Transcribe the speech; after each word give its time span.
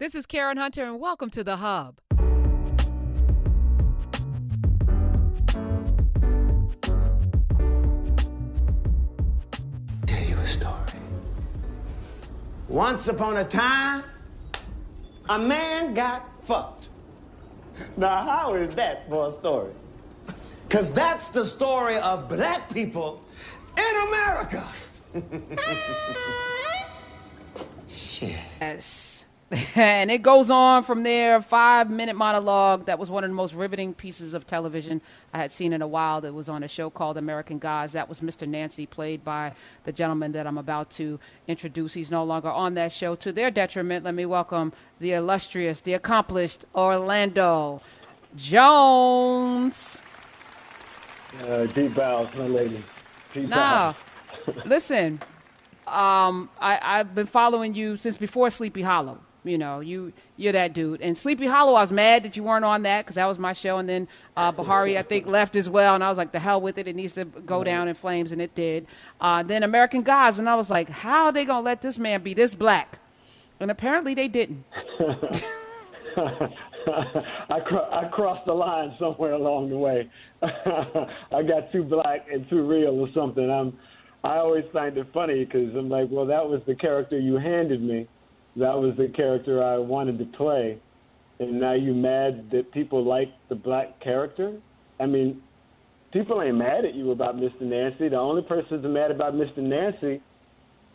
This 0.00 0.16
is 0.16 0.26
Karen 0.26 0.56
Hunter, 0.56 0.82
and 0.82 0.98
welcome 0.98 1.30
to 1.30 1.44
The 1.44 1.54
Hub. 1.58 2.00
Tell 10.04 10.24
you 10.24 10.36
a 10.36 10.46
story. 10.48 10.74
Once 12.66 13.06
upon 13.06 13.36
a 13.36 13.44
time, 13.44 14.02
a 15.28 15.38
man 15.38 15.94
got 15.94 16.42
fucked. 16.42 16.88
Now, 17.96 18.24
how 18.24 18.54
is 18.54 18.74
that 18.74 19.08
for 19.08 19.28
a 19.28 19.30
story? 19.30 19.74
Because 20.66 20.92
that's 20.92 21.28
the 21.28 21.44
story 21.44 21.98
of 21.98 22.28
black 22.28 22.68
people 22.74 23.22
in 23.78 24.08
America. 24.08 24.64
Ah. 25.56 26.84
Shit. 27.86 28.36
Yes. 28.60 29.13
and 29.74 30.10
it 30.10 30.22
goes 30.22 30.50
on 30.50 30.82
from 30.82 31.02
there. 31.02 31.40
Five 31.40 31.90
minute 31.90 32.16
monologue. 32.16 32.86
That 32.86 32.98
was 32.98 33.10
one 33.10 33.24
of 33.24 33.30
the 33.30 33.36
most 33.36 33.54
riveting 33.54 33.94
pieces 33.94 34.34
of 34.34 34.46
television 34.46 35.00
I 35.32 35.38
had 35.38 35.52
seen 35.52 35.72
in 35.72 35.82
a 35.82 35.86
while. 35.86 36.20
That 36.20 36.32
was 36.32 36.48
on 36.48 36.62
a 36.62 36.68
show 36.68 36.90
called 36.90 37.16
American 37.16 37.58
Gods. 37.58 37.92
That 37.92 38.08
was 38.08 38.20
Mr. 38.20 38.48
Nancy, 38.48 38.86
played 38.86 39.24
by 39.24 39.52
the 39.84 39.92
gentleman 39.92 40.32
that 40.32 40.46
I'm 40.46 40.58
about 40.58 40.90
to 40.92 41.20
introduce. 41.46 41.94
He's 41.94 42.10
no 42.10 42.24
longer 42.24 42.50
on 42.50 42.74
that 42.74 42.90
show. 42.92 43.14
To 43.16 43.32
their 43.32 43.50
detriment, 43.50 44.04
let 44.04 44.14
me 44.14 44.26
welcome 44.26 44.72
the 44.98 45.12
illustrious, 45.12 45.80
the 45.80 45.92
accomplished 45.94 46.64
Orlando 46.74 47.80
Jones. 48.36 50.02
Uh, 51.42 51.66
deep 51.66 51.94
bows, 51.94 52.34
my 52.34 52.46
lady. 52.46 52.82
Deep 53.32 53.50
bows. 53.50 53.94
listen. 54.64 55.20
Um, 55.86 56.48
I, 56.58 56.78
I've 56.80 57.14
been 57.14 57.26
following 57.26 57.74
you 57.74 57.96
since 57.96 58.16
before 58.16 58.48
Sleepy 58.48 58.82
Hollow. 58.82 59.20
You 59.44 59.58
know, 59.58 59.80
you 59.80 60.12
you're 60.36 60.52
that 60.54 60.72
dude. 60.72 61.02
And 61.02 61.16
Sleepy 61.16 61.46
Hollow, 61.46 61.74
I 61.74 61.82
was 61.82 61.92
mad 61.92 62.22
that 62.24 62.36
you 62.36 62.42
weren't 62.42 62.64
on 62.64 62.82
that 62.84 63.04
because 63.04 63.16
that 63.16 63.26
was 63.26 63.38
my 63.38 63.52
show. 63.52 63.76
And 63.78 63.86
then 63.86 64.08
uh, 64.36 64.52
Beharie, 64.52 64.96
I 64.96 65.02
think, 65.02 65.26
left 65.26 65.54
as 65.54 65.68
well. 65.68 65.94
And 65.94 66.02
I 66.02 66.08
was 66.08 66.16
like, 66.16 66.32
the 66.32 66.38
hell 66.40 66.60
with 66.62 66.78
it. 66.78 66.88
It 66.88 66.96
needs 66.96 67.12
to 67.14 67.26
go 67.26 67.62
down 67.62 67.86
in 67.88 67.94
flames, 67.94 68.32
and 68.32 68.40
it 68.40 68.54
did. 68.54 68.86
Uh, 69.20 69.42
then 69.42 69.62
American 69.62 70.02
Gods, 70.02 70.38
and 70.38 70.48
I 70.48 70.54
was 70.54 70.70
like, 70.70 70.88
how 70.88 71.26
are 71.26 71.32
they 71.32 71.44
gonna 71.44 71.60
let 71.60 71.82
this 71.82 71.98
man 71.98 72.22
be 72.22 72.32
this 72.32 72.54
black? 72.54 72.98
And 73.60 73.70
apparently 73.70 74.14
they 74.14 74.28
didn't. 74.28 74.64
I, 76.16 77.60
cro- 77.66 77.90
I 77.90 78.08
crossed 78.12 78.46
the 78.46 78.52
line 78.52 78.94
somewhere 78.98 79.32
along 79.32 79.70
the 79.70 79.76
way. 79.76 80.10
I 80.42 81.42
got 81.42 81.70
too 81.72 81.84
black 81.84 82.26
and 82.32 82.48
too 82.48 82.62
real 82.66 82.90
or 83.00 83.08
something. 83.14 83.50
I'm, 83.50 83.76
I 84.22 84.36
always 84.36 84.64
find 84.72 84.96
it 84.96 85.06
funny 85.12 85.44
because 85.44 85.74
I'm 85.74 85.88
like, 85.88 86.08
well, 86.10 86.26
that 86.26 86.46
was 86.48 86.62
the 86.66 86.74
character 86.74 87.18
you 87.18 87.36
handed 87.36 87.82
me. 87.82 88.08
That 88.56 88.78
was 88.78 88.94
the 88.96 89.08
character 89.08 89.62
I 89.62 89.78
wanted 89.78 90.18
to 90.18 90.24
play. 90.36 90.78
And 91.40 91.60
now 91.60 91.74
you 91.74 91.92
mad 91.92 92.48
that 92.52 92.72
people 92.72 93.04
like 93.04 93.28
the 93.48 93.56
black 93.56 94.00
character? 94.00 94.56
I 95.00 95.06
mean, 95.06 95.42
people 96.12 96.40
ain't 96.40 96.56
mad 96.56 96.84
at 96.84 96.94
you 96.94 97.10
about 97.10 97.36
Mr. 97.36 97.62
Nancy. 97.62 98.08
The 98.08 98.16
only 98.16 98.42
persons 98.42 98.82
that 98.82 98.88
are 98.88 98.92
mad 98.92 99.10
about 99.10 99.34
Mr. 99.34 99.58
Nancy 99.58 100.22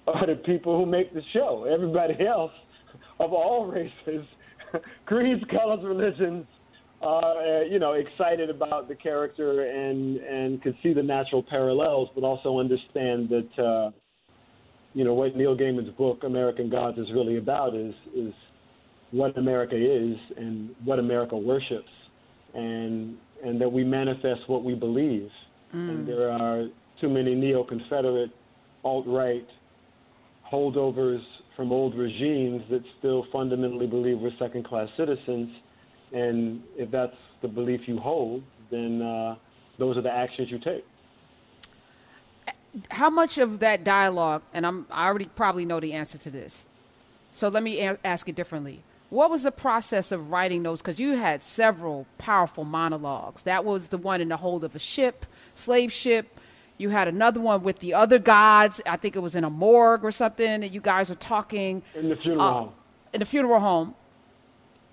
are 0.08 0.26
the 0.26 0.36
people 0.36 0.78
who 0.78 0.86
make 0.86 1.14
the 1.14 1.22
show. 1.34 1.68
Everybody 1.72 2.26
else 2.26 2.54
of 3.20 3.34
all 3.34 3.66
races, 3.68 4.26
creeds, 5.06 5.44
colors, 5.52 5.82
religions, 5.84 6.46
are 7.02 7.62
uh, 7.62 7.64
you 7.64 7.80
know 7.80 7.94
excited 7.94 8.50
about 8.50 8.90
the 8.90 8.96
character 8.96 9.64
and 9.64 10.18
and 10.18 10.62
could 10.62 10.76
see 10.84 10.94
the 10.94 11.04
natural 11.04 11.44
parallels, 11.44 12.10
but 12.14 12.24
also 12.24 12.60
understand 12.60 13.30
that 13.30 13.64
uh, 13.64 13.92
you 14.94 15.04
know 15.04 15.14
what 15.14 15.36
Neil 15.36 15.56
Gaiman's 15.56 15.96
book 15.98 16.24
American 16.24 16.70
Gods 16.70 16.98
is 16.98 17.08
really 17.14 17.38
about 17.38 17.76
is 17.76 17.94
is 18.16 18.34
what 19.12 19.38
America 19.38 19.76
is 19.76 20.18
and 20.38 20.70
what 20.84 21.00
America 21.00 21.38
worships, 21.38 21.90
and 22.54 23.16
and 23.44 23.60
that 23.62 23.72
we 23.72 23.84
manifest 23.84 24.42
what 24.48 24.64
we 24.64 24.76
believe. 24.76 25.30
And 25.72 26.08
there 26.08 26.32
are 26.32 26.68
too 27.00 27.10
many 27.10 27.36
neo-Confederate, 27.36 28.32
alt-right 28.84 29.48
holdovers 30.52 31.22
from 31.56 31.72
old 31.72 31.96
regimes 31.96 32.64
that 32.72 32.82
still 32.98 33.26
fundamentally 33.32 33.86
believe 33.86 34.18
we're 34.20 34.32
second-class 34.40 34.88
citizens. 34.98 35.50
And 36.12 36.62
if 36.76 36.90
that's 36.90 37.16
the 37.42 37.48
belief 37.48 37.82
you 37.86 38.00
hold, 38.00 38.42
then 38.72 39.02
uh, 39.02 39.36
those 39.78 39.96
are 39.96 40.02
the 40.02 40.12
actions 40.12 40.50
you 40.50 40.58
take. 40.60 40.84
How 42.92 43.10
much 43.10 43.38
of 43.38 43.60
that 43.60 43.84
dialogue, 43.84 44.42
and 44.54 44.66
I'm, 44.66 44.86
I 44.92 45.08
already 45.08 45.26
probably 45.36 45.66
know 45.66 45.80
the 45.80 45.94
answer 45.94 46.18
to 46.20 46.30
this. 46.30 46.68
So 47.34 47.48
let 47.48 47.64
me 47.64 47.80
a- 47.82 47.98
ask 48.04 48.28
it 48.30 48.36
differently. 48.36 48.84
What 49.10 49.32
was 49.32 49.42
the 49.44 49.52
process 49.52 50.12
of 50.12 50.30
writing 50.30 50.62
those? 50.62 50.80
Because 50.80 51.00
you 51.00 51.14
had 51.16 51.42
several 51.42 52.06
powerful 52.20 52.64
monologues. 52.64 53.42
That 53.44 53.66
was 53.66 53.88
the 53.88 53.98
one 53.98 54.22
in 54.22 54.30
the 54.30 54.38
hold 54.38 54.64
of 54.64 54.76
a 54.76 54.80
ship, 54.80 55.26
slave 55.56 55.92
ship. 55.92 56.40
You 56.78 56.90
had 56.90 57.08
another 57.08 57.42
one 57.42 57.64
with 57.64 57.80
the 57.80 57.96
other 57.96 58.20
gods. 58.20 58.82
I 58.86 58.98
think 58.98 59.16
it 59.16 59.20
was 59.20 59.36
in 59.36 59.44
a 59.44 59.50
morgue 59.50 60.06
or 60.06 60.12
something. 60.12 60.62
that 60.62 60.70
you 60.72 60.80
guys 60.80 61.10
were 61.10 61.16
talking 61.16 61.82
In 61.96 62.10
the 62.10 62.16
funeral 62.16 62.42
uh, 62.42 62.54
home. 62.54 62.72
in 63.14 63.20
the 63.20 63.26
funeral 63.26 63.60
home. 63.60 63.96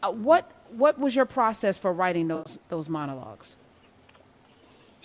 Uh, 0.02 0.12
what 0.12 0.50
what 0.70 0.98
was 0.98 1.14
your 1.14 1.26
process 1.26 1.76
for 1.78 1.92
writing 1.92 2.26
those 2.28 2.58
those 2.70 2.88
monologues? 2.88 3.54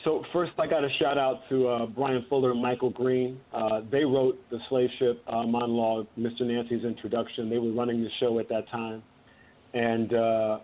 So 0.03 0.23
first, 0.33 0.53
I 0.57 0.65
got 0.65 0.79
to 0.79 0.89
shout 0.99 1.17
out 1.17 1.41
to 1.49 1.67
uh, 1.67 1.85
Bryan 1.85 2.25
Fuller 2.27 2.51
and 2.51 2.61
Michael 2.61 2.89
Green. 2.89 3.39
Uh, 3.53 3.81
they 3.91 4.03
wrote 4.03 4.39
the 4.49 4.57
slave 4.67 4.89
ship 4.97 5.21
uh, 5.27 5.43
monologue, 5.43 6.07
Mr. 6.17 6.41
Nancy's 6.41 6.83
introduction. 6.83 7.49
They 7.49 7.59
were 7.59 7.71
running 7.71 8.01
the 8.01 8.09
show 8.19 8.39
at 8.39 8.49
that 8.49 8.67
time, 8.69 9.03
and 9.73 10.13
uh, 10.13 10.59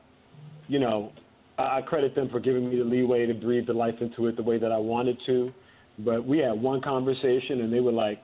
you 0.67 0.79
know, 0.79 1.11
I 1.59 1.77
I 1.77 1.81
credit 1.81 2.15
them 2.15 2.29
for 2.29 2.39
giving 2.39 2.69
me 2.69 2.77
the 2.77 2.83
leeway 2.83 3.27
to 3.27 3.33
breathe 3.33 3.67
the 3.67 3.73
life 3.73 3.95
into 4.01 4.25
it 4.27 4.37
the 4.37 4.43
way 4.43 4.57
that 4.57 4.71
I 4.71 4.77
wanted 4.77 5.17
to. 5.27 5.51
But 5.99 6.25
we 6.25 6.39
had 6.39 6.53
one 6.53 6.81
conversation, 6.81 7.61
and 7.61 7.71
they 7.71 7.79
were 7.79 7.91
like, 7.91 8.19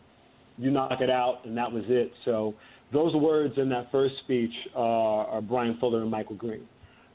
"You 0.58 0.72
knock 0.72 1.00
it 1.00 1.12
out," 1.12 1.46
and 1.46 1.56
that 1.58 1.72
was 1.72 1.84
it. 1.88 2.12
So 2.26 2.56
those 2.92 3.14
words 3.16 3.54
in 3.58 3.70
that 3.70 3.92
first 3.92 4.16
speech 4.24 4.54
are, 4.76 5.28
are 5.28 5.42
Bryan 5.42 5.78
Fuller 5.80 6.02
and 6.02 6.10
Michael 6.10 6.36
Green. 6.36 6.68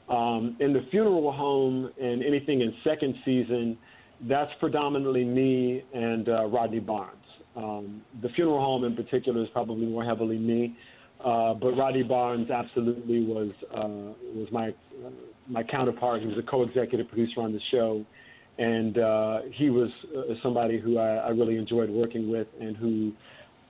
Um, 0.09 0.57
in 0.59 0.73
the 0.73 0.85
funeral 0.89 1.31
home 1.31 1.91
and 2.01 2.23
anything 2.23 2.61
in 2.61 2.73
second 2.83 3.15
season, 3.23 3.77
that's 4.21 4.51
predominantly 4.59 5.23
me 5.23 5.83
and 5.93 6.27
uh, 6.27 6.45
Rodney 6.45 6.79
Barnes. 6.79 7.15
Um, 7.55 8.01
the 8.21 8.29
funeral 8.29 8.59
home 8.59 8.83
in 8.83 8.95
particular 8.95 9.41
is 9.43 9.49
probably 9.49 9.85
more 9.85 10.03
heavily 10.03 10.37
me, 10.37 10.75
uh, 11.23 11.53
but 11.53 11.77
Rodney 11.77 12.03
Barnes 12.03 12.49
absolutely 12.49 13.23
was 13.23 13.51
uh, 13.73 14.13
was 14.33 14.47
my 14.51 14.69
uh, 14.69 15.09
my 15.47 15.63
counterpart. 15.63 16.21
He 16.21 16.27
was 16.27 16.37
a 16.37 16.43
co-executive 16.43 17.07
producer 17.07 17.41
on 17.41 17.53
the 17.53 17.59
show, 17.71 18.05
and 18.57 18.97
uh, 18.97 19.39
he 19.53 19.69
was 19.69 19.89
uh, 20.15 20.33
somebody 20.41 20.79
who 20.79 20.97
I, 20.97 21.15
I 21.15 21.29
really 21.29 21.57
enjoyed 21.57 21.89
working 21.89 22.31
with 22.31 22.47
and 22.59 22.77
who 22.77 23.13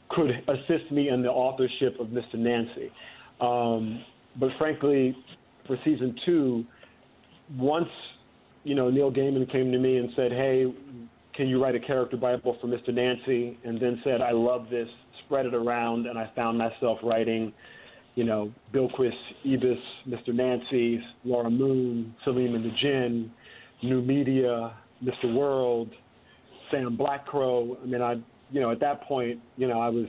could 0.09 0.31
assist 0.47 0.91
me 0.91 1.09
in 1.09 1.21
the 1.21 1.29
authorship 1.29 1.99
of 1.99 2.07
Mr. 2.07 2.35
Nancy. 2.35 2.91
Um, 3.39 4.03
but 4.35 4.51
frankly, 4.57 5.15
for 5.69 5.77
season 5.85 6.15
two, 6.25 6.65
once 7.57 7.87
you 8.63 8.75
know 8.75 8.89
Neil 8.89 9.11
Gaiman 9.11 9.49
came 9.49 9.71
to 9.71 9.77
me 9.77 9.97
and 9.97 10.09
said, 10.15 10.31
"Hey, 10.31 10.65
can 11.35 11.47
you 11.47 11.63
write 11.63 11.75
a 11.75 11.79
character 11.79 12.17
bible 12.17 12.57
for 12.59 12.67
Mr. 12.67 12.93
Nancy?" 12.93 13.57
and 13.63 13.79
then 13.79 14.01
said, 14.03 14.19
"I 14.19 14.31
love 14.31 14.67
this," 14.69 14.89
spread 15.25 15.45
it 15.45 15.53
around, 15.53 16.07
and 16.07 16.17
I 16.17 16.29
found 16.35 16.57
myself 16.57 16.97
writing, 17.03 17.53
you 18.15 18.23
know, 18.23 18.51
Bill 18.73 18.89
Quist, 18.89 19.15
Ibis, 19.45 19.77
Mr. 20.07 20.33
Nancy, 20.33 20.99
Laura 21.23 21.51
Moon, 21.51 22.15
Salim 22.25 22.55
and 22.55 22.65
the 22.65 22.75
Jinn, 22.81 23.31
New 23.83 24.01
Media, 24.01 24.73
Mr. 25.03 25.33
World, 25.33 25.89
Sam 26.71 26.97
Blackcrow. 26.97 27.77
I 27.81 27.85
mean, 27.85 28.01
I, 28.01 28.15
you 28.51 28.59
know, 28.59 28.71
at 28.71 28.79
that 28.79 29.03
point, 29.03 29.39
you 29.55 29.67
know, 29.67 29.79
I 29.79 29.89
was 29.89 30.07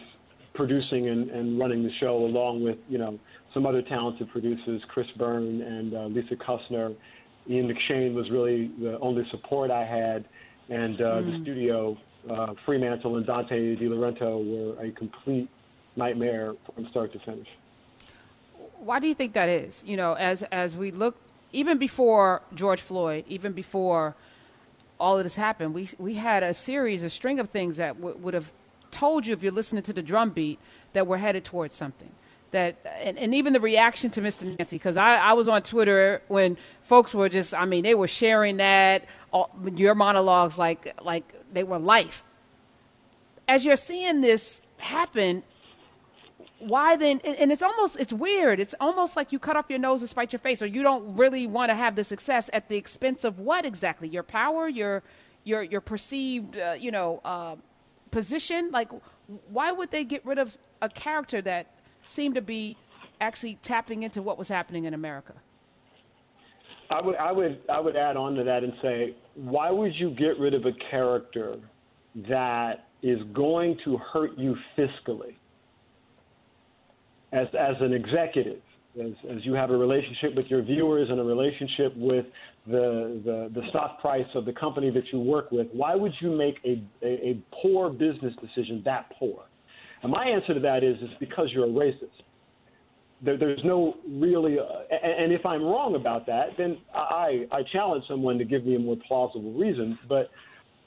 producing 0.54 1.09
and, 1.09 1.31
and 1.31 1.59
running 1.59 1.82
the 1.82 1.91
show 2.00 2.16
along 2.16 2.65
with, 2.65 2.78
you 2.88 2.98
know, 2.98 3.19
some 3.53 3.66
other 3.66 3.83
talented 3.83 4.31
producers, 4.31 4.83
Chris 4.88 5.06
Byrne 5.16 5.60
and 5.63 5.95
uh, 5.95 6.07
Lisa 6.07 6.36
Kussner. 6.36 6.95
Ian 7.48 7.69
McShane 7.69 8.15
was 8.15 8.30
really 8.30 8.71
the 8.78 8.98
only 9.01 9.24
support 9.30 9.71
I 9.71 9.84
had, 9.84 10.24
and 10.69 11.01
uh, 11.01 11.21
the 11.22 11.39
studio, 11.42 11.97
uh, 12.30 12.54
Fremantle 12.65 13.16
and 13.16 13.27
Dante 13.27 13.77
Di 13.77 13.89
Loreto 13.89 14.39
were 14.39 14.80
a 14.83 14.92
complete 14.92 15.48
nightmare 15.97 16.54
from 16.74 16.86
start 16.91 17.13
to 17.13 17.19
finish. 17.21 17.48
Why 18.78 19.01
do 19.01 19.09
you 19.09 19.15
think 19.15 19.33
that 19.33 19.48
is? 19.48 19.83
You 19.86 19.97
know, 19.97 20.15
as 20.15 20.42
as 20.45 20.77
we 20.77 20.91
look, 20.91 21.16
even 21.53 21.78
before 21.78 22.42
George 22.54 22.80
Floyd, 22.80 23.24
even 23.28 23.53
before 23.53 24.15
all 25.01 25.19
of 25.19 25.24
this 25.24 25.36
happened, 25.36 25.74
we 25.74 25.89
we 25.98 26.15
had 26.15 26.42
a 26.42 26.54
series, 26.54 27.03
a 27.03 27.10
string 27.10 27.41
of 27.41 27.48
things 27.48 27.78
that 27.78 27.97
w- 27.97 28.16
would 28.19 28.34
have 28.34 28.53
told 28.91 29.27
you 29.27 29.33
if 29.33 29.42
you're 29.42 29.53
listening 29.53 29.83
to 29.83 29.92
the 29.92 30.03
drum 30.03 30.30
beat 30.30 30.59
that 30.92 31.07
we're 31.07 31.16
headed 31.16 31.45
towards 31.45 31.74
something. 31.74 32.10
That 32.52 32.76
and, 33.02 33.16
and 33.16 33.34
even 33.34 33.52
the 33.52 33.60
reaction 33.60 34.10
to 34.10 34.20
Mr. 34.20 34.44
Nancy, 34.58 34.76
because 34.76 34.97
I, 34.97 35.16
I 35.16 35.32
was 35.34 35.47
on 35.47 35.62
Twitter 35.62 36.20
when 36.26 36.56
folks 36.82 37.14
were 37.14 37.28
just, 37.28 37.54
I 37.54 37.64
mean, 37.64 37.84
they 37.84 37.94
were 37.94 38.08
sharing 38.08 38.56
that 38.56 39.04
all, 39.32 39.50
your 39.76 39.94
monologues 39.94 40.58
like 40.58 41.00
like 41.02 41.32
they 41.52 41.62
were 41.62 41.78
life. 41.78 42.24
As 43.47 43.64
you're 43.64 43.76
seeing 43.76 44.20
this 44.20 44.60
happen, 44.78 45.44
why 46.60 46.94
then 46.97 47.20
and 47.24 47.50
it's 47.50 47.62
almost 47.62 47.98
it's 47.98 48.12
weird 48.12 48.60
it's 48.60 48.74
almost 48.80 49.16
like 49.16 49.32
you 49.32 49.38
cut 49.38 49.56
off 49.56 49.64
your 49.68 49.78
nose 49.78 50.00
to 50.00 50.06
spite 50.06 50.30
your 50.30 50.38
face 50.38 50.60
or 50.60 50.66
you 50.66 50.82
don't 50.82 51.16
really 51.16 51.47
want 51.47 51.70
to 51.70 51.74
have 51.74 51.97
the 51.97 52.04
success 52.04 52.50
at 52.52 52.68
the 52.68 52.76
expense 52.76 53.24
of 53.24 53.38
what 53.38 53.64
exactly 53.64 54.08
your 54.08 54.22
power 54.22 54.68
your 54.68 55.02
your 55.44 55.62
your 55.62 55.80
perceived 55.80 56.58
uh, 56.58 56.74
you 56.78 56.91
know 56.91 57.20
uh, 57.24 57.56
position 58.10 58.70
like 58.72 58.91
why 59.48 59.72
would 59.72 59.91
they 59.91 60.04
get 60.04 60.24
rid 60.26 60.38
of 60.38 60.56
a 60.82 60.88
character 60.88 61.41
that 61.41 61.66
seemed 62.02 62.34
to 62.34 62.42
be 62.42 62.76
actually 63.20 63.58
tapping 63.62 64.02
into 64.02 64.22
what 64.22 64.38
was 64.38 64.48
happening 64.48 64.84
in 64.84 64.94
america 64.94 65.34
I 66.92 67.00
would, 67.00 67.14
I 67.14 67.30
would, 67.30 67.60
I 67.68 67.78
would 67.78 67.94
add 67.94 68.16
on 68.16 68.34
to 68.34 68.42
that 68.42 68.64
and 68.64 68.72
say, 68.82 69.14
why 69.36 69.70
would 69.70 69.94
you 69.94 70.10
get 70.10 70.41
rid 70.41 70.54
of 70.54 70.66
a 70.66 70.72
character 70.91 71.54
that 72.28 72.88
is 73.00 73.20
going 73.32 73.78
to 73.84 73.97
hurt 73.97 74.36
you 74.36 74.56
fiscally? 74.76 75.36
as, 77.32 77.47
as 77.58 77.76
an 77.80 77.92
executive, 77.92 78.60
as, 79.00 79.12
as 79.30 79.44
you 79.44 79.54
have 79.54 79.70
a 79.70 79.76
relationship 79.76 80.34
with 80.34 80.47
your 80.47 80.62
viewers 80.62 81.08
and 81.10 81.20
a 81.20 81.22
relationship 81.22 81.97
with 81.97 82.26
the, 82.66 83.20
the, 83.24 83.60
the 83.60 83.68
stock 83.70 84.00
price 84.00 84.26
of 84.34 84.44
the 84.44 84.52
company 84.52 84.91
that 84.91 85.04
you 85.12 85.20
work 85.20 85.50
with, 85.50 85.68
why 85.72 85.94
would 85.94 86.12
you 86.20 86.30
make 86.30 86.56
a, 86.64 86.82
a, 87.02 87.30
a 87.30 87.42
poor 87.62 87.91
business 87.91 88.34
decision 88.41 88.82
that 88.84 89.10
poor? 89.18 89.44
And 90.02 90.12
my 90.12 90.24
answer 90.24 90.54
to 90.54 90.60
that 90.60 90.82
is, 90.82 90.97
is 90.98 91.10
because 91.18 91.48
you're 91.52 91.66
a 91.66 91.68
racist. 91.68 92.22
There, 93.22 93.36
there's 93.36 93.60
no 93.64 93.97
really, 94.08 94.58
uh, 94.58 94.97
and, 95.04 95.30
if 95.30 95.44
I'm 95.44 95.62
wrong 95.62 95.94
about 95.94 96.24
that, 96.26 96.50
then 96.56 96.78
I, 96.94 97.47
I 97.52 97.62
challenge 97.70 98.04
someone 98.08 98.38
to 98.38 98.44
give 98.44 98.64
me 98.64 98.76
a 98.76 98.78
more 98.78 98.97
plausible 99.06 99.52
reason. 99.52 99.98
But 100.08 100.30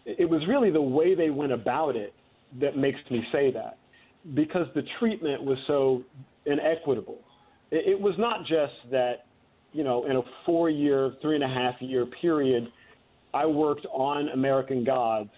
it 0.06 0.28
was 0.28 0.42
really 0.48 0.72
the 0.72 0.82
way 0.82 1.14
they 1.14 1.30
went 1.30 1.52
about 1.52 1.96
it 1.96 2.14
that 2.60 2.76
makes 2.76 3.00
me 3.12 3.24
say 3.32 3.52
that 3.52 3.78
because 4.34 4.68
the 4.74 4.84
treatment 5.00 5.44
was 5.44 5.58
so 5.68 6.04
inequitable. 6.46 7.20
It, 7.70 7.94
it 7.94 8.00
was 8.00 8.16
not 8.18 8.42
just 8.48 8.74
that, 8.90 9.26
you 9.72 9.84
know, 9.84 10.06
in 10.06 10.16
a 10.16 10.22
four 10.46 10.72
year, 10.72 11.14
three 11.22 11.36
and 11.36 11.44
a 11.44 11.48
half 11.48 11.76
year 11.82 12.08
period, 12.20 12.68
I 13.34 13.46
worked 13.46 13.86
on 13.92 14.30
American 14.30 14.84
Gods 14.84 15.32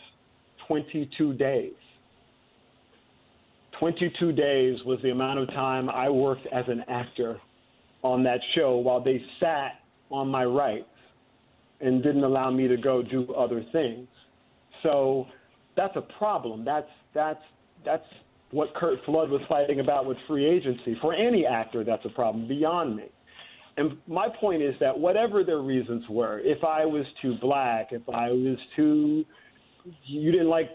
22 0.68 1.33
days. 1.33 1.74
22 3.80 4.31
days 4.31 4.77
was 4.86 5.00
the 5.04 5.10
amount 5.10 5.39
of 5.39 5.48
time 5.50 5.89
I 5.89 6.10
worked 6.10 6.48
as 6.48 6.66
an 6.68 6.83
actor 6.88 7.39
on 8.04 8.24
that 8.24 8.39
show 8.54 8.77
while 8.77 9.04
they 9.04 9.22
sat 9.39 9.80
on 10.12 10.27
my 10.27 10.45
rights 10.45 10.86
and 11.81 12.04
didn't 12.04 12.24
allow 12.24 12.51
me 12.51 12.68
to 12.68 12.77
go 12.77 13.01
do 13.01 13.33
other 13.33 13.66
things. 13.72 14.07
So 14.83 15.25
that's 15.75 15.95
a 15.95 16.01
problem. 16.01 16.63
That's 16.63 16.89
that's 17.13 17.42
that's 17.83 18.06
what 18.51 18.74
Curt 18.75 19.00
Flood 19.06 19.30
was 19.30 19.42
fighting 19.50 19.80
about 19.80 20.06
with 20.06 20.18
free 20.27 20.45
agency. 20.45 20.98
For 21.01 21.13
any 21.13 21.45
actor, 21.45 21.83
that's 21.83 22.06
a 22.06 22.10
problem 22.10 22.48
beyond 22.48 22.95
me. 22.95 23.06
And 23.77 23.98
my 24.07 24.30
point 24.39 24.62
is 24.62 24.74
that 24.80 24.98
whatever 24.98 25.44
their 25.44 25.60
reasons 25.60 26.04
were, 26.10 26.39
if 26.39 26.63
I 26.63 26.86
was 26.86 27.06
too 27.22 27.36
black, 27.42 27.88
if 27.92 28.07
I 28.07 28.30
was 28.30 28.57
too, 28.75 29.25
you 30.06 30.31
didn't 30.31 30.48
like 30.48 30.69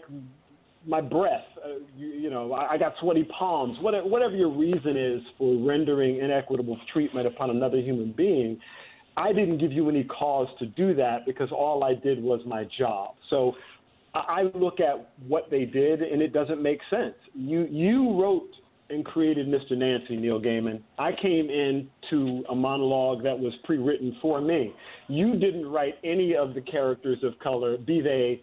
my 0.85 1.01
breath, 1.01 1.43
uh, 1.63 1.79
you, 1.95 2.07
you, 2.07 2.29
know, 2.29 2.53
I, 2.53 2.73
I 2.73 2.77
got 2.77 2.93
sweaty 2.99 3.23
palms, 3.37 3.77
whatever, 3.81 4.07
whatever 4.07 4.35
your 4.35 4.49
reason 4.49 4.97
is 4.97 5.21
for 5.37 5.55
rendering 5.65 6.17
inequitable 6.17 6.79
treatment 6.91 7.27
upon 7.27 7.49
another 7.49 7.77
human 7.77 8.11
being, 8.11 8.59
I 9.17 9.33
didn't 9.33 9.57
give 9.57 9.71
you 9.71 9.89
any 9.89 10.03
cause 10.05 10.47
to 10.59 10.65
do 10.65 10.95
that 10.95 11.25
because 11.25 11.51
all 11.51 11.83
I 11.83 11.93
did 11.93 12.21
was 12.21 12.41
my 12.45 12.65
job. 12.77 13.15
So 13.29 13.53
I 14.13 14.43
look 14.55 14.79
at 14.79 15.09
what 15.27 15.49
they 15.51 15.65
did, 15.65 16.01
and 16.01 16.21
it 16.21 16.33
doesn't 16.33 16.61
make 16.61 16.79
sense. 16.89 17.15
You 17.33 17.67
you 17.69 18.19
wrote 18.19 18.49
and 18.89 19.05
created 19.05 19.47
Mr. 19.47 19.77
Nancy, 19.77 20.17
Neil 20.17 20.41
Gaiman. 20.41 20.81
I 20.99 21.11
came 21.13 21.49
into 21.49 22.43
a 22.49 22.55
monologue 22.55 23.23
that 23.23 23.37
was 23.37 23.53
pre-written 23.63 24.17
for 24.21 24.41
me. 24.41 24.73
You 25.07 25.37
didn't 25.37 25.65
write 25.65 25.95
any 26.03 26.35
of 26.35 26.53
the 26.53 26.61
characters 26.61 27.19
of 27.23 27.39
color, 27.39 27.77
be 27.77 28.01
they 28.01 28.41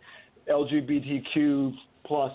LGBTQ 0.51 1.75
plus, 2.09 2.33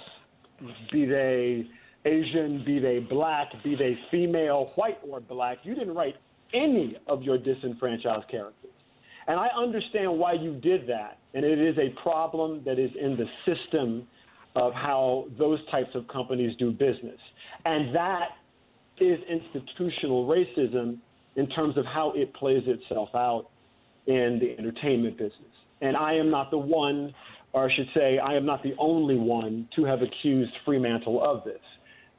be 0.91 1.05
they 1.05 1.65
Asian, 2.05 2.63
be 2.65 2.79
they 2.79 2.99
black, 2.99 3.51
be 3.63 3.75
they 3.75 3.97
female, 4.11 4.71
white 4.75 4.99
or 5.09 5.19
black. 5.19 5.57
You 5.63 5.73
didn't 5.73 5.95
write 5.95 6.15
any 6.53 6.97
of 7.07 7.23
your 7.23 7.37
disenfranchised 7.37 8.29
characters. 8.29 8.71
And 9.27 9.39
I 9.39 9.47
understand 9.57 10.17
why 10.17 10.33
you 10.33 10.55
did 10.55 10.87
that. 10.87 11.17
And 11.33 11.45
it 11.45 11.59
is 11.59 11.77
a 11.77 11.89
problem 12.01 12.61
that 12.65 12.77
is 12.77 12.91
in 12.99 13.17
the 13.17 13.25
system 13.45 14.07
of 14.55 14.73
how 14.73 15.25
those 15.39 15.59
types 15.71 15.89
of 15.95 16.07
companies 16.07 16.55
do 16.59 16.71
business. 16.71 17.19
And 17.65 17.95
that 17.95 18.29
is 18.99 19.17
institutional 19.29 20.27
racism 20.27 20.97
in 21.35 21.47
terms 21.49 21.77
of 21.77 21.85
how 21.85 22.11
it 22.15 22.33
plays 22.35 22.63
itself 22.67 23.09
out 23.15 23.47
in 24.05 24.39
the 24.39 24.55
entertainment 24.59 25.17
business. 25.17 25.33
And 25.81 25.97
I 25.97 26.13
am 26.13 26.29
not 26.29 26.51
the 26.51 26.57
one, 26.57 27.13
or 27.53 27.69
I 27.69 27.75
should 27.75 27.87
say, 27.93 28.17
I 28.17 28.35
am 28.35 28.45
not 28.45 28.63
the 28.63 28.73
only 28.79 29.15
one 29.15 29.67
to 29.75 29.85
have 29.85 30.01
accused 30.01 30.51
Fremantle 30.65 31.23
of 31.23 31.43
this. 31.43 31.61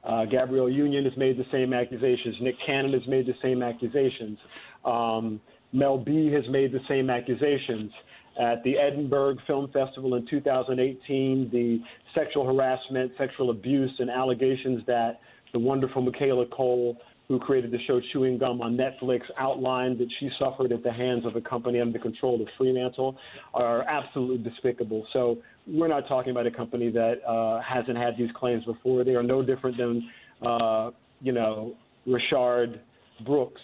Uh, 0.03 0.25
Union 0.67 1.03
has 1.03 1.17
made 1.17 1.37
the 1.37 1.45
same 1.51 1.73
accusations. 1.73 2.35
Nick 2.41 2.55
Cannon 2.65 2.93
has 2.93 3.07
made 3.07 3.25
the 3.25 3.33
same 3.41 3.61
accusations. 3.63 4.37
Um, 4.85 5.41
Mel 5.73 5.97
B 5.97 6.31
has 6.31 6.43
made 6.49 6.71
the 6.71 6.79
same 6.87 7.09
accusations. 7.09 7.91
At 8.39 8.63
the 8.63 8.77
Edinburgh 8.77 9.37
Film 9.47 9.69
Festival 9.71 10.15
in 10.15 10.27
2018, 10.29 11.49
the 11.51 11.79
sexual 12.13 12.45
harassment, 12.45 13.11
sexual 13.17 13.49
abuse, 13.49 13.91
and 13.99 14.09
allegations 14.09 14.85
that 14.87 15.19
the 15.53 15.59
wonderful 15.59 16.01
Michaela 16.01 16.45
Coel, 16.47 16.97
who 17.27 17.39
created 17.39 17.71
the 17.71 17.79
show 17.87 17.99
Chewing 18.13 18.37
Gum 18.37 18.61
on 18.61 18.77
Netflix, 18.77 19.21
outlined 19.39 19.97
that 19.97 20.07
she 20.19 20.29
suffered 20.37 20.71
at 20.71 20.83
the 20.83 20.91
hands 20.91 21.25
of 21.25 21.35
a 21.35 21.41
company 21.41 21.79
under 21.81 21.97
control 21.97 22.39
of 22.41 22.47
Fremantle 22.57 23.17
are 23.53 23.81
absolutely 23.83 24.49
despicable. 24.49 25.05
So 25.11 25.37
we're 25.65 25.87
not 25.87 26.07
talking 26.07 26.31
about 26.31 26.45
a 26.45 26.51
company 26.51 26.91
that 26.91 27.25
uh, 27.27 27.61
hasn't 27.61 27.97
had 27.97 28.15
these 28.17 28.29
claims 28.35 28.63
before. 28.65 29.03
They 29.03 29.15
are 29.15 29.23
no 29.23 29.41
different 29.41 29.77
than, 29.77 30.09
uh, 30.45 30.91
you 31.21 31.31
know, 31.31 31.75
Rayshard 32.07 32.79
Brooks, 33.25 33.61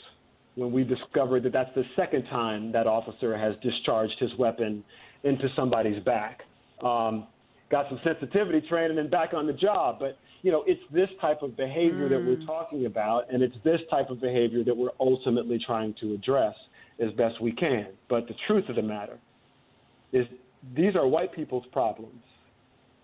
when 0.56 0.72
we 0.72 0.84
discovered 0.84 1.44
that 1.44 1.54
that's 1.54 1.74
the 1.76 1.84
second 1.96 2.24
time 2.26 2.72
that 2.72 2.88
officer 2.88 3.38
has 3.38 3.56
discharged 3.62 4.18
his 4.20 4.32
weapon 4.40 4.84
into 5.24 5.48
somebody's 5.56 6.04
back. 6.04 6.42
Um, 6.84 7.28
got 7.70 7.86
some 7.90 8.00
sensitivity 8.04 8.62
training 8.68 8.98
and 8.98 9.10
back 9.12 9.34
on 9.34 9.46
the 9.46 9.54
job. 9.54 9.98
But, 10.00 10.18
you 10.42 10.52
know, 10.52 10.64
it's 10.66 10.82
this 10.92 11.10
type 11.20 11.42
of 11.42 11.56
behavior 11.56 12.08
mm. 12.08 12.10
that 12.10 12.20
we're 12.26 12.38
mm. 12.38 12.46
talking 12.46 12.86
about, 12.86 13.32
and 13.32 13.44
it's 13.44 13.56
this 13.64 13.80
type 13.90 14.10
of 14.10 14.20
behavior 14.20 14.64
that 14.64 14.76
we're 14.76 14.90
ultimately 15.00 15.60
trying 15.66 15.94
to 16.02 16.14
address 16.14 16.56
as 17.00 17.12
best 17.14 17.42
we 17.42 17.52
can. 17.52 17.88
But 18.10 18.28
the 18.28 18.36
truth 18.48 18.70
of 18.70 18.76
the 18.76 18.82
matter 18.82 19.20
is 20.12 20.26
these 20.76 20.96
are 20.96 21.08
white 21.08 21.34
people's 21.34 21.66
problems. 21.72 22.24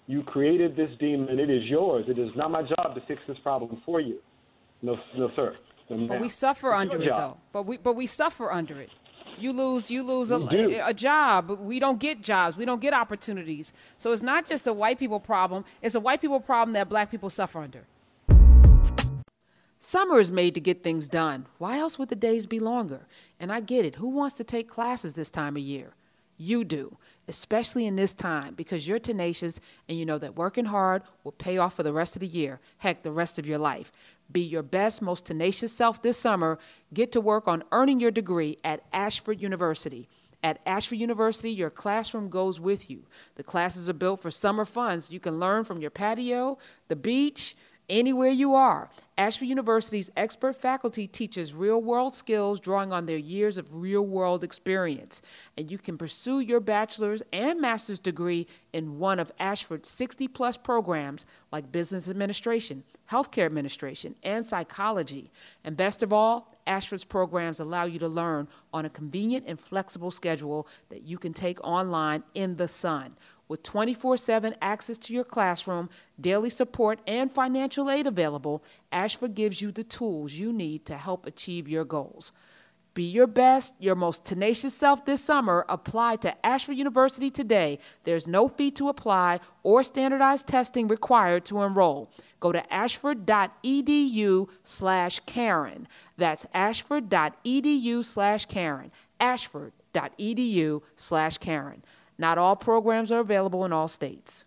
You 0.07 0.23
created 0.23 0.75
this 0.75 0.89
demon, 0.99 1.39
it 1.39 1.49
is 1.49 1.63
yours. 1.65 2.05
It 2.07 2.17
is 2.17 2.29
not 2.35 2.49
my 2.49 2.61
job 2.61 2.95
to 2.95 3.01
fix 3.07 3.21
this 3.27 3.37
problem 3.39 3.81
for 3.85 3.99
you. 3.99 4.19
No, 4.81 4.97
no, 5.17 5.29
sir. 5.35 5.55
But 5.89 6.19
we 6.19 6.29
suffer 6.29 6.73
under 6.73 7.01
it, 7.01 7.07
though. 7.07 7.37
But 7.53 7.65
we 7.65 7.77
but 7.77 7.95
we 7.95 8.07
suffer 8.07 8.51
under 8.51 8.79
it. 8.79 8.89
You 9.37 9.53
lose 9.53 9.91
you 9.91 10.03
lose 10.03 10.31
a, 10.31 10.37
a, 10.85 10.93
job. 10.93 11.59
We 11.59 11.79
don't 11.79 11.99
get 11.99 12.21
jobs. 12.21 12.57
We 12.57 12.65
don't 12.65 12.81
get 12.81 12.93
opportunities. 12.93 13.71
So 13.97 14.11
it's 14.11 14.23
not 14.23 14.45
just 14.45 14.65
a 14.65 14.73
white 14.73 14.97
people 14.97 15.19
problem. 15.19 15.63
It's 15.81 15.95
a 15.95 15.99
white 15.99 16.21
people 16.21 16.39
problem 16.39 16.73
that 16.73 16.89
black 16.89 17.11
people 17.11 17.29
suffer 17.29 17.59
under. 17.59 17.85
Summer 19.79 20.19
is 20.19 20.31
made 20.31 20.55
to 20.55 20.59
get 20.59 20.83
things 20.83 21.07
done. 21.07 21.45
Why 21.59 21.77
else 21.77 21.99
would 21.99 22.09
the 22.09 22.15
days 22.15 22.47
be 22.47 22.59
longer? 22.59 23.05
And 23.39 23.51
I 23.51 23.59
get 23.59 23.85
it. 23.85 23.95
Who 23.95 24.09
wants 24.09 24.35
to 24.37 24.43
take 24.43 24.67
classes 24.67 25.13
this 25.13 25.29
time 25.29 25.55
of 25.55 25.61
year? 25.61 25.93
You 26.39 26.63
do, 26.63 26.97
especially 27.27 27.85
in 27.85 27.95
this 27.95 28.13
time 28.13 28.53
because 28.53 28.87
you're 28.87 28.99
tenacious 28.99 29.59
and 29.87 29.97
you 29.97 30.05
know 30.05 30.17
that 30.19 30.35
working 30.35 30.65
hard 30.65 31.03
will 31.23 31.31
pay 31.31 31.57
off 31.57 31.75
for 31.75 31.83
the 31.83 31.93
rest 31.93 32.15
of 32.15 32.19
the 32.19 32.27
year, 32.27 32.59
heck, 32.77 33.03
the 33.03 33.11
rest 33.11 33.37
of 33.37 33.47
your 33.47 33.57
life. 33.57 33.91
Be 34.31 34.41
your 34.41 34.63
best, 34.63 35.01
most 35.01 35.25
tenacious 35.25 35.71
self 35.71 36.01
this 36.01 36.17
summer. 36.17 36.59
Get 36.93 37.11
to 37.13 37.21
work 37.21 37.47
on 37.47 37.63
earning 37.71 37.99
your 37.99 38.11
degree 38.11 38.57
at 38.63 38.83
Ashford 38.91 39.41
University. 39.41 40.09
At 40.43 40.59
Ashford 40.65 40.99
University, 40.99 41.51
your 41.51 41.69
classroom 41.69 42.29
goes 42.29 42.59
with 42.59 42.89
you. 42.89 43.03
The 43.35 43.43
classes 43.43 43.89
are 43.89 43.93
built 43.93 44.19
for 44.19 44.29
summer 44.29 44.65
fun 44.65 44.99
so 45.01 45.13
you 45.13 45.19
can 45.19 45.39
learn 45.39 45.63
from 45.63 45.81
your 45.81 45.89
patio, 45.89 46.57
the 46.89 46.95
beach, 46.95 47.55
anywhere 47.89 48.29
you 48.29 48.53
are. 48.53 48.89
Ashford 49.17 49.47
University's 49.47 50.11
expert 50.15 50.55
faculty 50.55 51.07
teaches 51.07 51.53
real 51.53 51.81
world 51.81 52.13
skills 52.13 52.59
drawing 52.59 52.93
on 52.93 53.07
their 53.07 53.17
years 53.17 53.57
of 53.57 53.73
real 53.73 54.03
world 54.03 54.43
experience. 54.43 55.23
And 55.57 55.71
you 55.71 55.79
can 55.79 55.97
pursue 55.97 56.39
your 56.39 56.59
bachelor's 56.59 57.23
and 57.33 57.59
master's 57.59 57.99
degree 57.99 58.45
in 58.73 58.99
one 58.99 59.19
of 59.19 59.31
Ashford's 59.39 59.89
60 59.89 60.27
plus 60.27 60.55
programs 60.55 61.25
like 61.51 61.71
business 61.71 62.07
administration, 62.07 62.83
healthcare 63.11 63.45
administration, 63.45 64.15
and 64.21 64.45
psychology. 64.45 65.31
And 65.63 65.75
best 65.75 66.03
of 66.03 66.13
all, 66.13 66.56
Ashford's 66.67 67.03
programs 67.03 67.59
allow 67.59 67.85
you 67.85 67.97
to 67.99 68.07
learn 68.07 68.47
on 68.73 68.85
a 68.85 68.89
convenient 68.89 69.45
and 69.47 69.59
flexible 69.59 70.11
schedule 70.11 70.67
that 70.89 71.03
you 71.03 71.17
can 71.17 71.33
take 71.33 71.59
online 71.63 72.23
in 72.33 72.57
the 72.57 72.67
sun. 72.67 73.15
With 73.47 73.63
24 73.63 74.17
7 74.17 74.55
access 74.61 74.99
to 74.99 75.13
your 75.13 75.23
classroom, 75.23 75.89
daily 76.19 76.49
support, 76.49 76.99
and 77.07 77.31
financial 77.31 77.89
aid 77.89 78.05
available, 78.05 78.63
Ashford 78.91 79.35
gives 79.35 79.61
you 79.61 79.71
the 79.71 79.83
tools 79.83 80.33
you 80.33 80.51
need 80.51 80.85
to 80.85 80.97
help 80.97 81.25
achieve 81.25 81.67
your 81.67 81.85
goals. 81.85 82.31
Be 82.97 83.03
your 83.03 83.27
best, 83.27 83.75
your 83.77 83.93
most 83.93 84.25
tenacious 84.25 84.73
self 84.73 85.05
this 85.05 85.23
summer. 85.23 85.67
Apply 85.69 86.15
to 86.15 86.43
Ashford 86.43 86.77
University 86.77 87.29
today. 87.29 87.77
There's 88.05 88.27
no 88.27 88.47
fee 88.47 88.71
to 88.71 88.89
apply 88.89 89.39
or 89.61 89.83
standardized 89.83 90.47
testing 90.47 90.87
required 90.87 91.45
to 91.45 91.61
enroll. 91.61 92.11
Go 92.39 92.51
to 92.51 92.73
ashford.edu 92.73 94.49
slash 94.63 95.19
Karen. 95.27 95.87
That's 96.17 96.47
ashford.edu 96.55 98.03
slash 98.03 98.45
Karen. 98.47 98.91
ashford.edu 99.19 100.81
slash 100.95 101.37
Karen. 101.37 101.83
Not 102.17 102.39
all 102.39 102.55
programs 102.55 103.11
are 103.11 103.19
available 103.19 103.63
in 103.63 103.71
all 103.71 103.87
states. 103.87 104.45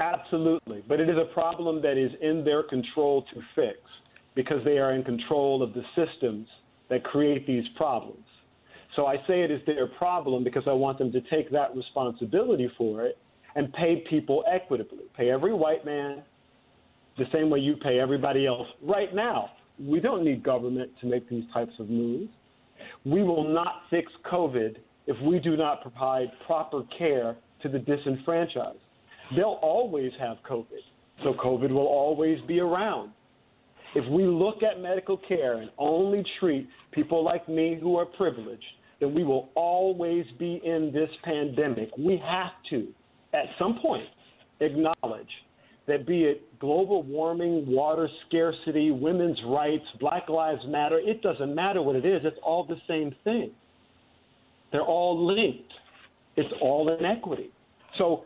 Absolutely. 0.00 0.82
But 0.88 0.98
it 0.98 1.08
is 1.08 1.16
a 1.16 1.32
problem 1.32 1.80
that 1.82 1.96
is 1.96 2.10
in 2.20 2.42
their 2.42 2.64
control 2.64 3.22
to 3.32 3.40
fix 3.54 3.78
because 4.34 4.64
they 4.64 4.78
are 4.78 4.92
in 4.92 5.04
control 5.04 5.62
of 5.62 5.74
the 5.74 5.82
systems 5.94 6.46
that 6.90 7.04
create 7.04 7.46
these 7.46 7.64
problems. 7.76 8.24
So 8.96 9.06
I 9.06 9.16
say 9.26 9.42
it 9.42 9.50
is 9.50 9.60
their 9.66 9.86
problem 9.86 10.44
because 10.44 10.64
I 10.66 10.72
want 10.72 10.98
them 10.98 11.12
to 11.12 11.20
take 11.22 11.50
that 11.50 11.74
responsibility 11.74 12.70
for 12.76 13.04
it 13.04 13.18
and 13.54 13.72
pay 13.72 14.04
people 14.08 14.44
equitably. 14.52 15.04
Pay 15.16 15.30
every 15.30 15.54
white 15.54 15.84
man 15.84 16.22
the 17.18 17.24
same 17.32 17.50
way 17.50 17.60
you 17.60 17.76
pay 17.76 17.98
everybody 17.98 18.46
else 18.46 18.66
right 18.82 19.14
now. 19.14 19.50
We 19.78 20.00
don't 20.00 20.24
need 20.24 20.42
government 20.42 20.90
to 21.00 21.06
make 21.06 21.28
these 21.28 21.44
types 21.52 21.72
of 21.78 21.88
moves. 21.88 22.30
We 23.04 23.22
will 23.22 23.44
not 23.44 23.82
fix 23.90 24.10
COVID 24.30 24.76
if 25.06 25.16
we 25.22 25.38
do 25.38 25.56
not 25.56 25.82
provide 25.82 26.28
proper 26.46 26.82
care 26.96 27.36
to 27.62 27.68
the 27.68 27.78
disenfranchised. 27.78 28.78
They'll 29.36 29.58
always 29.62 30.12
have 30.20 30.38
COVID, 30.48 30.82
so 31.22 31.32
COVID 31.32 31.70
will 31.70 31.86
always 31.86 32.38
be 32.46 32.60
around. 32.60 33.12
If 33.94 34.10
we 34.10 34.24
look 34.24 34.62
at 34.62 34.80
medical 34.80 35.18
care 35.28 35.58
and 35.58 35.70
only 35.78 36.24
treat 36.40 36.68
people 36.92 37.22
like 37.22 37.48
me 37.48 37.78
who 37.80 37.96
are 37.96 38.06
privileged, 38.06 38.64
then 39.00 39.14
we 39.14 39.24
will 39.24 39.50
always 39.54 40.24
be 40.38 40.60
in 40.64 40.90
this 40.94 41.10
pandemic. 41.24 41.90
We 41.98 42.22
have 42.24 42.52
to, 42.70 42.88
at 43.34 43.46
some 43.58 43.78
point, 43.82 44.06
acknowledge 44.60 45.28
that 45.88 46.06
be 46.06 46.22
it 46.22 46.42
global 46.60 47.02
warming, 47.02 47.64
water 47.66 48.08
scarcity, 48.26 48.92
women's 48.92 49.38
rights, 49.46 49.84
Black 49.98 50.28
Lives 50.28 50.62
Matter, 50.68 51.00
it 51.00 51.20
doesn't 51.22 51.54
matter 51.54 51.82
what 51.82 51.96
it 51.96 52.06
is, 52.06 52.22
it's 52.24 52.38
all 52.42 52.64
the 52.64 52.76
same 52.88 53.14
thing. 53.24 53.50
They're 54.70 54.80
all 54.80 55.26
linked. 55.26 55.72
It's 56.36 56.48
all 56.62 56.88
inequity. 56.96 57.50
So 57.98 58.24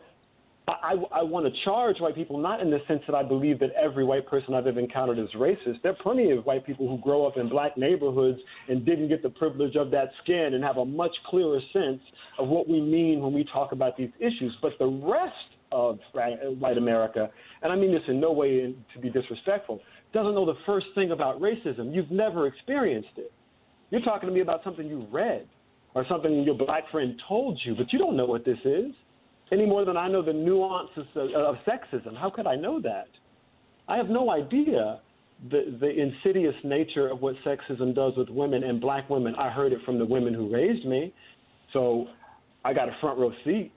I, 0.67 0.95
I 1.13 1.23
want 1.23 1.45
to 1.45 1.63
charge 1.63 2.01
white 2.01 2.15
people 2.15 2.37
not 2.37 2.59
in 2.59 2.69
the 2.69 2.79
sense 2.89 3.01
that 3.07 3.15
I 3.15 3.23
believe 3.23 3.59
that 3.59 3.69
every 3.81 4.03
white 4.03 4.27
person 4.27 4.53
I've 4.53 4.67
ever 4.67 4.81
encountered 4.81 5.17
is 5.17 5.29
racist. 5.33 5.81
There 5.81 5.93
are 5.93 6.03
plenty 6.03 6.31
of 6.31 6.45
white 6.45 6.65
people 6.65 6.89
who 6.89 6.97
grow 6.97 7.25
up 7.25 7.37
in 7.37 7.47
black 7.47 7.77
neighborhoods 7.77 8.37
and 8.67 8.85
didn't 8.85 9.07
get 9.07 9.23
the 9.23 9.29
privilege 9.29 9.77
of 9.77 9.91
that 9.91 10.09
skin 10.23 10.55
and 10.55 10.63
have 10.63 10.75
a 10.75 10.83
much 10.83 11.11
clearer 11.27 11.59
sense 11.71 12.01
of 12.37 12.49
what 12.49 12.67
we 12.67 12.81
mean 12.81 13.21
when 13.21 13.31
we 13.31 13.45
talk 13.45 13.71
about 13.71 13.95
these 13.95 14.09
issues. 14.19 14.53
But 14.61 14.73
the 14.77 14.87
rest 14.87 15.33
of 15.71 15.99
white 16.59 16.77
America, 16.77 17.29
and 17.61 17.71
I 17.71 17.77
mean 17.77 17.93
this 17.93 18.03
in 18.09 18.19
no 18.19 18.33
way 18.33 18.75
to 18.93 18.99
be 18.99 19.09
disrespectful, 19.09 19.81
doesn't 20.13 20.35
know 20.35 20.45
the 20.45 20.57
first 20.65 20.87
thing 20.95 21.11
about 21.11 21.39
racism. 21.39 21.95
You've 21.95 22.11
never 22.11 22.45
experienced 22.45 23.17
it. 23.17 23.31
You're 23.89 24.01
talking 24.01 24.27
to 24.27 24.35
me 24.35 24.41
about 24.41 24.65
something 24.65 24.85
you 24.85 25.07
read 25.11 25.47
or 25.95 26.05
something 26.09 26.43
your 26.43 26.55
black 26.55 26.91
friend 26.91 27.19
told 27.25 27.57
you, 27.63 27.73
but 27.73 27.93
you 27.93 27.99
don't 27.99 28.17
know 28.17 28.25
what 28.25 28.43
this 28.43 28.59
is 28.65 28.91
any 29.51 29.65
more 29.65 29.85
than 29.85 29.97
I 29.97 30.07
know 30.07 30.21
the 30.21 30.33
nuances 30.33 31.05
of, 31.15 31.29
of 31.31 31.55
sexism. 31.67 32.17
How 32.17 32.29
could 32.29 32.47
I 32.47 32.55
know 32.55 32.81
that? 32.81 33.07
I 33.87 33.97
have 33.97 34.09
no 34.09 34.29
idea 34.29 34.99
the, 35.49 35.77
the 35.79 35.89
insidious 35.89 36.55
nature 36.63 37.07
of 37.07 37.21
what 37.21 37.35
sexism 37.45 37.93
does 37.95 38.13
with 38.17 38.29
women 38.29 38.63
and 38.63 38.81
black 38.81 39.09
women. 39.09 39.35
I 39.35 39.49
heard 39.49 39.71
it 39.71 39.79
from 39.85 39.99
the 39.99 40.05
women 40.05 40.33
who 40.33 40.51
raised 40.51 40.85
me, 40.85 41.13
so 41.73 42.07
I 42.65 42.73
got 42.73 42.89
a 42.89 42.97
front 42.99 43.19
row 43.19 43.31
seat. 43.45 43.71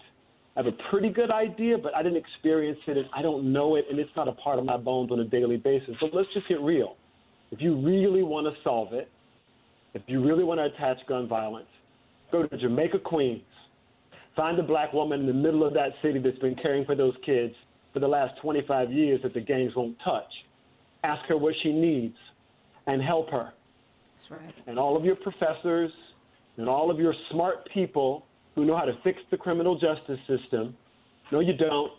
I 0.57 0.62
have 0.62 0.67
a 0.67 0.77
pretty 0.91 1.11
good 1.11 1.31
idea, 1.31 1.79
but 1.79 1.95
I 1.95 2.03
didn't 2.03 2.19
experience 2.19 2.79
it, 2.89 2.97
and 2.97 3.07
I 3.15 3.23
don't 3.23 3.53
know 3.53 3.77
it, 3.77 3.85
and 3.89 4.00
it's 4.00 4.11
not 4.17 4.27
a 4.27 4.33
part 4.33 4.59
of 4.59 4.65
my 4.65 4.77
bones 4.77 5.12
on 5.12 5.21
a 5.21 5.25
daily 5.25 5.57
basis. 5.57 5.95
So 6.00 6.09
let's 6.12 6.29
just 6.35 6.49
get 6.49 6.61
real. 6.61 6.97
If 7.53 7.61
you 7.61 7.77
really 7.81 8.23
want 8.23 8.47
to 8.47 8.62
solve 8.62 8.93
it, 8.93 9.09
if 9.95 10.03
you 10.07 10.25
really 10.25 10.45
want 10.45 10.59
to 10.59 10.65
attach 10.65 10.99
gun 11.07 11.29
violence, 11.29 11.69
go 12.33 12.47
to 12.47 12.57
Jamaica, 12.57 13.00
Queens 13.00 13.43
Find 14.37 14.59
a 14.59 14.63
black 14.63 14.93
woman 14.93 15.21
in 15.21 15.27
the 15.27 15.33
middle 15.33 15.65
of 15.65 15.75
that 15.75 15.95
city 16.03 16.19
that's 16.19 16.39
been 16.39 16.55
caring 16.55 16.85
for 16.85 16.95
those 16.95 17.15
kids 17.25 17.55
for 17.93 17.99
the 17.99 18.09
last 18.09 18.41
25 18.41 18.93
years 18.93 19.23
that 19.23 19.35
the 19.35 19.41
gangs 19.41 19.75
won't 19.75 19.99
touch. 20.05 20.31
Ask 21.03 21.25
her 21.29 21.37
what 21.37 21.55
she 21.63 21.73
needs 21.73 22.17
and 22.87 23.03
help 23.03 23.31
her. 23.31 23.53
That's 24.17 24.31
right. 24.31 24.55
And 24.67 24.79
all 24.79 24.97
of 24.97 25.05
your 25.05 25.17
professors 25.17 25.91
and 26.57 26.69
all 26.69 26.91
of 26.91 26.99
your 26.99 27.15
smart 27.31 27.69
people 27.73 28.27
who 28.55 28.65
know 28.65 28.77
how 28.77 28.85
to 28.85 28.97
fix 29.03 29.21
the 29.31 29.37
criminal 29.37 29.79
justice 29.79 30.21
system, 30.27 30.77
no, 31.33 31.41
you 31.41 31.53
don't. 31.55 31.93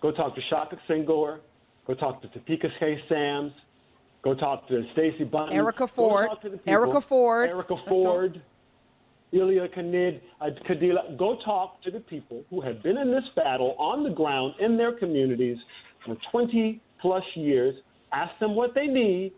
Go 0.00 0.10
talk 0.10 0.34
to 0.34 0.42
Shaka 0.50 0.78
Senghor. 0.88 1.40
Go 1.86 1.94
talk 1.94 2.20
to 2.22 2.28
Topeka 2.28 2.68
K. 2.78 3.02
Sams. 3.08 3.52
Go 4.22 4.34
talk 4.34 4.66
to 4.68 4.84
Stacey 4.92 5.24
Bunton. 5.24 5.56
Erica 5.56 5.86
Ford. 5.86 6.28
Erica 6.66 7.00
Ford. 7.00 7.48
Erica 7.48 7.76
Ford. 7.88 8.42
Ilya 9.32 9.68
Kanid, 9.68 10.20
uh, 10.40 10.50
Kadila, 10.68 11.18
go 11.18 11.38
talk 11.44 11.82
to 11.82 11.90
the 11.90 12.00
people 12.00 12.44
who 12.50 12.60
have 12.60 12.82
been 12.82 12.98
in 12.98 13.10
this 13.10 13.24
battle 13.34 13.74
on 13.78 14.04
the 14.04 14.10
ground 14.10 14.54
in 14.60 14.76
their 14.76 14.92
communities 14.92 15.56
for 16.04 16.16
20 16.30 16.80
plus 17.00 17.24
years. 17.34 17.74
Ask 18.12 18.38
them 18.38 18.54
what 18.54 18.74
they 18.74 18.86
need 18.86 19.32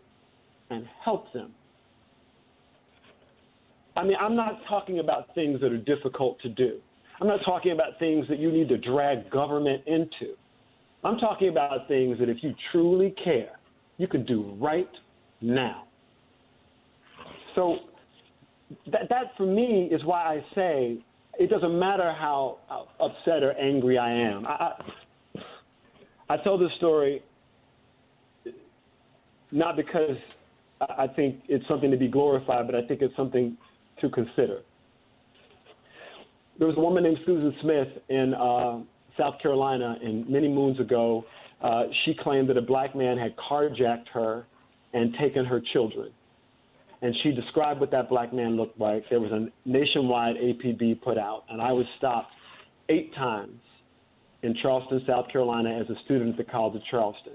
and 0.69 0.85
help 1.03 1.31
them. 1.33 1.51
I 3.95 4.03
mean, 4.03 4.17
I'm 4.21 4.35
not 4.35 4.59
talking 4.69 4.99
about 4.99 5.33
things 5.33 5.59
that 5.61 5.71
are 5.71 5.77
difficult 5.77 6.39
to 6.41 6.49
do. 6.49 6.79
I'm 7.19 7.27
not 7.27 7.39
talking 7.43 7.71
about 7.71 7.97
things 7.97 8.27
that 8.29 8.37
you 8.37 8.51
need 8.51 8.69
to 8.69 8.77
drag 8.77 9.31
government 9.31 9.81
into. 9.87 10.35
I'm 11.03 11.17
talking 11.17 11.49
about 11.49 11.87
things 11.87 12.19
that 12.19 12.29
if 12.29 12.37
you 12.41 12.53
truly 12.71 13.15
care, 13.23 13.57
you 13.97 14.07
can 14.07 14.23
do 14.25 14.55
right 14.59 14.89
now. 15.41 15.85
So 17.55 17.77
that, 18.91 19.09
that 19.09 19.31
for 19.37 19.45
me 19.45 19.89
is 19.91 20.03
why 20.03 20.23
I 20.23 20.45
say 20.55 20.97
it 21.39 21.49
doesn't 21.49 21.77
matter 21.77 22.11
how 22.13 22.57
upset 22.99 23.43
or 23.43 23.51
angry 23.51 23.97
I 23.97 24.11
am. 24.11 24.45
I, 24.45 24.49
I, 24.49 25.43
I 26.29 26.37
tell 26.37 26.57
this 26.57 26.71
story 26.77 27.21
not 29.51 29.75
because 29.77 30.17
I 30.81 31.07
think 31.07 31.41
it's 31.47 31.65
something 31.67 31.89
to 31.91 31.97
be 31.97 32.07
glorified, 32.07 32.65
but 32.65 32.75
I 32.75 32.85
think 32.85 33.01
it's 33.01 33.15
something 33.15 33.57
to 34.01 34.09
consider. 34.09 34.61
There 36.59 36.67
was 36.67 36.75
a 36.75 36.81
woman 36.81 37.03
named 37.03 37.19
Susan 37.25 37.55
Smith 37.61 37.87
in 38.09 38.33
uh, 38.33 38.79
South 39.17 39.39
Carolina, 39.41 39.97
and 40.03 40.27
many 40.27 40.47
moons 40.47 40.79
ago, 40.79 41.23
uh, 41.61 41.83
she 42.03 42.13
claimed 42.13 42.49
that 42.49 42.57
a 42.57 42.61
black 42.61 42.95
man 42.95 43.17
had 43.17 43.35
carjacked 43.37 44.07
her 44.13 44.45
and 44.93 45.15
taken 45.19 45.45
her 45.45 45.61
children 45.73 46.11
and 47.01 47.15
she 47.21 47.31
described 47.31 47.79
what 47.79 47.91
that 47.91 48.09
black 48.09 48.33
man 48.33 48.55
looked 48.55 48.79
like. 48.79 49.03
There 49.09 49.19
was 49.19 49.31
a 49.31 49.47
nationwide 49.67 50.35
APB 50.35 51.01
put 51.01 51.17
out, 51.17 51.43
and 51.49 51.61
I 51.61 51.71
was 51.71 51.85
stopped 51.97 52.31
eight 52.89 53.13
times 53.15 53.59
in 54.43 54.55
Charleston, 54.61 55.01
South 55.07 55.27
Carolina, 55.31 55.79
as 55.79 55.89
a 55.89 55.99
student 56.05 56.31
at 56.31 56.45
the 56.45 56.51
College 56.51 56.75
of 56.75 56.81
Charleston. 56.89 57.33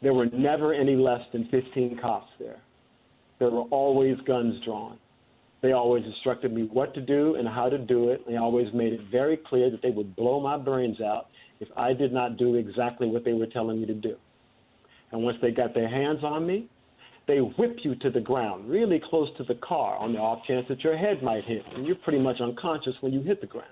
There 0.00 0.14
were 0.14 0.26
never 0.26 0.74
any 0.74 0.96
less 0.96 1.20
than 1.32 1.48
15 1.50 1.98
cops 2.02 2.30
there. 2.40 2.60
There 3.38 3.50
were 3.50 3.62
always 3.70 4.16
guns 4.26 4.62
drawn. 4.64 4.98
They 5.62 5.72
always 5.72 6.04
instructed 6.04 6.52
me 6.52 6.68
what 6.72 6.92
to 6.94 7.00
do 7.00 7.36
and 7.36 7.46
how 7.46 7.68
to 7.68 7.78
do 7.78 8.08
it. 8.08 8.26
They 8.26 8.36
always 8.36 8.66
made 8.74 8.92
it 8.92 9.00
very 9.12 9.36
clear 9.36 9.70
that 9.70 9.80
they 9.80 9.90
would 9.90 10.16
blow 10.16 10.40
my 10.40 10.56
brains 10.56 11.00
out 11.00 11.26
if 11.60 11.68
I 11.76 11.92
did 11.92 12.12
not 12.12 12.36
do 12.36 12.56
exactly 12.56 13.06
what 13.06 13.24
they 13.24 13.32
were 13.32 13.46
telling 13.46 13.80
me 13.80 13.86
to 13.86 13.94
do. 13.94 14.16
And 15.12 15.22
once 15.22 15.36
they 15.40 15.52
got 15.52 15.72
their 15.72 15.88
hands 15.88 16.24
on 16.24 16.44
me, 16.44 16.68
they 17.28 17.38
whip 17.38 17.76
you 17.84 17.94
to 17.96 18.10
the 18.10 18.20
ground, 18.20 18.68
really 18.68 19.00
close 19.10 19.28
to 19.38 19.44
the 19.44 19.54
car, 19.56 19.96
on 19.96 20.12
the 20.12 20.18
off 20.18 20.44
chance 20.46 20.66
that 20.68 20.80
your 20.82 20.96
head 20.96 21.22
might 21.22 21.44
hit, 21.44 21.62
and 21.74 21.86
you're 21.86 21.96
pretty 21.96 22.18
much 22.18 22.40
unconscious 22.40 22.94
when 23.00 23.12
you 23.12 23.22
hit 23.22 23.40
the 23.40 23.46
ground. 23.46 23.68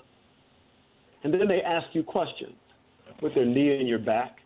And 1.25 1.35
then 1.35 1.49
they 1.49 1.61
ask 1.61 1.87
you 1.93 2.03
questions 2.03 2.55
with 3.21 3.35
their 3.35 3.45
knee 3.45 3.81
in 3.81 3.87
your 3.87 3.99
back, 3.99 4.37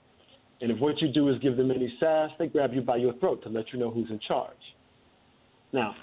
and 0.61 0.71
if 0.71 0.79
what 0.79 1.01
you 1.03 1.13
do 1.13 1.29
is 1.29 1.39
give 1.41 1.57
them 1.57 1.71
any 1.71 1.93
sass, 2.01 2.31
they 2.39 2.47
grab 2.47 2.73
you 2.73 2.81
by 2.81 2.97
your 2.97 3.13
throat 3.15 3.43
to 3.43 3.49
let 3.51 3.73
you 3.73 3.79
know 3.79 3.91
who's 3.91 4.11
in 4.11 4.19
charge. 4.27 4.57
Now, 5.73 5.95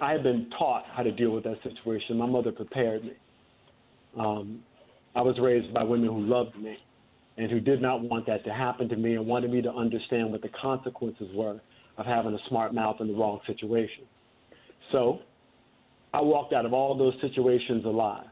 I 0.00 0.12
have 0.12 0.22
been 0.22 0.50
taught 0.58 0.84
how 0.92 1.02
to 1.02 1.12
deal 1.12 1.30
with 1.30 1.44
that 1.44 1.56
situation. 1.62 2.18
My 2.18 2.26
mother 2.26 2.52
prepared 2.52 3.04
me. 3.04 3.12
Um, 4.18 4.60
I 5.14 5.22
was 5.22 5.38
raised 5.40 5.72
by 5.72 5.82
women 5.82 6.08
who 6.08 6.20
loved 6.20 6.56
me, 6.56 6.76
and 7.38 7.50
who 7.50 7.60
did 7.60 7.80
not 7.80 8.02
want 8.02 8.26
that 8.26 8.44
to 8.44 8.52
happen 8.52 8.88
to 8.90 8.96
me 8.96 9.14
and 9.14 9.26
wanted 9.26 9.50
me 9.50 9.62
to 9.62 9.72
understand 9.72 10.30
what 10.30 10.42
the 10.42 10.50
consequences 10.60 11.28
were 11.34 11.60
of 12.00 12.06
having 12.06 12.32
a 12.32 12.38
smart 12.48 12.74
mouth 12.74 12.96
in 13.00 13.08
the 13.08 13.14
wrong 13.14 13.40
situation. 13.46 14.04
So 14.90 15.18
I 16.14 16.20
walked 16.22 16.54
out 16.54 16.64
of 16.64 16.72
all 16.72 16.96
those 16.96 17.14
situations 17.20 17.84
alive. 17.84 18.24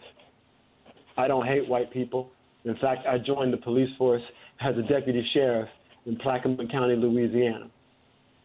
I 1.18 1.28
don't 1.28 1.46
hate 1.46 1.68
white 1.68 1.92
people. 1.92 2.30
In 2.64 2.76
fact, 2.76 3.06
I 3.06 3.18
joined 3.18 3.52
the 3.52 3.58
police 3.58 3.90
force 3.98 4.22
as 4.60 4.74
a 4.78 4.82
deputy 4.82 5.24
sheriff 5.34 5.68
in 6.06 6.16
Plaquemine 6.16 6.70
County, 6.72 6.96
Louisiana. 6.96 7.70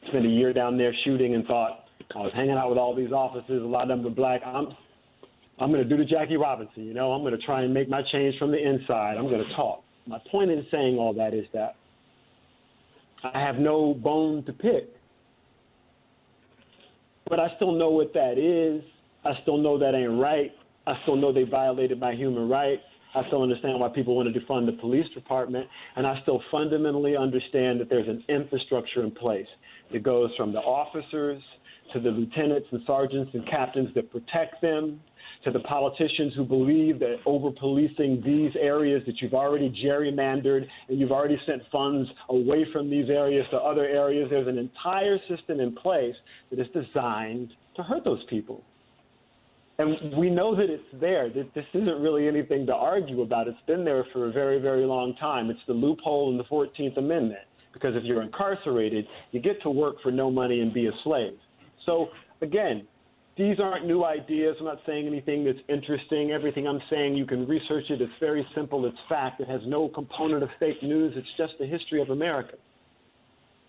Spent 0.10 0.26
a 0.26 0.30
year 0.30 0.52
down 0.52 0.78
there 0.78 0.94
shooting 1.06 1.36
and 1.36 1.46
thought 1.46 1.86
I 2.14 2.20
was 2.20 2.32
hanging 2.36 2.52
out 2.52 2.70
with 2.70 2.78
all 2.78 2.94
these 2.94 3.14
officers. 3.14 3.64
A 3.64 3.66
lot 3.66 3.84
of 3.84 3.88
them 3.88 4.04
were 4.04 4.10
black. 4.10 4.42
I'm, 4.46 4.68
I'm 5.58 5.72
going 5.72 5.88
to 5.88 5.90
do 5.90 5.96
the 5.96 6.06
Jackie 6.06 6.36
Robinson. 6.36 6.84
You 6.84 6.94
know, 6.94 7.14
I'm 7.14 7.22
going 7.22 7.38
to 7.38 7.46
try 7.46 7.62
and 7.62 7.74
make 7.74 7.88
my 7.88 8.02
change 8.12 8.38
from 8.38 8.52
the 8.52 8.58
inside. 8.58 9.16
I'm 9.18 9.30
going 9.30 9.44
to 9.48 9.56
talk. 9.56 9.84
My 10.06 10.20
point 10.30 10.52
in 10.52 10.66
saying 10.70 10.98
all 10.98 11.14
that 11.14 11.34
is 11.34 11.46
that 11.54 11.76
I 13.24 13.40
have 13.40 13.56
no 13.56 13.94
bone 13.94 14.44
to 14.46 14.54
pick, 14.54 14.90
but 17.30 17.40
I 17.40 17.48
still 17.56 17.72
know 17.72 17.90
what 17.90 18.14
that 18.14 18.38
is. 18.38 18.84
I 19.26 19.32
still 19.42 19.58
know 19.58 19.78
that 19.78 19.96
ain't 19.96 20.20
right. 20.20 20.52
I 20.86 20.96
still 21.04 21.16
know 21.16 21.32
they 21.32 21.44
violated 21.44 22.00
my 22.00 22.14
human 22.14 22.50
rights. 22.50 22.82
I 23.16 23.26
still 23.28 23.44
understand 23.44 23.80
why 23.80 23.90
people 23.90 24.16
want 24.16 24.34
to 24.34 24.40
defund 24.40 24.66
the 24.66 24.74
police 24.74 25.06
department, 25.14 25.68
and 25.96 26.08
I 26.08 26.20
still 26.24 26.42
fundamentally 26.50 27.16
understand 27.16 27.80
that 27.80 27.90
there's 27.90 28.08
an 28.08 28.24
infrastructure 28.28 29.04
in 29.04 29.12
place 29.12 29.48
that 29.92 30.02
goes 30.04 30.32
from 30.36 30.52
the 30.52 30.60
officers 30.60 31.42
to 31.94 32.00
the 32.00 32.10
lieutenants 32.10 32.68
and 32.72 32.82
sergeants 32.88 33.32
and 33.34 33.48
captains 33.48 33.90
that 33.94 34.12
protect 34.12 34.62
them, 34.62 35.00
to 35.44 35.52
the 35.52 35.60
politicians 35.60 36.34
who 36.36 36.46
believe 36.46 37.00
that 37.00 37.18
over 37.26 37.52
policing 37.52 38.22
these 38.26 38.52
areas 38.60 39.04
that 39.06 39.22
you've 39.22 39.34
already 39.34 39.70
gerrymandered 39.84 40.66
and 40.88 41.00
you've 41.00 41.12
already 41.12 41.38
sent 41.46 41.62
funds 41.72 42.10
away 42.30 42.66
from 42.72 42.90
these 42.90 43.10
areas 43.10 43.46
to 43.52 43.58
other 43.58 43.86
areas. 43.86 44.28
There's 44.30 44.48
an 44.48 44.58
entire 44.58 45.18
system 45.30 45.60
in 45.60 45.76
place 45.76 46.16
that 46.50 46.60
is 46.60 46.68
designed 46.74 47.52
to 47.76 47.84
hurt 47.84 48.04
those 48.04 48.24
people. 48.30 48.64
And 49.80 50.16
we 50.18 50.30
know 50.30 50.56
that 50.56 50.70
it's 50.70 50.84
there. 51.02 51.30
This 51.30 51.66
isn't 51.74 52.00
really 52.00 52.28
anything 52.28 52.66
to 52.68 52.74
argue 52.74 53.22
about. 53.22 53.48
It's 53.48 53.58
been 53.66 53.84
there 53.84 54.06
for 54.14 54.30
a 54.30 54.32
very, 54.32 54.60
very 54.60 54.86
long 54.86 55.16
time. 55.16 55.50
It's 55.50 55.60
the 55.68 55.74
loophole 55.74 56.30
in 56.32 56.38
the 56.38 56.44
14th 56.44 56.98
Amendment. 56.98 57.42
Because 57.74 57.96
if 57.96 58.04
you're 58.04 58.22
incarcerated, 58.22 59.08
you 59.32 59.42
get 59.42 59.60
to 59.64 59.72
work 59.72 59.96
for 60.04 60.12
no 60.12 60.30
money 60.30 60.60
and 60.62 60.72
be 60.72 60.86
a 60.86 60.92
slave. 61.04 61.34
So, 61.88 62.10
again, 62.42 62.88
these 63.36 63.60
aren't 63.60 63.88
new 63.88 64.04
ideas. 64.04 64.56
I'm 64.60 64.66
not 64.66 64.80
saying 64.86 65.08
anything 65.08 65.44
that's 65.44 65.58
interesting. 65.68 66.32
Everything 66.32 66.68
I'm 66.68 66.82
saying, 66.90 67.16
you 67.16 67.26
can 67.26 67.48
research 67.48 67.86
it. 67.90 68.02
It's 68.02 68.12
very 68.20 68.46
simple. 68.54 68.86
It's 68.86 68.98
fact. 69.10 69.42
It 69.42 69.48
has 69.48 69.62
no 69.66 69.90
component 69.90 70.44
of 70.44 70.50
fake 70.60 70.84
news. 70.84 71.14
It's 71.16 71.28
just 71.38 71.54
the 71.60 71.66
history 71.66 72.02
of 72.02 72.10
America. 72.10 72.56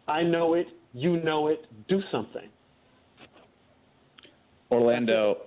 I 0.06 0.22
know 0.22 0.54
it. 0.54 0.66
You 0.92 1.22
know 1.22 1.48
it. 1.48 1.66
Do 1.88 2.00
something. 2.12 2.48
Orlando, 4.70 5.38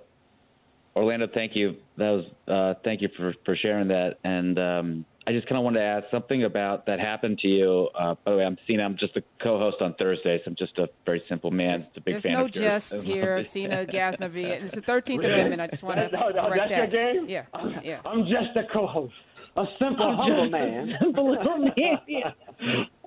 Orlando, 0.96 1.28
thank 1.32 1.54
you. 1.54 1.68
That 1.96 2.10
was 2.10 2.24
uh, 2.48 2.80
thank 2.82 3.02
you 3.02 3.08
for 3.16 3.34
for 3.44 3.54
sharing 3.56 3.88
that. 3.88 4.18
And 4.24 4.58
um, 4.58 5.04
I 5.28 5.32
just 5.32 5.46
kind 5.46 5.58
of 5.58 5.64
wanted 5.64 5.80
to 5.80 5.84
ask 5.84 6.06
something 6.10 6.44
about 6.44 6.86
that 6.86 6.98
happened 7.00 7.38
to 7.40 7.48
you. 7.48 7.90
Uh, 7.94 8.14
by 8.24 8.30
the 8.30 8.38
way, 8.38 8.44
I'm 8.46 8.56
Sina. 8.66 8.82
I'm 8.82 8.96
just 8.96 9.14
a 9.14 9.22
co-host 9.42 9.76
on 9.82 9.92
Thursdays. 9.98 10.40
So 10.42 10.50
I'm 10.50 10.56
just 10.56 10.78
a 10.78 10.88
very 11.04 11.22
simple 11.28 11.50
man. 11.50 11.80
There's, 11.80 11.90
a 11.96 12.00
big 12.00 12.14
there's 12.14 12.22
fan 12.22 12.32
no 12.32 12.46
of 12.46 12.50
jest 12.50 12.94
here, 13.02 13.42
Sina 13.42 13.84
Ghaznavi. 13.84 14.46
It's 14.62 14.74
the 14.74 14.80
13th 14.80 15.26
Amendment. 15.26 15.60
I 15.60 15.66
just 15.66 15.82
want 15.82 15.98
to 15.98 16.08
no, 16.08 16.30
no, 16.30 16.48
correct 16.48 16.70
that's 16.70 16.90
that. 16.90 16.92
your 16.92 17.12
game? 17.12 17.28
Yeah, 17.28 17.44
yeah. 17.84 18.00
I'm 18.06 18.24
just 18.24 18.56
a 18.56 18.62
co-host, 18.72 19.12
a 19.58 19.66
simple, 19.78 20.16
humble 20.16 20.48
man. 20.48 20.94
simple 20.98 21.30
little 21.30 21.58
man. 21.58 21.98
Yeah. 22.08 22.30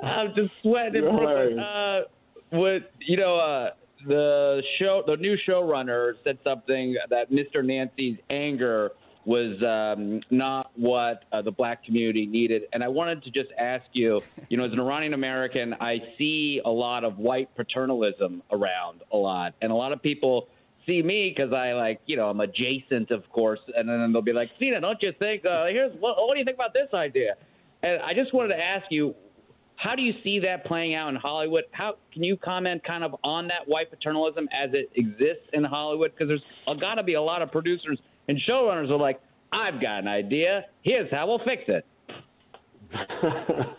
I'm 0.03 0.35
just 0.35 0.51
sweating. 0.61 1.03
Right. 1.03 1.57
Uh, 1.57 2.01
what 2.51 2.91
you 2.99 3.17
know? 3.17 3.39
Uh, 3.39 3.69
the 4.07 4.61
show, 4.79 5.03
the 5.05 5.15
new 5.17 5.37
showrunner 5.47 6.13
said 6.23 6.37
something 6.43 6.95
that 7.09 7.31
Mr. 7.31 7.63
Nancy's 7.63 8.17
anger 8.29 8.91
was 9.25 9.61
um, 9.61 10.21
not 10.31 10.71
what 10.75 11.25
uh, 11.31 11.41
the 11.41 11.51
black 11.51 11.83
community 11.83 12.25
needed. 12.25 12.63
And 12.73 12.83
I 12.83 12.87
wanted 12.87 13.23
to 13.23 13.31
just 13.31 13.49
ask 13.57 13.85
you, 13.93 14.19
you 14.49 14.57
know, 14.57 14.65
as 14.65 14.71
an 14.71 14.79
Iranian 14.79 15.13
American, 15.13 15.75
I 15.79 15.99
see 16.17 16.61
a 16.65 16.69
lot 16.69 17.03
of 17.03 17.17
white 17.17 17.55
paternalism 17.55 18.41
around 18.51 19.01
a 19.11 19.17
lot, 19.17 19.53
and 19.61 19.71
a 19.71 19.75
lot 19.75 19.91
of 19.91 20.01
people 20.01 20.47
see 20.87 21.03
me 21.03 21.33
because 21.35 21.53
I 21.53 21.73
like, 21.73 22.01
you 22.07 22.17
know, 22.17 22.29
I'm 22.29 22.39
adjacent, 22.39 23.11
of 23.11 23.29
course, 23.29 23.59
and 23.75 23.87
then 23.87 24.11
they'll 24.11 24.21
be 24.23 24.33
like, 24.33 24.49
Sina, 24.59 24.81
don't 24.81 25.01
you 25.01 25.11
think? 25.19 25.45
Uh, 25.45 25.65
here's 25.65 25.93
what, 25.99 26.15
what 26.17 26.33
do 26.33 26.39
you 26.39 26.45
think 26.45 26.55
about 26.55 26.73
this 26.73 26.89
idea? 26.93 27.35
And 27.83 28.01
I 28.01 28.13
just 28.13 28.33
wanted 28.33 28.49
to 28.49 28.59
ask 28.59 28.85
you, 28.89 29.13
how 29.75 29.95
do 29.95 30.03
you 30.03 30.13
see 30.23 30.39
that 30.39 30.65
playing 30.65 30.93
out 30.93 31.09
in 31.09 31.15
Hollywood? 31.15 31.63
How 31.71 31.95
can 32.13 32.23
you 32.23 32.37
comment 32.37 32.83
kind 32.83 33.03
of 33.03 33.15
on 33.23 33.47
that 33.47 33.67
white 33.67 33.89
paternalism 33.89 34.47
as 34.51 34.69
it 34.73 34.91
exists 34.95 35.47
in 35.53 35.63
Hollywood? 35.63 36.11
Because 36.11 36.27
there's 36.27 36.79
got 36.79 36.95
to 36.95 37.03
be 37.03 37.15
a 37.15 37.21
lot 37.21 37.41
of 37.41 37.51
producers 37.51 37.99
and 38.27 38.39
showrunners 38.47 38.89
are 38.89 38.97
like, 38.97 39.19
I've 39.53 39.81
got 39.81 39.99
an 39.99 40.07
idea. 40.07 40.65
Here's 40.83 41.11
how 41.11 41.27
we'll 41.27 41.39
fix 41.39 41.63
it. 41.67 41.85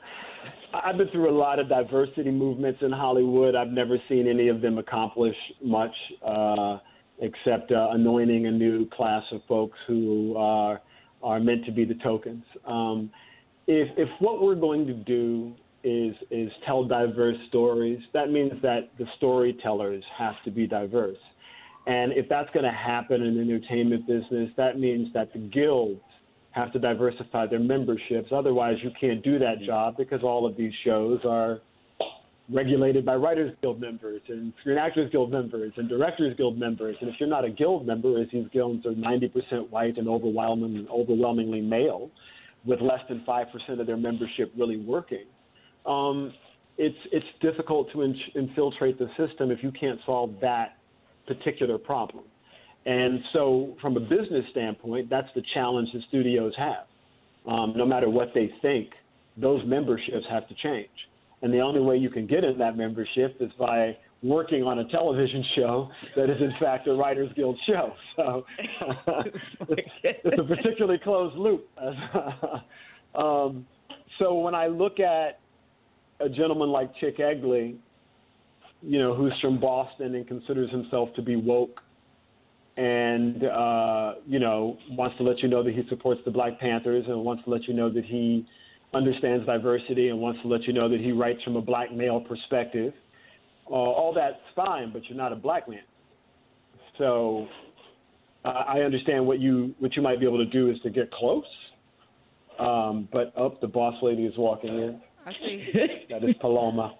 I've 0.74 0.96
been 0.96 1.09
through 1.09 1.31
a 1.31 1.37
lot 1.37 1.59
of 1.59 1.68
diversity 1.68 2.31
movements 2.31 2.81
in 2.83 2.92
Hollywood. 2.92 3.55
I've 3.55 3.68
never 3.68 3.98
seen 4.09 4.26
any 4.26 4.48
of 4.48 4.61
them 4.61 4.78
accomplish 4.78 5.37
much, 5.62 5.94
uh, 6.26 6.78
except 7.20 7.72
uh, 7.72 7.88
anointing 7.90 8.46
a 8.46 8.50
new 8.50 8.88
class 8.88 9.22
of 9.33 9.42
folks 9.48 9.78
who 9.87 10.35
are 10.37 10.81
are 11.22 11.38
meant 11.38 11.64
to 11.66 11.72
be 11.72 11.85
the 11.85 11.94
tokens. 12.02 12.44
Um, 12.66 13.11
if 13.66 13.88
if 13.96 14.09
what 14.18 14.42
we're 14.42 14.55
going 14.55 14.87
to 14.87 14.94
do 14.94 15.55
is 15.85 16.14
is 16.31 16.50
tell 16.66 16.85
diverse 16.85 17.37
stories, 17.48 18.00
that 18.14 18.31
means 18.31 18.52
that 18.62 18.90
the 18.98 19.07
storytellers 19.18 20.02
have 20.16 20.35
to 20.44 20.50
be 20.50 20.66
diverse. 20.66 21.18
And 21.86 22.12
if 22.12 22.28
that's 22.28 22.50
going 22.50 22.64
to 22.64 22.70
happen 22.70 23.22
in 23.22 23.34
the 23.34 23.40
entertainment 23.40 24.06
business, 24.06 24.50
that 24.56 24.78
means 24.78 25.12
that 25.14 25.32
the 25.32 25.40
guilds 25.40 26.00
have 26.52 26.72
to 26.72 26.78
diversify 26.78 27.46
their 27.46 27.58
memberships. 27.58 28.28
Otherwise, 28.30 28.76
you 28.82 28.90
can't 29.00 29.22
do 29.22 29.38
that 29.38 29.62
job 29.66 29.96
because 29.96 30.22
all 30.22 30.46
of 30.46 30.56
these 30.56 30.72
shows 30.84 31.20
are 31.24 31.60
regulated 32.50 33.04
by 33.04 33.14
Writers 33.14 33.54
Guild 33.62 33.80
members 33.80 34.20
and 34.28 34.52
Screen 34.60 34.78
Actors 34.78 35.10
Guild 35.10 35.30
members 35.30 35.72
and 35.76 35.88
Directors 35.88 36.36
Guild 36.36 36.58
members. 36.58 36.96
And 37.00 37.08
if 37.08 37.16
you're 37.18 37.28
not 37.28 37.44
a 37.44 37.50
guild 37.50 37.86
member, 37.86 38.20
as 38.20 38.28
these 38.32 38.46
guilds 38.52 38.84
are 38.86 38.92
90% 38.92 39.70
white 39.70 39.96
and 39.96 40.08
overwhelming, 40.08 40.86
overwhelmingly 40.90 41.62
male, 41.62 42.10
with 42.64 42.80
less 42.80 43.00
than 43.08 43.24
5% 43.26 43.80
of 43.80 43.86
their 43.86 43.96
membership 43.96 44.52
really 44.56 44.76
working, 44.76 45.24
um, 45.86 46.32
it's, 46.78 46.96
it's 47.10 47.26
difficult 47.40 47.90
to 47.92 48.02
in- 48.02 48.20
infiltrate 48.34 48.98
the 48.98 49.08
system 49.16 49.50
if 49.50 49.62
you 49.62 49.72
can't 49.72 49.98
solve 50.06 50.34
that 50.40 50.76
particular 51.26 51.78
problem. 51.78 52.24
And 52.85 53.20
so, 53.32 53.76
from 53.80 53.96
a 53.96 54.00
business 54.00 54.44
standpoint, 54.50 55.08
that's 55.08 55.28
the 55.35 55.42
challenge 55.54 55.88
the 55.92 56.00
studios 56.08 56.52
have. 56.56 56.87
Um, 57.46 57.74
no 57.76 57.87
matter 57.87 58.08
what 58.08 58.32
they 58.35 58.52
think, 58.61 58.90
those 59.37 59.64
memberships 59.66 60.26
have 60.30 60.48
to 60.48 60.54
change. 60.54 60.88
And 61.42 61.52
the 61.52 61.61
only 61.61 61.80
way 61.80 61.96
you 61.96 62.11
can 62.11 62.26
get 62.26 62.44
in 62.44 62.58
that 62.58 62.76
membership 62.76 63.37
is 63.40 63.50
by 63.58 63.96
working 64.22 64.62
on 64.62 64.78
a 64.78 64.85
television 64.88 65.44
show 65.56 65.90
that 66.16 66.30
is, 66.30 66.40
in 66.40 66.52
fact, 66.61 66.87
a 66.87 66.94
Writers 66.94 67.30
Guild 67.35 67.58
show. 67.66 67.92
So 68.16 68.44
it's, 69.68 69.88
it's 70.04 70.38
a 70.38 70.44
particularly 70.44 70.98
closed 71.02 71.37
loop. 71.37 71.68
um, 73.14 73.66
so 74.18 74.38
when 74.38 74.54
I 74.54 74.68
look 74.68 75.00
at 75.00 75.40
a 76.20 76.28
gentleman 76.28 76.70
like 76.70 76.94
Chick 76.96 77.18
Egley, 77.18 77.76
you 78.82 78.98
know, 78.98 79.14
who's 79.14 79.32
from 79.40 79.60
Boston 79.60 80.14
and 80.14 80.26
considers 80.26 80.70
himself 80.70 81.08
to 81.16 81.22
be 81.22 81.36
woke, 81.36 81.80
and 82.76 83.44
uh, 83.44 84.14
you 84.26 84.38
know, 84.38 84.78
wants 84.90 85.16
to 85.18 85.22
let 85.22 85.38
you 85.40 85.48
know 85.48 85.62
that 85.62 85.74
he 85.74 85.82
supports 85.88 86.20
the 86.24 86.30
Black 86.30 86.58
Panthers 86.58 87.04
and 87.06 87.24
wants 87.24 87.44
to 87.44 87.50
let 87.50 87.64
you 87.68 87.74
know 87.74 87.90
that 87.90 88.04
he 88.04 88.46
understands 88.94 89.46
diversity 89.46 90.08
and 90.08 90.18
wants 90.18 90.40
to 90.42 90.48
let 90.48 90.64
you 90.64 90.72
know 90.72 90.88
that 90.88 91.00
he 91.00 91.12
writes 91.12 91.42
from 91.42 91.56
a 91.56 91.62
black 91.62 91.92
male 91.92 92.20
perspective. 92.20 92.92
Uh, 93.70 93.74
all 93.74 94.12
that's 94.12 94.36
fine, 94.54 94.92
but 94.92 95.02
you're 95.08 95.16
not 95.16 95.32
a 95.32 95.36
black 95.36 95.68
man. 95.68 95.80
So 96.98 97.46
uh, 98.44 98.48
I 98.48 98.80
understand 98.80 99.26
what 99.26 99.38
you 99.38 99.74
what 99.78 99.96
you 99.96 100.02
might 100.02 100.20
be 100.20 100.26
able 100.26 100.44
to 100.44 100.50
do 100.50 100.70
is 100.70 100.78
to 100.80 100.90
get 100.90 101.10
close. 101.10 101.44
Um, 102.58 103.08
but 103.12 103.28
up, 103.28 103.34
oh, 103.36 103.58
the 103.60 103.66
boss 103.66 103.94
lady 104.02 104.24
is 104.24 104.36
walking 104.36 104.70
in. 104.70 105.00
I 105.24 105.32
see. 105.32 105.68
That 106.10 106.24
is 106.24 106.34
Paloma. 106.40 106.96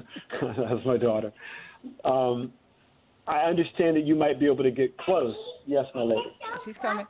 That's 0.40 0.84
my 0.86 0.96
daughter. 0.96 1.32
Um, 2.04 2.52
I 3.26 3.40
understand 3.40 3.96
that 3.96 4.04
you 4.04 4.14
might 4.14 4.40
be 4.40 4.46
able 4.46 4.64
to 4.64 4.70
get 4.70 4.96
close. 4.98 5.34
Yes, 5.66 5.86
my 5.94 6.02
lady. 6.02 6.22
She's 6.64 6.76
coming. 6.76 7.06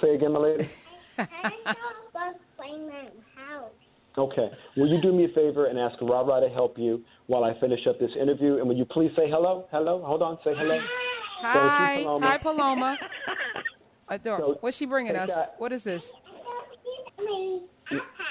Say 0.00 0.14
again, 0.14 0.32
my 0.32 0.40
lady. 0.40 0.68
Okay. 4.18 4.50
Will 4.76 4.88
you 4.88 5.00
do 5.00 5.12
me 5.12 5.24
a 5.24 5.28
favor 5.28 5.66
and 5.66 5.78
ask 5.78 5.96
Ra 6.02 6.22
to 6.40 6.48
help 6.50 6.76
you 6.78 7.02
while 7.28 7.44
I 7.44 7.58
finish 7.60 7.80
up 7.88 7.98
this 7.98 8.10
interview? 8.20 8.58
And 8.58 8.68
will 8.68 8.76
you 8.76 8.84
please 8.84 9.10
say 9.16 9.28
hello? 9.30 9.66
Hello? 9.70 10.02
Hold 10.04 10.22
on. 10.22 10.38
Say 10.44 10.52
hello. 10.54 10.78
Hi. 11.38 11.98
You, 11.98 12.04
Paloma. 12.04 12.26
Hi, 12.26 12.38
Paloma. 12.38 12.98
Adore. 14.08 14.38
So, 14.38 14.58
What's 14.60 14.76
she 14.76 14.84
bringing 14.84 15.16
us? 15.16 15.30
What 15.56 15.72
is 15.72 15.84
this? 15.84 16.12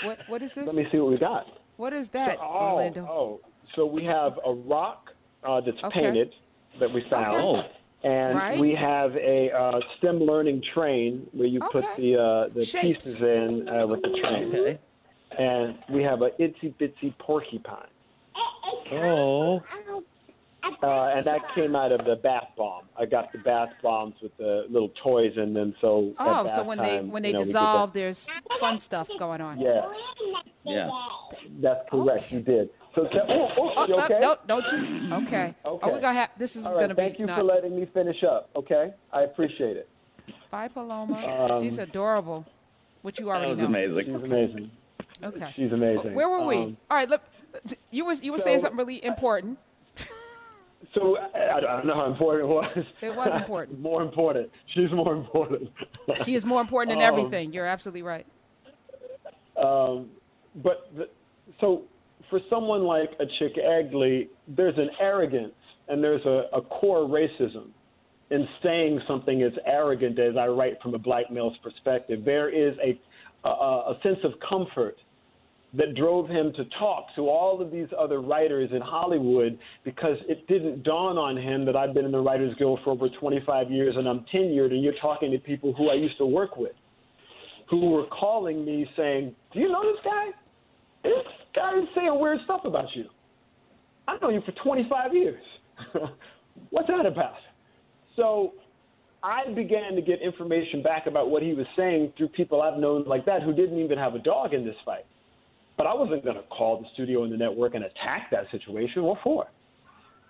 What 0.03 0.19
what 0.27 0.41
is 0.41 0.53
this? 0.53 0.67
Let 0.67 0.75
me 0.75 0.87
see 0.91 0.99
what 0.99 1.11
we 1.11 1.17
got. 1.17 1.45
What 1.81 1.93
is 1.93 2.11
that, 2.11 2.37
oh, 2.39 2.43
Orlando? 2.75 3.07
oh, 3.09 3.39
so 3.75 3.87
we 3.87 4.03
have 4.05 4.39
a 4.45 4.53
rock 4.53 5.09
uh, 5.43 5.61
that's 5.61 5.83
Okay. 5.85 6.01
painted 6.01 6.31
that 6.79 6.93
we 6.93 7.03
found. 7.09 7.35
Okay. 7.35 7.71
And 8.03 8.35
Right. 8.37 8.59
we 8.59 8.75
have 8.75 9.15
a 9.15 9.49
uh, 9.51 9.79
STEM 9.97 10.19
learning 10.19 10.61
train 10.75 11.25
where 11.31 11.47
you 11.47 11.59
put 11.71 11.83
the 11.97 12.17
uh, 12.21 12.49
the 12.53 12.63
Shapes. 12.63 13.03
pieces 13.05 13.19
in 13.21 13.67
uh, 13.67 13.87
with 13.87 14.03
the 14.03 14.09
train. 14.21 14.55
Okay. 14.55 14.79
And 15.39 15.79
we 15.89 16.03
have 16.03 16.21
a 16.21 16.29
itsy 16.39 16.71
bitsy 16.79 17.17
porcupine. 17.17 17.87
Oh. 18.91 19.63
Uh, 20.83 21.13
and 21.15 21.25
that 21.25 21.41
came 21.55 21.75
out 21.75 21.91
of 21.91 22.05
the 22.05 22.15
bath 22.17 22.49
bomb. 22.55 22.83
I 22.95 23.05
got 23.05 23.31
the 23.31 23.39
bath 23.39 23.69
bombs 23.81 24.13
with 24.21 24.35
the 24.37 24.65
little 24.69 24.89
toys 25.03 25.33
in 25.35 25.55
them. 25.55 25.73
So 25.81 26.13
Oh, 26.19 26.41
so 26.41 26.57
bath 26.57 26.65
when 26.67 26.77
they 26.77 26.97
time, 26.97 27.09
when 27.11 27.23
you 27.23 27.31
they 27.31 27.33
know, 27.33 27.39
we 27.39 27.45
did 27.45 27.55
that. 27.55 27.59
dissolve, 27.59 27.93
there's 27.93 28.27
fun 28.59 28.77
stuff 28.77 29.09
going 29.17 29.41
on. 29.41 29.59
Yeah, 29.59 29.81
Yeah. 30.63 30.89
That's 31.62 31.89
correct. 31.89 32.32
You 32.32 32.41
did. 32.41 32.69
So 32.95 33.06
te- 33.06 33.19
oh, 33.30 33.52
oh, 33.58 33.74
Oh, 33.78 33.88
you 33.88 33.95
no, 33.95 34.04
okay? 34.04 34.19
no, 34.19 34.38
don't 34.47 34.67
you? 34.71 35.13
Okay. 35.28 35.56
Oh, 35.63 35.76
Okay. 35.76 35.91
we're 35.91 36.02
gonna 36.02 36.13
have. 36.13 36.30
This 36.38 36.56
is 36.56 36.65
All 36.65 36.74
gonna 36.74 36.88
right. 36.88 36.95
be 36.97 37.02
Thank 37.04 37.19
you 37.19 37.26
not. 37.26 37.38
for 37.38 37.43
letting 37.43 37.76
me 37.80 37.86
finish 37.93 38.24
up. 38.24 38.50
Okay, 38.56 38.93
I 39.13 39.21
appreciate 39.21 39.78
it. 39.78 39.88
Bye, 40.50 40.67
Paloma. 40.67 41.47
Um, 41.54 41.62
She's 41.62 41.78
adorable. 41.78 42.45
Which 43.02 43.19
you 43.19 43.30
already 43.30 43.56
That 43.56 43.62
was 43.62 43.69
know. 43.69 43.80
amazing. 43.80 44.06
She's 44.21 44.28
amazing. 44.32 44.71
Okay. 45.24 45.54
She's 45.56 45.71
amazing. 45.71 46.13
Where 46.13 46.30
were 46.30 46.45
we? 46.45 46.58
Um, 46.58 46.78
All 46.89 46.97
right. 46.97 47.10
Look, 47.10 47.21
you 47.91 48.06
was 48.06 48.21
you 48.21 48.32
were 48.32 48.39
saying 48.39 48.60
something 48.60 48.78
really 48.78 49.04
important. 49.04 49.58
So 50.95 51.15
I, 51.17 51.58
I 51.58 51.60
don't 51.62 51.86
know 51.86 51.93
how 51.93 52.06
important 52.08 52.50
it 52.50 52.54
was. 52.54 52.86
It 53.02 53.15
was 53.15 53.34
important. 53.34 53.80
more 53.89 54.02
important. 54.02 54.50
She's 54.74 54.91
more 54.91 55.13
important. 55.15 55.69
She 56.26 56.36
is 56.36 56.43
more 56.43 56.60
important 56.60 56.97
than 56.97 57.08
Um, 57.08 57.13
everything. 57.13 57.54
You're 57.54 57.67
absolutely 57.67 58.02
right. 58.02 58.26
Um, 59.56 60.10
but 60.56 60.89
the, 60.95 61.08
so 61.62 61.84
for 62.30 62.39
someone 62.50 62.84
like 62.84 63.12
a 63.19 63.26
Chic 63.39 63.56
Eglee, 63.56 64.28
there's 64.47 64.78
an 64.78 64.89
arrogance 65.00 65.54
and 65.88 66.04
there's 66.04 66.26
a, 66.26 66.45
a 66.54 66.62
core 66.62 67.08
racism 67.08 67.67
in 68.30 68.47
saying 68.63 69.00
something 69.08 69.43
as 69.43 69.52
arrogant 69.65 70.17
as 70.17 70.36
I 70.38 70.47
write 70.47 70.82
from 70.82 70.93
a 70.93 71.00
black 71.00 71.30
male's 71.32 71.58
perspective. 71.62 72.24
There 72.26 72.50
is 72.50 72.76
a, 72.84 73.00
a, 73.47 73.50
a 73.50 74.00
sense 74.02 74.19
of 74.24 74.32
comfort 74.47 74.95
that 75.74 75.95
drove 75.95 76.28
him 76.28 76.52
to 76.54 76.65
talk 76.80 77.08
to 77.15 77.30
all 77.30 77.62
of 77.62 77.71
these 77.71 77.88
other 77.97 78.21
writers 78.21 78.69
in 78.74 78.82
Hollywood 78.82 79.58
because 79.84 80.17
it 80.28 80.45
didn't 80.47 80.84
dawn 80.84 81.17
on 81.17 81.38
him 81.38 81.65
that 81.65 81.76
I've 81.76 81.93
been 81.93 82.06
in 82.06 82.12
the 82.12 82.19
Writers 82.19 82.54
Guild 82.58 82.80
for 82.84 82.91
over 82.91 83.08
25 83.08 83.71
years 83.71 83.95
and 83.97 84.08
I'm 84.08 84.26
tenured 84.34 84.71
and 84.71 84.84
you're 84.84 85.00
talking 85.02 85.32
to 85.32 85.38
people 85.38 85.74
who 85.74 85.89
I 85.89 85.93
used 85.93 86.17
to 86.17 86.26
work 86.26 86.58
with 86.58 86.74
who 87.69 87.89
were 87.89 88.06
calling 88.08 88.65
me 88.65 88.86
saying, 88.97 89.34
Do 89.54 89.60
you 89.60 89.69
know 89.69 89.82
this 89.82 90.02
guy? 90.04 90.28
This 91.04 91.13
guy 91.55 91.77
is 91.77 91.87
saying 91.95 92.17
weird 92.19 92.39
stuff 92.45 92.61
about 92.65 92.95
you. 92.95 93.05
I've 94.07 94.21
known 94.21 94.33
you 94.33 94.41
for 94.45 94.53
25 94.63 95.13
years. 95.13 95.43
What's 96.69 96.87
that 96.87 97.05
about? 97.05 97.35
So 98.15 98.53
I 99.23 99.51
began 99.53 99.95
to 99.95 100.01
get 100.01 100.21
information 100.21 100.81
back 100.81 101.07
about 101.07 101.29
what 101.29 101.43
he 101.43 101.53
was 101.53 101.67
saying 101.77 102.13
through 102.17 102.29
people 102.29 102.61
I've 102.61 102.79
known 102.79 103.05
like 103.05 103.25
that 103.25 103.43
who 103.43 103.53
didn't 103.53 103.79
even 103.79 103.97
have 103.97 104.15
a 104.15 104.19
dog 104.19 104.53
in 104.53 104.65
this 104.65 104.75
fight. 104.85 105.05
But 105.77 105.87
I 105.87 105.93
wasn't 105.93 106.23
going 106.23 106.35
to 106.35 106.43
call 106.43 106.79
the 106.79 106.87
studio 106.93 107.23
and 107.23 107.31
the 107.31 107.37
network 107.37 107.75
and 107.75 107.83
attack 107.83 108.29
that 108.31 108.45
situation. 108.51 109.03
What 109.03 109.19
for? 109.23 109.47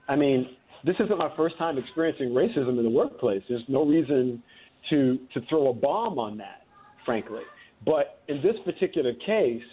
I 0.08 0.16
mean, 0.16 0.48
this 0.86 0.96
isn't 1.00 1.18
my 1.18 1.34
first 1.36 1.58
time 1.58 1.78
experiencing 1.78 2.30
racism 2.30 2.78
in 2.78 2.84
the 2.84 2.90
workplace. 2.90 3.44
There's 3.50 3.64
no 3.68 3.86
reason 3.86 4.42
to 4.90 5.20
to 5.34 5.42
throw 5.50 5.70
a 5.70 5.74
bomb 5.74 6.20
on 6.20 6.38
that, 6.38 6.62
frankly. 7.06 7.44
But 7.86 8.20
in 8.28 8.42
this 8.42 8.56
particular 8.66 9.14
case, 9.26 9.64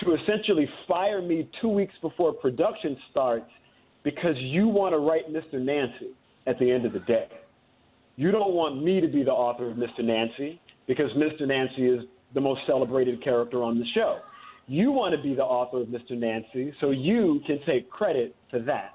to 0.00 0.14
essentially 0.14 0.68
fire 0.86 1.22
me 1.22 1.48
two 1.60 1.68
weeks 1.68 1.94
before 2.02 2.32
production 2.32 2.96
starts 3.10 3.50
because 4.04 4.36
you 4.38 4.68
want 4.68 4.92
to 4.92 4.98
write 4.98 5.32
Mr. 5.32 5.60
Nancy 5.60 6.14
at 6.46 6.58
the 6.58 6.70
end 6.70 6.84
of 6.84 6.92
the 6.92 7.00
day. 7.00 7.28
You 8.16 8.30
don't 8.30 8.54
want 8.54 8.82
me 8.82 9.00
to 9.00 9.08
be 9.08 9.22
the 9.22 9.32
author 9.32 9.70
of 9.70 9.76
Mr. 9.76 10.02
Nancy 10.02 10.60
because 10.86 11.10
Mr. 11.12 11.46
Nancy 11.46 11.86
is 11.86 12.04
the 12.34 12.40
most 12.40 12.60
celebrated 12.66 13.22
character 13.22 13.62
on 13.62 13.78
the 13.78 13.84
show. 13.94 14.18
You 14.68 14.90
want 14.90 15.14
to 15.14 15.22
be 15.22 15.34
the 15.34 15.44
author 15.44 15.82
of 15.82 15.88
Mr. 15.88 16.12
Nancy 16.12 16.72
so 16.80 16.90
you 16.90 17.40
can 17.46 17.60
take 17.66 17.90
credit 17.90 18.34
for 18.50 18.60
that. 18.60 18.94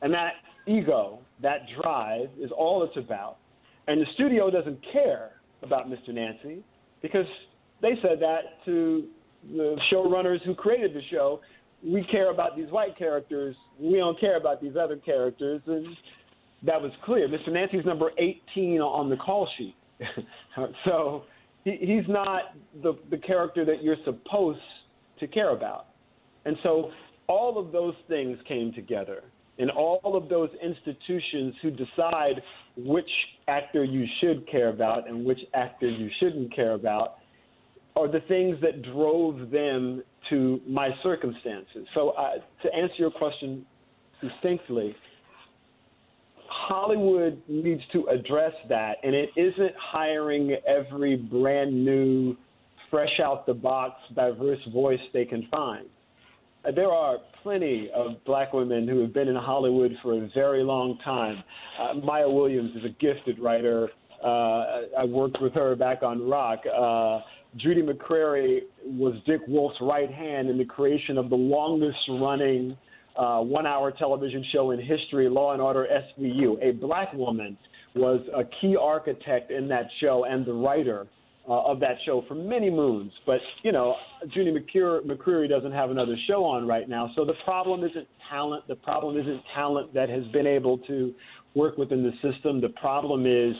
And 0.00 0.12
that 0.12 0.32
ego, 0.66 1.20
that 1.40 1.60
drive, 1.80 2.28
is 2.40 2.50
all 2.56 2.84
it's 2.84 2.96
about. 2.96 3.36
And 3.88 4.00
the 4.00 4.06
studio 4.14 4.50
doesn't 4.50 4.78
care 4.92 5.30
about 5.62 5.88
Mr. 5.88 6.08
Nancy 6.08 6.62
because 7.00 7.26
they 7.80 7.94
said 8.00 8.20
that 8.20 8.64
to 8.66 9.06
the 9.50 9.76
showrunners 9.92 10.42
who 10.44 10.54
created 10.54 10.94
the 10.94 11.02
show. 11.10 11.40
We 11.84 12.04
care 12.10 12.30
about 12.30 12.56
these 12.56 12.70
white 12.70 12.96
characters. 12.96 13.56
We 13.78 13.98
don't 13.98 14.18
care 14.20 14.36
about 14.36 14.62
these 14.62 14.76
other 14.80 14.96
characters. 14.96 15.60
And 15.66 15.86
that 16.64 16.80
was 16.80 16.92
clear. 17.04 17.28
Mr. 17.28 17.48
Nancy's 17.52 17.84
number 17.84 18.12
18 18.18 18.80
on 18.80 19.10
the 19.10 19.16
call 19.16 19.48
sheet. 19.58 19.74
so 20.84 21.24
he, 21.64 21.76
he's 21.80 22.08
not 22.08 22.54
the, 22.82 22.94
the 23.10 23.18
character 23.18 23.64
that 23.64 23.82
you're 23.82 23.96
supposed 24.04 24.60
to 25.20 25.26
care 25.26 25.50
about. 25.50 25.86
And 26.44 26.56
so 26.62 26.90
all 27.28 27.58
of 27.58 27.72
those 27.72 27.94
things 28.08 28.38
came 28.46 28.72
together. 28.72 29.22
And 29.58 29.70
all 29.70 30.00
of 30.04 30.28
those 30.28 30.48
institutions 30.62 31.54
who 31.62 31.70
decide 31.70 32.42
which 32.76 33.08
actor 33.48 33.84
you 33.84 34.06
should 34.20 34.48
care 34.50 34.70
about 34.70 35.08
and 35.08 35.24
which 35.24 35.40
actor 35.54 35.88
you 35.88 36.08
shouldn't 36.18 36.54
care 36.54 36.72
about 36.72 37.18
are 37.96 38.08
the 38.08 38.20
things 38.28 38.56
that 38.62 38.82
drove 38.82 39.50
them 39.50 40.02
to 40.30 40.60
my 40.66 40.90
circumstances. 41.02 41.86
So, 41.94 42.10
uh, 42.10 42.34
to 42.62 42.74
answer 42.74 42.94
your 42.98 43.10
question 43.10 43.66
succinctly, 44.20 44.94
Hollywood 46.48 47.42
needs 47.48 47.82
to 47.92 48.06
address 48.06 48.52
that, 48.68 48.96
and 49.02 49.14
it 49.14 49.30
isn't 49.36 49.72
hiring 49.76 50.56
every 50.66 51.16
brand 51.16 51.84
new, 51.84 52.36
fresh 52.90 53.20
out 53.22 53.46
the 53.46 53.54
box, 53.54 53.94
diverse 54.14 54.60
voice 54.72 55.00
they 55.12 55.24
can 55.24 55.46
find. 55.50 55.86
Uh, 56.64 56.70
There 56.70 56.90
are 56.90 57.18
plenty 57.42 57.90
of 57.94 58.22
black 58.24 58.52
women 58.52 58.86
who 58.86 59.00
have 59.00 59.12
been 59.12 59.28
in 59.28 59.34
Hollywood 59.34 59.92
for 60.02 60.14
a 60.14 60.28
very 60.34 60.62
long 60.62 60.98
time. 61.04 61.42
Uh, 61.80 61.94
Maya 61.94 62.30
Williams 62.30 62.70
is 62.76 62.84
a 62.84 62.94
gifted 63.00 63.38
writer. 63.40 63.88
Uh, 64.22 64.82
I 64.98 65.04
worked 65.04 65.40
with 65.42 65.54
her 65.54 65.74
back 65.74 66.02
on 66.02 66.28
Roc. 66.28 66.60
Uh, 66.66 67.20
Judy 67.56 67.82
McCreary 67.82 68.60
was 68.84 69.14
Dick 69.26 69.40
Wolf's 69.46 69.76
right 69.80 70.10
hand 70.10 70.48
in 70.48 70.56
the 70.56 70.64
creation 70.64 71.18
of 71.18 71.28
the 71.28 71.36
longest 71.36 71.98
running 72.08 72.76
uh, 73.16 73.40
one 73.40 73.66
hour 73.66 73.92
television 73.92 74.44
show 74.52 74.70
in 74.70 74.80
history, 74.80 75.28
Law 75.28 75.52
and 75.52 75.60
Order 75.60 75.86
SVU. 76.18 76.56
A 76.62 76.72
black 76.72 77.12
woman 77.12 77.58
was 77.94 78.20
a 78.34 78.42
key 78.60 78.76
architect 78.80 79.50
in 79.50 79.68
that 79.68 79.86
show 80.00 80.24
and 80.24 80.46
the 80.46 80.52
writer 80.52 81.06
uh, 81.46 81.64
of 81.64 81.80
that 81.80 81.96
show 82.06 82.24
for 82.26 82.34
many 82.34 82.70
moons. 82.70 83.12
But, 83.26 83.40
you 83.62 83.72
know, 83.72 83.96
Judy 84.32 84.50
McCure, 84.52 85.04
McCreary 85.04 85.48
doesn't 85.48 85.72
have 85.72 85.90
another 85.90 86.16
show 86.26 86.44
on 86.44 86.66
right 86.66 86.88
now. 86.88 87.10
So 87.14 87.26
the 87.26 87.34
problem 87.44 87.84
isn't 87.84 88.06
talent. 88.30 88.66
The 88.66 88.76
problem 88.76 89.18
isn't 89.18 89.42
talent 89.54 89.92
that 89.92 90.08
has 90.08 90.24
been 90.28 90.46
able 90.46 90.78
to 90.78 91.12
work 91.54 91.76
within 91.76 92.02
the 92.02 92.12
system. 92.32 92.62
The 92.62 92.70
problem 92.70 93.26
is 93.26 93.54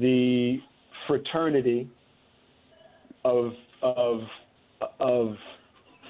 the 0.00 0.58
fraternity 1.06 1.90
of, 3.24 3.52
of, 3.82 4.20
of 5.00 5.36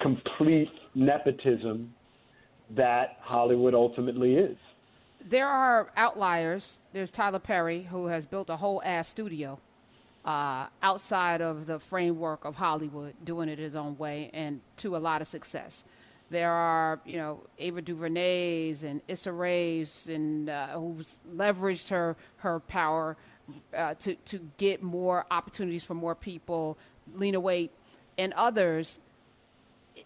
complete 0.01 0.71
nepotism 0.93 1.93
that 2.71 3.17
Hollywood 3.21 3.73
ultimately 3.73 4.35
is. 4.35 4.57
There 5.27 5.47
are 5.47 5.91
outliers. 5.97 6.77
There's 6.93 7.11
Tyler 7.11 7.39
Perry, 7.39 7.83
who 7.83 8.07
has 8.07 8.25
built 8.25 8.49
a 8.49 8.57
whole 8.57 8.81
ass 8.83 9.07
studio 9.07 9.59
uh, 10.23 10.67
outside 10.81 11.41
of 11.41 11.65
the 11.65 11.79
framework 11.79 12.45
of 12.45 12.55
Hollywood, 12.55 13.13
doing 13.23 13.49
it 13.49 13.59
his 13.59 13.75
own 13.75 13.97
way, 13.97 14.29
and 14.33 14.61
to 14.77 14.95
a 14.95 14.99
lot 14.99 15.21
of 15.21 15.27
success. 15.27 15.85
There 16.31 16.51
are, 16.51 16.99
you 17.05 17.17
know, 17.17 17.41
Ava 17.59 17.81
DuVernay's 17.81 18.83
and 18.83 19.01
Issa 19.07 19.31
Rae's, 19.31 20.07
and 20.07 20.49
uh, 20.49 20.67
who's 20.69 21.17
leveraged 21.35 21.89
her 21.89 22.15
her 22.37 22.59
power 22.61 23.15
uh, 23.75 23.93
to 23.95 24.15
to 24.15 24.39
get 24.57 24.81
more 24.81 25.25
opportunities 25.29 25.83
for 25.83 25.93
more 25.93 26.15
people. 26.15 26.77
Lena 27.13 27.41
Waithe 27.41 27.69
and 28.17 28.33
others 28.33 28.99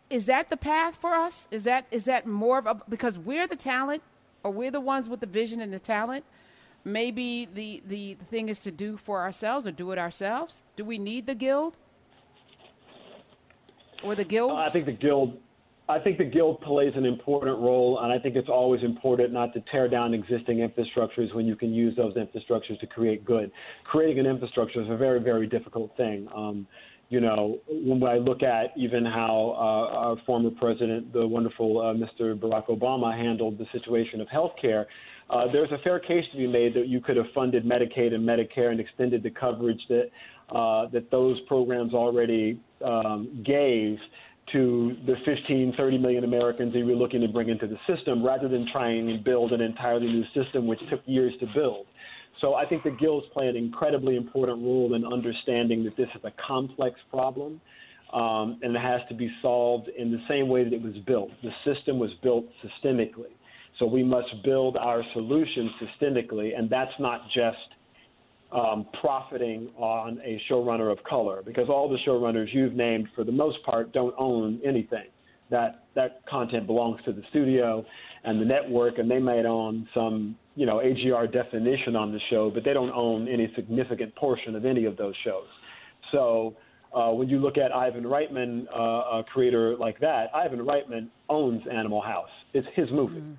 is 0.09 0.25
that 0.27 0.49
the 0.49 0.57
path 0.57 0.97
for 0.97 1.13
us? 1.13 1.47
Is 1.51 1.63
that 1.63 1.85
is 1.91 2.05
that 2.05 2.25
more 2.27 2.59
of 2.59 2.67
a 2.67 2.77
because 2.87 3.17
we're 3.17 3.47
the 3.47 3.55
talent 3.55 4.03
or 4.43 4.51
we're 4.51 4.71
the 4.71 4.79
ones 4.79 5.09
with 5.09 5.19
the 5.19 5.25
vision 5.25 5.61
and 5.61 5.73
the 5.73 5.79
talent? 5.79 6.25
Maybe 6.83 7.47
the 7.53 7.81
the 7.85 8.17
thing 8.29 8.49
is 8.49 8.59
to 8.59 8.71
do 8.71 8.97
for 8.97 9.21
ourselves 9.21 9.67
or 9.67 9.71
do 9.71 9.91
it 9.91 9.97
ourselves. 9.97 10.63
Do 10.75 10.85
we 10.85 10.97
need 10.97 11.25
the 11.25 11.35
guild 11.35 11.77
or 14.03 14.15
the 14.15 14.23
guilds? 14.23 14.59
I 14.59 14.69
think 14.69 14.85
the 14.85 14.91
guild. 14.91 15.37
I 15.87 15.97
think 15.97 16.19
the 16.19 16.23
guild 16.23 16.61
plays 16.61 16.93
an 16.95 17.03
important 17.03 17.57
role, 17.57 18.01
and 18.03 18.13
I 18.13 18.19
think 18.19 18.35
it's 18.35 18.47
always 18.47 18.83
important 18.83 19.33
not 19.33 19.55
to 19.55 19.63
tear 19.71 19.87
down 19.87 20.13
existing 20.13 20.57
infrastructures 20.57 21.33
when 21.33 21.47
you 21.47 21.55
can 21.55 21.73
use 21.73 21.95
those 21.95 22.13
infrastructures 22.13 22.79
to 22.81 22.85
create 22.85 23.25
good. 23.25 23.51
Creating 23.85 24.19
an 24.19 24.27
infrastructure 24.27 24.83
is 24.83 24.87
a 24.87 24.95
very, 24.95 25.19
very 25.19 25.47
difficult 25.47 25.97
thing. 25.97 26.29
Um, 26.35 26.67
You 27.09 27.21
know, 27.21 27.57
when 27.67 28.03
I 28.03 28.17
look 28.17 28.43
at 28.43 28.71
even 28.77 29.03
how 29.03 29.55
uh, 29.57 29.97
our 29.97 30.15
former 30.27 30.51
president, 30.51 31.11
the 31.11 31.25
wonderful 31.25 31.79
uh, 31.79 31.93
Mr. 31.93 32.39
Barack 32.39 32.67
Obama, 32.67 33.17
handled 33.17 33.57
the 33.57 33.65
situation 33.71 34.21
of 34.21 34.29
health 34.29 34.51
care, 34.61 34.85
uh, 35.31 35.45
there's 35.51 35.71
a 35.71 35.79
fair 35.79 35.99
case 35.99 36.23
to 36.31 36.37
be 36.37 36.47
made 36.47 36.75
that 36.75 36.87
you 36.87 37.01
could 37.01 37.17
have 37.17 37.25
funded 37.33 37.65
Medicaid 37.65 38.13
and 38.13 38.27
Medicare 38.27 38.71
and 38.71 38.79
extended 38.79 39.23
the 39.23 39.29
coverage 39.31 39.81
that 39.89 40.09
uh, 40.51 40.87
that 40.87 41.11
those 41.11 41.39
programs 41.47 41.93
already 41.93 42.59
um, 42.83 43.43
gave 43.45 43.97
to 44.51 44.95
the 45.05 45.15
15, 45.25 45.73
30 45.77 45.97
million 45.99 46.23
Americans 46.23 46.73
that 46.73 46.79
you 46.79 46.85
were 46.85 46.93
looking 46.93 47.21
to 47.21 47.27
bring 47.27 47.49
into 47.49 47.67
the 47.67 47.77
system, 47.87 48.25
rather 48.25 48.47
than 48.47 48.67
trying 48.71 49.09
and 49.09 49.23
build 49.23 49.51
an 49.51 49.61
entirely 49.61 50.07
new 50.07 50.23
system, 50.33 50.65
which 50.65 50.79
took 50.89 51.01
years 51.05 51.33
to 51.39 51.47
build. 51.53 51.85
So 52.41 52.55
I 52.55 52.65
think 52.65 52.83
the 52.83 52.91
guilds 52.91 53.27
play 53.33 53.47
an 53.47 53.55
incredibly 53.55 54.15
important 54.15 54.59
role 54.63 54.93
in 54.95 55.05
understanding 55.05 55.83
that 55.83 55.97
this 55.97 56.09
is 56.15 56.21
a 56.23 56.31
complex 56.45 56.99
problem. 57.09 57.61
Um, 58.11 58.59
and 58.63 58.75
it 58.75 58.81
has 58.81 59.01
to 59.09 59.13
be 59.13 59.29
solved 59.39 59.87
in 59.95 60.11
the 60.11 60.17
same 60.27 60.49
way 60.49 60.63
that 60.63 60.73
it 60.73 60.81
was 60.81 60.95
built. 61.05 61.29
The 61.43 61.51
system 61.63 61.99
was 61.99 62.09
built 62.23 62.45
systemically. 62.63 63.33
So 63.77 63.85
we 63.85 64.01
must 64.01 64.29
build 64.43 64.77
our 64.77 65.03
solutions 65.13 65.69
systemically, 65.79 66.57
and 66.57 66.69
that's 66.71 66.91
not 66.99 67.21
just 67.35 67.57
um, 68.51 68.87
profiting 68.99 69.69
on 69.77 70.19
a 70.23 70.41
showrunner 70.49 70.91
of 70.91 71.03
color, 71.03 71.43
because 71.45 71.69
all 71.69 71.87
the 71.87 71.99
showrunners 72.05 72.47
you've 72.51 72.73
named, 72.73 73.07
for 73.15 73.23
the 73.23 73.31
most 73.31 73.63
part, 73.63 73.93
don't 73.93 74.15
own 74.17 74.59
anything. 74.65 75.05
That 75.51 75.85
that 75.95 76.21
content 76.27 76.65
belongs 76.65 77.01
to 77.05 77.11
the 77.11 77.21
studio 77.29 77.85
and 78.23 78.41
the 78.41 78.45
network, 78.45 78.97
and 78.97 79.09
they 79.09 79.19
might 79.19 79.45
own 79.45 79.87
some, 79.93 80.35
you 80.55 80.65
know, 80.65 80.81
AGR 80.81 81.27
definition 81.27 81.95
on 81.95 82.11
the 82.11 82.19
show, 82.29 82.49
but 82.49 82.63
they 82.63 82.73
don't 82.73 82.91
own 82.91 83.27
any 83.27 83.51
significant 83.55 84.15
portion 84.15 84.55
of 84.55 84.65
any 84.65 84.85
of 84.85 84.97
those 84.97 85.15
shows. 85.23 85.47
So. 86.11 86.55
Uh, 86.91 87.11
when 87.11 87.29
you 87.29 87.37
look 87.37 87.59
at 87.59 87.71
Ivan 87.71 88.03
Reitman, 88.03 88.65
uh, 88.75 89.19
a 89.19 89.23
creator 89.31 89.77
like 89.77 89.99
that, 89.99 90.33
Ivan 90.33 90.57
Reitman 90.57 91.09
owns 91.29 91.61
Animal 91.71 92.01
House. 92.01 92.31
It's 92.55 92.65
his 92.75 92.89
movie. 92.89 93.19
Mm-hmm 93.19 93.33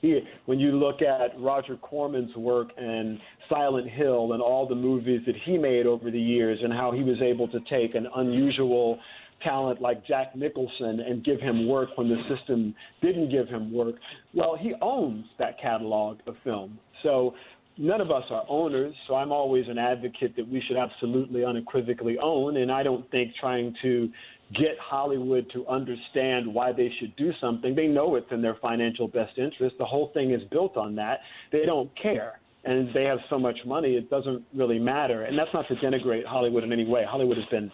he, 0.00 0.20
when 0.46 0.58
you 0.60 0.72
look 0.72 1.02
at 1.02 1.38
Roger 1.38 1.76
Corman's 1.76 2.34
work 2.36 2.68
and 2.76 3.18
Silent 3.48 3.90
Hill 3.90 4.32
and 4.32 4.42
all 4.42 4.66
the 4.68 4.74
movies 4.74 5.22
that 5.26 5.34
he 5.44 5.58
made 5.58 5.86
over 5.86 6.10
the 6.10 6.20
years 6.20 6.58
and 6.62 6.72
how 6.72 6.92
he 6.92 7.02
was 7.02 7.20
able 7.20 7.48
to 7.48 7.58
take 7.68 7.94
an 7.94 8.06
unusual 8.16 8.98
talent 9.42 9.80
like 9.80 10.06
Jack 10.06 10.34
Nicholson 10.34 11.00
and 11.00 11.24
give 11.24 11.40
him 11.40 11.68
work 11.68 11.90
when 11.96 12.08
the 12.08 12.16
system 12.34 12.74
didn't 13.02 13.30
give 13.30 13.48
him 13.48 13.72
work, 13.72 13.96
well, 14.34 14.56
he 14.58 14.74
owns 14.80 15.24
that 15.38 15.60
catalog 15.60 16.18
of 16.26 16.34
film. 16.44 16.78
So 17.02 17.34
none 17.76 18.00
of 18.00 18.10
us 18.10 18.24
are 18.30 18.44
owners, 18.48 18.94
so 19.06 19.14
I'm 19.14 19.32
always 19.32 19.66
an 19.68 19.78
advocate 19.78 20.34
that 20.36 20.48
we 20.48 20.62
should 20.66 20.76
absolutely 20.76 21.44
unequivocally 21.44 22.18
own, 22.20 22.56
and 22.56 22.72
I 22.72 22.82
don't 22.82 23.08
think 23.10 23.32
trying 23.40 23.74
to 23.82 24.10
get 24.54 24.76
Hollywood 24.80 25.46
to 25.52 25.66
understand 25.68 26.52
why 26.52 26.72
they 26.72 26.90
should 26.98 27.14
do 27.16 27.32
something. 27.40 27.74
They 27.74 27.86
know 27.86 28.16
it's 28.16 28.30
in 28.30 28.42
their 28.42 28.56
financial 28.60 29.06
best 29.06 29.36
interest. 29.36 29.76
The 29.78 29.84
whole 29.84 30.10
thing 30.14 30.32
is 30.32 30.40
built 30.50 30.76
on 30.76 30.94
that. 30.96 31.20
They 31.52 31.66
don't 31.66 31.90
care. 32.00 32.40
And 32.64 32.88
they 32.92 33.04
have 33.04 33.18
so 33.30 33.38
much 33.38 33.56
money, 33.64 33.94
it 33.94 34.10
doesn't 34.10 34.42
really 34.54 34.78
matter. 34.78 35.24
And 35.24 35.38
that's 35.38 35.50
not 35.54 35.68
to 35.68 35.74
denigrate 35.76 36.26
Hollywood 36.26 36.64
in 36.64 36.72
any 36.72 36.84
way. 36.84 37.04
Hollywood 37.08 37.36
has 37.36 37.46
been, 37.50 37.70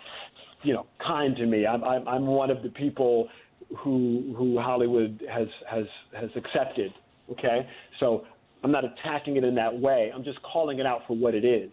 you 0.65 0.73
know, 0.73 0.87
kind 1.07 1.37
to 1.37 1.47
me. 1.47 1.67
I'm, 1.67 1.85
I'm, 1.85 2.09
I'm 2.09 2.27
one 2.27 2.51
of 2.51 2.63
the 2.63 2.71
people 2.71 3.29
who, 3.79 4.35
who 4.37 4.59
Hollywood 4.59 5.23
has, 5.33 5.49
has, 5.71 5.85
has 6.19 6.31
accepted. 6.37 6.93
Okay? 7.31 7.69
So 8.01 8.27
I'm 8.63 8.73
not 8.73 8.85
attacking 8.85 9.37
it 9.37 9.45
in 9.45 9.55
that 9.57 9.79
way. 9.79 10.11
I'm 10.15 10.25
just 10.25 10.43
calling 10.43 10.79
it 10.79 10.87
out 10.87 11.03
for 11.07 11.17
what 11.17 11.35
it 11.35 11.45
is. 11.45 11.71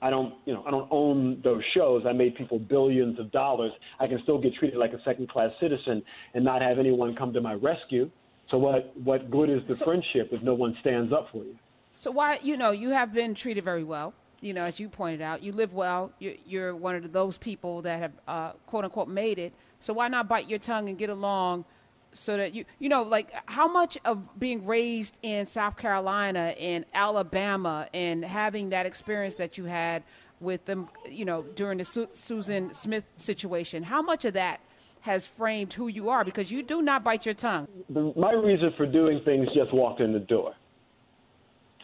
I 0.00 0.10
don't, 0.10 0.34
you 0.46 0.52
know, 0.52 0.64
I 0.66 0.70
don't 0.72 0.88
own 0.90 1.40
those 1.44 1.62
shows. 1.74 2.04
I 2.08 2.12
made 2.12 2.34
people 2.34 2.58
billions 2.58 3.20
of 3.20 3.30
dollars. 3.30 3.70
I 4.00 4.08
can 4.08 4.18
still 4.24 4.38
get 4.38 4.52
treated 4.54 4.78
like 4.78 4.92
a 4.92 5.02
second-class 5.04 5.52
citizen 5.60 6.02
and 6.34 6.44
not 6.44 6.60
have 6.60 6.80
anyone 6.80 7.14
come 7.14 7.32
to 7.34 7.40
my 7.40 7.54
rescue. 7.54 8.10
So 8.50 8.58
what, 8.58 8.96
what 8.96 9.30
good 9.30 9.48
is 9.48 9.60
the 9.68 9.76
so, 9.76 9.84
friendship 9.84 10.30
if 10.32 10.42
no 10.42 10.54
one 10.54 10.76
stands 10.80 11.12
up 11.12 11.28
for 11.30 11.44
you? 11.44 11.56
So 11.94 12.10
why, 12.10 12.40
you 12.42 12.56
know, 12.56 12.72
you 12.72 12.90
have 12.90 13.12
been 13.12 13.34
treated 13.34 13.64
very 13.64 13.84
well. 13.84 14.12
You 14.42 14.52
know, 14.52 14.64
as 14.64 14.78
you 14.78 14.88
pointed 14.90 15.22
out, 15.22 15.42
you 15.42 15.52
live 15.52 15.72
well. 15.72 16.12
You're, 16.18 16.34
you're 16.44 16.76
one 16.76 16.96
of 16.96 17.12
those 17.12 17.38
people 17.38 17.80
that 17.82 17.98
have, 18.00 18.12
uh, 18.28 18.50
quote 18.66 18.84
unquote, 18.84 19.08
made 19.08 19.38
it. 19.38 19.54
So 19.80 19.94
why 19.94 20.08
not 20.08 20.28
bite 20.28 20.50
your 20.50 20.58
tongue 20.58 20.88
and 20.90 20.98
get 20.98 21.08
along? 21.08 21.64
so 22.12 22.36
that 22.36 22.54
you 22.54 22.64
you 22.78 22.88
know 22.88 23.02
like 23.02 23.32
how 23.46 23.66
much 23.66 23.98
of 24.04 24.38
being 24.38 24.66
raised 24.66 25.18
in 25.22 25.46
South 25.46 25.76
Carolina 25.76 26.54
and 26.60 26.84
Alabama 26.94 27.88
and 27.94 28.24
having 28.24 28.70
that 28.70 28.86
experience 28.86 29.36
that 29.36 29.58
you 29.58 29.64
had 29.64 30.02
with 30.40 30.64
them 30.66 30.88
you 31.08 31.24
know 31.24 31.42
during 31.54 31.78
the 31.78 31.84
Su- 31.84 32.08
Susan 32.12 32.74
Smith 32.74 33.04
situation 33.16 33.82
how 33.82 34.02
much 34.02 34.24
of 34.24 34.34
that 34.34 34.60
has 35.00 35.26
framed 35.26 35.72
who 35.72 35.88
you 35.88 36.10
are 36.10 36.24
because 36.24 36.52
you 36.52 36.62
do 36.62 36.82
not 36.82 37.02
bite 37.02 37.24
your 37.24 37.34
tongue 37.34 37.66
my 37.88 38.32
reason 38.32 38.72
for 38.76 38.86
doing 38.86 39.20
things 39.24 39.48
just 39.54 39.72
walked 39.72 40.00
in 40.00 40.12
the 40.12 40.20
door 40.20 40.54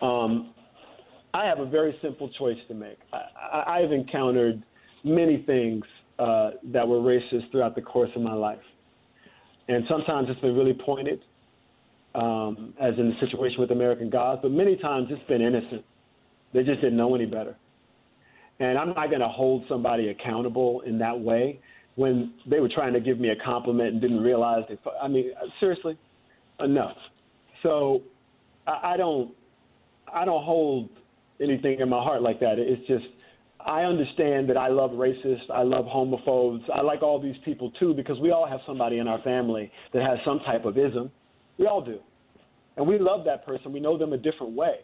um, 0.03 0.55
I 1.35 1.45
have 1.45 1.61
a 1.61 1.67
very 1.67 1.97
simple 2.03 2.31
choice 2.39 2.59
to 2.69 2.75
make 2.75 2.99
I, 3.13 3.81
have 3.81 3.93
encountered 3.93 4.63
many 5.05 5.43
things 5.47 5.85
uh, 6.19 6.51
that 6.73 6.87
were 6.87 6.99
racist 6.99 7.51
throughout 7.51 7.75
the 7.75 7.83
course 7.83 8.11
of 8.17 8.23
my 8.23 8.35
life 8.35 8.59
and 9.69 9.85
sometimes 9.89 10.29
it's 10.31 10.41
been 10.41 10.57
really 10.57 10.73
pointed, 10.73 11.21
um, 12.15 12.75
as 12.81 12.95
in 12.99 13.11
the 13.11 13.15
situation 13.21 13.61
with 13.61 13.71
American 13.71 14.09
Gods, 14.09 14.41
but 14.43 14.51
many 14.51 14.77
times 14.77 15.09
it's 15.11 15.27
been 15.29 15.43
innocent. 15.43 15.85
They 16.55 16.63
just 16.65 16.81
didn't 16.81 16.97
know 16.97 17.15
any 17.15 17.27
better. 17.27 17.55
And 18.61 18.79
I'm 18.79 18.89
not 18.89 19.09
going 19.09 19.21
to 19.21 19.29
hold 19.29 19.65
somebody 19.69 20.09
accountable 20.09 20.81
in 20.87 20.99
that 20.99 21.19
way 21.19 21.61
when 21.97 22.33
they 22.49 22.61
were 22.61 22.71
trying 22.75 22.95
to 22.95 23.01
give 23.01 23.21
me 23.21 23.29
a 23.29 23.37
compliment 23.45 23.93
and 23.93 24.01
didn't 24.01 24.21
realize 24.21 24.65
they. 24.69 24.79
I 25.01 25.07
mean, 25.07 25.33
seriously, 25.61 25.99
enough. 26.61 26.97
So 27.63 28.03
I, 28.67 28.95
I 28.95 28.97
don't, 28.97 29.33
I 30.13 30.25
don't 30.25 30.43
hold 30.43 30.89
anything 31.43 31.81
in 31.81 31.89
my 31.89 32.03
heart 32.03 32.23
like 32.23 32.41
that. 32.41 32.59
It's 32.59 32.87
just 32.87 33.05
I 33.61 33.83
understand 33.83 34.49
that 34.51 34.57
I 34.57 34.69
love 34.69 34.93
racists, 34.93 35.51
I 35.53 35.63
love 35.63 35.85
homophobes, 35.87 36.63
I 36.75 36.81
like 36.83 37.03
all 37.03 37.21
these 37.21 37.37
people 37.45 37.71
too 37.79 37.93
because 37.95 38.19
we 38.21 38.31
all 38.31 38.47
have 38.47 38.61
somebody 38.67 38.99
in 38.99 39.09
our 39.09 39.21
family 39.23 39.71
that 39.93 40.03
has 40.03 40.19
some 40.25 40.41
type 40.41 40.65
of 40.65 40.79
ism. 40.79 41.11
We 41.59 41.67
all 41.67 41.85
do. 41.85 41.99
And 42.77 42.87
we 42.87 42.99
love 42.99 43.25
that 43.25 43.45
person. 43.45 43.73
We 43.73 43.81
know 43.81 43.99
them 43.99 44.13
a 44.13 44.17
different 44.19 44.55
way. 44.55 44.77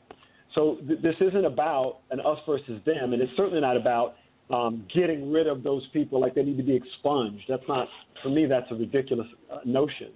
So 0.54 0.78
th- 0.86 1.00
this 1.00 1.14
isn't 1.20 1.44
about 1.44 1.98
an 2.10 2.20
us 2.20 2.38
versus 2.46 2.80
them, 2.84 3.12
and 3.12 3.22
it's 3.22 3.32
certainly 3.36 3.60
not 3.60 3.76
about 3.76 4.16
um, 4.50 4.84
getting 4.94 5.32
rid 5.32 5.46
of 5.46 5.62
those 5.62 5.82
people 5.92 6.20
like 6.20 6.34
they 6.34 6.42
need 6.42 6.56
to 6.56 6.62
be 6.62 6.74
expunged. 6.74 7.44
That's 7.48 7.62
not, 7.68 7.88
for 8.22 8.28
me, 8.28 8.46
that's 8.46 8.66
a 8.70 8.74
ridiculous 8.74 9.26
uh, 9.50 9.58
notion. 9.64 10.08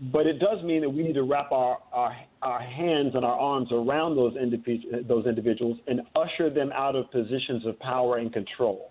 But 0.00 0.26
it 0.26 0.38
does 0.38 0.62
mean 0.64 0.80
that 0.80 0.90
we 0.90 1.02
need 1.02 1.14
to 1.14 1.22
wrap 1.22 1.52
our, 1.52 1.78
our, 1.92 2.16
our 2.40 2.60
hands 2.60 3.12
and 3.14 3.24
our 3.24 3.38
arms 3.38 3.68
around 3.70 4.16
those, 4.16 4.34
individ- 4.34 5.06
those 5.06 5.26
individuals 5.26 5.78
and 5.86 6.00
usher 6.16 6.50
them 6.50 6.72
out 6.74 6.96
of 6.96 7.10
positions 7.10 7.64
of 7.66 7.78
power 7.78 8.18
and 8.18 8.32
control. 8.32 8.90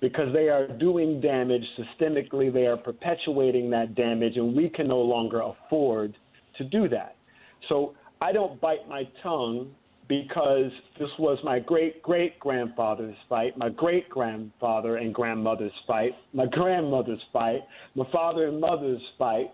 Because 0.00 0.32
they 0.32 0.48
are 0.48 0.68
doing 0.68 1.20
damage 1.20 1.64
systemically, 1.78 2.52
they 2.52 2.66
are 2.66 2.76
perpetuating 2.76 3.70
that 3.70 3.94
damage, 3.94 4.36
and 4.36 4.54
we 4.54 4.68
can 4.68 4.86
no 4.86 4.98
longer 4.98 5.40
afford 5.40 6.14
to 6.58 6.64
do 6.64 6.88
that. 6.90 7.16
So 7.68 7.94
I 8.20 8.32
don't 8.32 8.60
bite 8.60 8.86
my 8.88 9.04
tongue 9.22 9.74
because 10.08 10.70
this 10.98 11.08
was 11.18 11.38
my 11.42 11.58
great 11.58 12.02
great 12.02 12.38
grandfather's 12.38 13.16
fight, 13.28 13.56
my 13.56 13.68
great 13.68 14.08
grandfather 14.08 14.96
and 14.96 15.12
grandmother's 15.12 15.72
fight, 15.86 16.12
my 16.32 16.46
grandmother's 16.46 17.20
fight, 17.32 17.60
my 17.94 18.04
father 18.12 18.46
and 18.46 18.60
mother's 18.60 19.02
fight. 19.18 19.50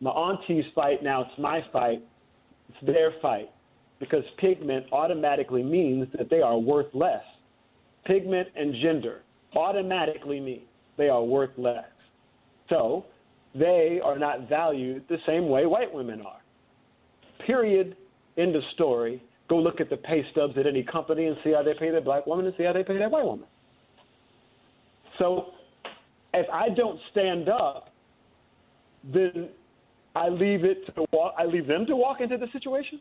My 0.00 0.10
auntie's 0.10 0.64
fight, 0.74 1.02
now 1.02 1.22
it's 1.22 1.38
my 1.38 1.60
fight, 1.72 2.02
it's 2.68 2.86
their 2.86 3.12
fight. 3.20 3.50
Because 3.98 4.24
pigment 4.38 4.86
automatically 4.92 5.62
means 5.62 6.08
that 6.16 6.30
they 6.30 6.40
are 6.40 6.58
worth 6.58 6.86
less. 6.94 7.22
Pigment 8.06 8.48
and 8.56 8.74
gender 8.80 9.20
automatically 9.54 10.40
mean 10.40 10.62
they 10.96 11.08
are 11.08 11.22
worth 11.22 11.50
less. 11.58 11.84
So 12.68 13.04
they 13.54 14.00
are 14.02 14.18
not 14.18 14.48
valued 14.48 15.04
the 15.08 15.18
same 15.26 15.48
way 15.48 15.66
white 15.66 15.92
women 15.92 16.22
are. 16.22 16.40
Period. 17.46 17.96
End 18.38 18.56
of 18.56 18.62
story. 18.74 19.22
Go 19.48 19.58
look 19.58 19.80
at 19.80 19.90
the 19.90 19.96
pay 19.96 20.24
stubs 20.30 20.56
at 20.56 20.66
any 20.66 20.82
company 20.82 21.26
and 21.26 21.36
see 21.42 21.52
how 21.52 21.62
they 21.62 21.74
pay 21.74 21.90
their 21.90 22.00
black 22.00 22.26
woman 22.26 22.46
and 22.46 22.54
see 22.56 22.64
how 22.64 22.72
they 22.72 22.84
pay 22.84 22.96
their 22.96 23.08
white 23.08 23.24
woman. 23.24 23.46
So 25.18 25.46
if 26.32 26.48
I 26.50 26.68
don't 26.70 26.98
stand 27.10 27.48
up, 27.48 27.92
then 29.12 29.48
I 30.14 30.28
leave 30.28 30.64
it 30.64 30.86
to 30.94 31.04
walk, 31.12 31.34
I 31.38 31.44
leave 31.44 31.66
them 31.66 31.86
to 31.86 31.96
walk 31.96 32.20
into 32.20 32.36
the 32.36 32.46
situation. 32.52 33.00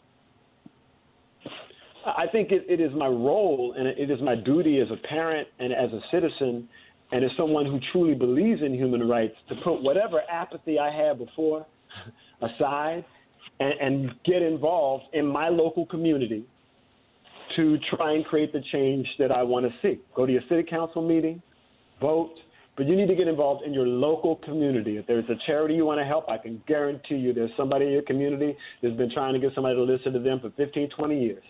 I 2.06 2.26
think 2.32 2.52
it, 2.52 2.65
it 2.69 2.80
is 2.80 2.91
my 2.95 3.08
role 3.08 3.76
and 3.78 3.88
it 3.88 4.10
is 4.10 4.22
my 4.22 4.36
duty 4.36 4.80
as 4.80 4.88
a 4.91 5.08
parent 5.08 5.48
and 5.60 5.74
as 5.74 5.91
a 5.91 6.00
citizen 6.12 6.67
and 7.12 7.26
as 7.26 7.32
someone 7.36 7.65
who 7.65 7.80
truly 7.91 8.13
believes 8.13 8.62
in 8.62 8.74
human 8.74 9.08
rights 9.08 9.36
to 9.50 9.56
put 9.63 9.82
whatever 9.82 10.22
apathy 10.32 10.80
I 10.80 10.91
had 10.91 11.17
before 11.17 11.65
aside 12.41 13.04
and, 13.60 13.74
and 13.82 14.12
get 14.24 14.41
involved 14.41 15.06
in 15.13 15.26
my 15.26 15.50
local 15.50 15.86
community 15.86 16.45
to 17.56 17.78
try 17.95 18.13
and 18.13 18.24
create 18.26 18.54
the 18.54 18.62
change 18.72 19.08
that 19.17 19.32
I 19.32 19.43
want 19.43 19.65
to 19.65 19.72
see. 19.82 20.00
Go 20.15 20.26
to 20.26 20.32
your 20.32 20.43
city 20.48 20.63
council 20.69 21.06
meeting, 21.06 21.41
vote, 22.00 22.34
but 22.80 22.88
you 22.88 22.96
need 22.96 23.10
to 23.10 23.15
get 23.15 23.28
involved 23.28 23.65
in 23.65 23.74
your 23.74 23.86
local 23.86 24.38
community. 24.38 24.96
If 24.96 25.06
there's 25.06 25.30
a 25.30 25.36
charity 25.46 25.74
you 25.74 25.86
want 25.86 26.00
to 26.00 26.06
help, 26.06 26.30
I 26.30 26.38
can 26.38 26.63
guarantee 26.65 27.15
you 27.15 27.34
there's 27.34 27.52
somebody 27.58 27.88
in 27.88 27.92
your 27.92 28.04
community 28.04 28.56
that's 28.82 28.96
been 28.96 29.12
trying 29.12 29.34
to 29.34 29.39
get 29.39 29.54
somebody 29.54 29.76
to 29.76 29.84
listen 29.84 30.13
to 30.13 30.20
them 30.20 30.39
for 30.39 30.50
15, 30.52 30.89
20 30.89 31.22
years. 31.22 31.44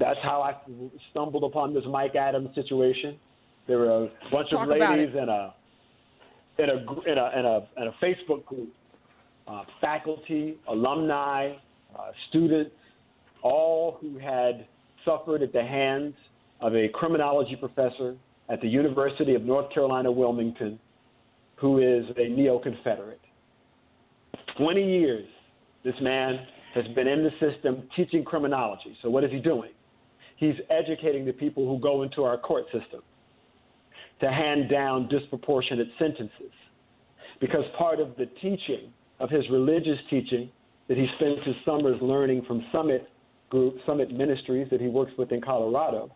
That's 0.00 0.18
how 0.24 0.42
I 0.42 0.56
stumbled 1.12 1.44
upon 1.44 1.72
this 1.72 1.84
Mike 1.88 2.16
Adams 2.16 2.52
situation. 2.56 3.14
There 3.68 3.78
were 3.78 4.06
a 4.06 4.10
bunch 4.32 4.50
Talk 4.50 4.68
of 4.68 4.76
ladies 4.76 5.14
in 5.14 5.28
a 5.28 5.54
in 6.58 6.68
a 6.68 7.08
in 7.08 7.18
a 7.18 7.38
in 7.38 7.46
a, 7.46 7.68
in 7.76 7.86
a 7.86 7.94
Facebook 8.02 8.44
group, 8.44 8.74
uh, 9.46 9.62
faculty, 9.80 10.58
alumni, 10.66 11.52
uh, 11.96 12.10
students, 12.28 12.74
all 13.42 13.98
who 14.00 14.18
had 14.18 14.66
suffered 15.04 15.42
at 15.42 15.52
the 15.52 15.62
hands 15.62 16.14
of 16.60 16.74
a 16.74 16.88
criminology 16.88 17.54
professor 17.54 18.16
at 18.48 18.60
the 18.60 18.68
University 18.68 19.34
of 19.34 19.42
North 19.42 19.72
Carolina, 19.72 20.10
Wilmington, 20.10 20.78
who 21.56 21.78
is 21.78 22.04
a 22.16 22.28
neo 22.28 22.58
Confederate. 22.58 23.20
20 24.56 24.82
years, 24.82 25.26
this 25.84 25.94
man 26.00 26.38
has 26.74 26.86
been 26.94 27.06
in 27.06 27.22
the 27.24 27.30
system 27.40 27.88
teaching 27.96 28.24
criminology. 28.24 28.96
So, 29.02 29.10
what 29.10 29.24
is 29.24 29.30
he 29.30 29.38
doing? 29.38 29.70
He's 30.36 30.54
educating 30.70 31.24
the 31.24 31.32
people 31.32 31.66
who 31.66 31.80
go 31.80 32.02
into 32.02 32.22
our 32.24 32.38
court 32.38 32.64
system 32.66 33.00
to 34.20 34.30
hand 34.30 34.70
down 34.70 35.08
disproportionate 35.08 35.88
sentences. 35.98 36.52
Because 37.40 37.64
part 37.76 38.00
of 38.00 38.16
the 38.16 38.26
teaching, 38.40 38.92
of 39.20 39.30
his 39.30 39.44
religious 39.50 39.98
teaching, 40.10 40.50
that 40.88 40.96
he 40.96 41.06
spends 41.16 41.38
his 41.44 41.54
summers 41.64 42.00
learning 42.00 42.44
from 42.46 42.64
Summit 42.72 43.08
Group, 43.50 43.76
Summit 43.86 44.12
Ministries 44.12 44.68
that 44.70 44.80
he 44.80 44.88
works 44.88 45.12
with 45.18 45.32
in 45.32 45.40
Colorado, 45.40 46.10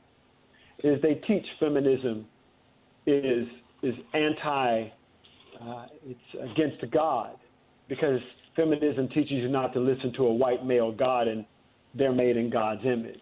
is 0.83 1.01
they 1.03 1.15
teach 1.27 1.45
feminism 1.61 2.27
is 3.07 3.47
is 3.83 3.95
anti, 4.15 4.89
uh, 5.61 5.87
it's 6.07 6.53
against 6.53 6.91
God, 6.93 7.37
because 7.89 8.21
feminism 8.55 9.09
teaches 9.09 9.33
you 9.33 9.49
not 9.49 9.73
to 9.73 9.81
listen 9.81 10.13
to 10.15 10.27
a 10.27 10.33
white 10.33 10.65
male 10.65 10.93
God 10.93 11.27
and 11.27 11.45
they're 11.95 12.13
made 12.13 12.37
in 12.37 12.49
God's 12.49 12.83
image. 12.85 13.21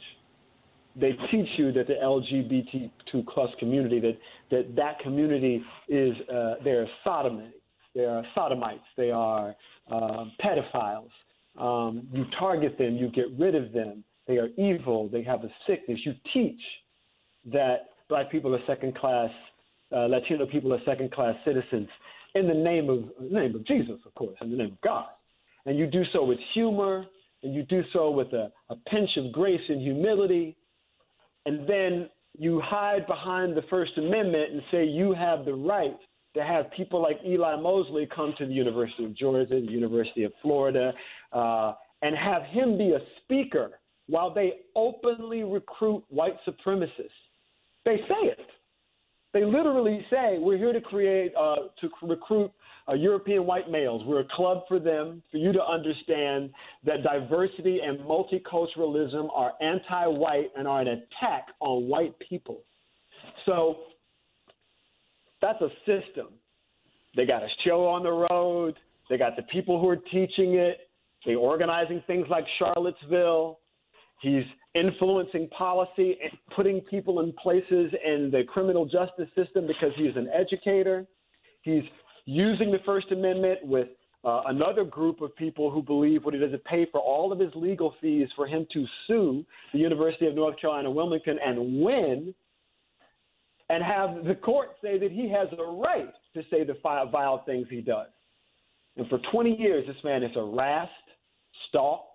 They 0.96 1.12
teach 1.30 1.48
you 1.56 1.72
that 1.72 1.86
the 1.86 1.94
LGBTQ 1.94 3.26
plus 3.32 3.50
community 3.58 4.00
that 4.00 4.18
that 4.50 4.76
that 4.76 4.98
community 5.00 5.62
is 5.88 6.14
uh, 6.32 6.54
they're 6.64 6.88
sodomy, 7.04 7.50
they 7.94 8.04
are 8.04 8.24
sodomites, 8.34 8.84
they 8.96 9.10
are 9.10 9.54
uh, 9.90 10.24
pedophiles. 10.44 11.10
Um, 11.58 12.06
you 12.12 12.24
target 12.38 12.78
them, 12.78 12.96
you 12.96 13.08
get 13.10 13.26
rid 13.38 13.54
of 13.54 13.72
them. 13.72 14.04
They 14.26 14.38
are 14.38 14.48
evil. 14.56 15.08
They 15.08 15.22
have 15.24 15.42
a 15.42 15.50
sickness. 15.66 15.98
You 16.04 16.14
teach 16.32 16.60
that 17.52 17.90
black 18.08 18.30
people 18.30 18.54
are 18.54 18.60
second 18.66 18.96
class, 18.96 19.30
uh, 19.94 20.06
Latino 20.06 20.46
people 20.46 20.72
are 20.72 20.80
second 20.84 21.12
class 21.12 21.34
citizens 21.44 21.88
in 22.34 22.46
the 22.46 22.54
name 22.54 22.88
of 22.88 23.04
the 23.20 23.34
name 23.34 23.54
of 23.54 23.66
Jesus, 23.66 23.98
of 24.06 24.14
course, 24.14 24.36
in 24.40 24.50
the 24.50 24.56
name 24.56 24.72
of 24.72 24.80
God. 24.82 25.06
And 25.66 25.78
you 25.78 25.86
do 25.86 26.02
so 26.12 26.24
with 26.24 26.38
humor, 26.54 27.04
and 27.42 27.54
you 27.54 27.62
do 27.64 27.82
so 27.92 28.10
with 28.10 28.32
a, 28.32 28.50
a 28.70 28.76
pinch 28.90 29.10
of 29.16 29.32
grace 29.32 29.60
and 29.68 29.80
humility, 29.80 30.56
and 31.46 31.68
then 31.68 32.08
you 32.38 32.60
hide 32.64 33.06
behind 33.06 33.56
the 33.56 33.62
First 33.68 33.92
Amendment 33.96 34.52
and 34.52 34.62
say 34.70 34.84
you 34.84 35.12
have 35.12 35.44
the 35.44 35.54
right 35.54 35.96
to 36.34 36.44
have 36.44 36.70
people 36.76 37.02
like 37.02 37.18
Eli 37.26 37.56
Mosley 37.56 38.08
come 38.14 38.34
to 38.38 38.46
the 38.46 38.52
University 38.52 39.04
of 39.04 39.16
Georgia, 39.16 39.60
the 39.60 39.72
University 39.72 40.22
of 40.22 40.32
Florida, 40.40 40.92
uh, 41.32 41.72
and 42.02 42.16
have 42.16 42.42
him 42.44 42.78
be 42.78 42.92
a 42.92 43.00
speaker 43.22 43.72
while 44.06 44.32
they 44.32 44.52
openly 44.76 45.42
recruit 45.42 46.04
white 46.08 46.36
supremacists. 46.46 47.10
They 47.84 47.96
say 48.08 48.28
it. 48.28 48.38
They 49.32 49.44
literally 49.44 50.04
say 50.10 50.38
we're 50.38 50.58
here 50.58 50.72
to 50.72 50.80
create 50.80 51.32
uh, 51.38 51.56
to 51.80 51.88
recruit 52.02 52.50
uh, 52.88 52.94
European 52.94 53.46
white 53.46 53.70
males. 53.70 54.02
We're 54.04 54.20
a 54.20 54.28
club 54.34 54.62
for 54.66 54.80
them, 54.80 55.22
for 55.30 55.36
you 55.36 55.52
to 55.52 55.62
understand 55.62 56.50
that 56.84 57.02
diversity 57.02 57.80
and 57.80 58.00
multiculturalism 58.00 59.28
are 59.32 59.52
anti-white 59.60 60.50
and 60.56 60.66
are 60.66 60.80
an 60.80 60.88
attack 60.88 61.48
on 61.60 61.88
white 61.88 62.14
people. 62.18 62.62
So 63.46 63.76
that's 65.40 65.60
a 65.60 65.68
system. 65.86 66.28
They 67.16 67.26
got 67.26 67.42
a 67.42 67.48
show 67.64 67.86
on 67.86 68.02
the 68.02 68.26
road. 68.32 68.74
They 69.08 69.16
got 69.16 69.36
the 69.36 69.42
people 69.42 69.80
who 69.80 69.88
are 69.88 69.96
teaching 69.96 70.54
it. 70.54 70.88
They're 71.24 71.36
organizing 71.36 72.02
things 72.06 72.26
like 72.30 72.44
Charlottesville. 72.58 73.58
He's 74.20 74.44
influencing 74.74 75.48
policy 75.48 76.18
and 76.22 76.32
putting 76.54 76.80
people 76.82 77.20
in 77.20 77.32
places 77.32 77.92
in 78.04 78.30
the 78.30 78.42
criminal 78.46 78.84
justice 78.84 79.28
system 79.34 79.66
because 79.66 79.92
he's 79.96 80.14
an 80.16 80.28
educator. 80.32 81.06
He's 81.62 81.82
using 82.26 82.70
the 82.70 82.78
First 82.84 83.10
Amendment 83.10 83.60
with 83.62 83.88
uh, 84.22 84.42
another 84.46 84.84
group 84.84 85.22
of 85.22 85.34
people 85.36 85.70
who 85.70 85.82
believe 85.82 86.24
what 86.24 86.34
he 86.34 86.40
does 86.40 86.52
is 86.52 86.60
pay 86.68 86.86
for 86.92 87.00
all 87.00 87.32
of 87.32 87.38
his 87.38 87.50
legal 87.54 87.94
fees 88.00 88.28
for 88.36 88.46
him 88.46 88.66
to 88.72 88.84
sue 89.06 89.44
the 89.72 89.78
University 89.78 90.26
of 90.26 90.34
North 90.34 90.60
Carolina 90.60 90.90
Wilmington 90.90 91.38
and 91.44 91.82
win 91.82 92.34
and 93.70 93.82
have 93.82 94.24
the 94.24 94.34
court 94.34 94.70
say 94.82 94.98
that 94.98 95.10
he 95.10 95.30
has 95.30 95.48
a 95.58 95.62
right 95.62 96.12
to 96.34 96.42
say 96.50 96.64
the 96.64 96.76
vile 96.82 97.42
things 97.46 97.66
he 97.70 97.80
does. 97.80 98.08
And 98.96 99.08
for 99.08 99.18
20 99.32 99.56
years, 99.56 99.86
this 99.86 99.96
man 100.04 100.22
is 100.22 100.32
harassed, 100.34 100.90
stalked. 101.68 102.09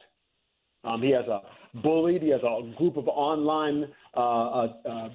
Um, 0.85 1.01
he 1.01 1.11
has 1.11 1.25
a 1.27 1.41
bullied. 1.81 2.21
He 2.21 2.29
has 2.29 2.41
a 2.41 2.75
group 2.77 2.97
of 2.97 3.07
online, 3.07 3.85
uh, 4.15 4.19
uh, 4.19 4.73
uh, 4.89 5.09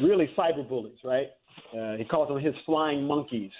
really 0.00 0.28
cyber 0.36 0.68
bullies, 0.68 0.98
right? 1.04 1.28
Uh, 1.76 1.96
he 1.96 2.04
calls 2.04 2.28
them 2.28 2.40
his 2.40 2.54
flying 2.64 3.04
monkeys. 3.04 3.52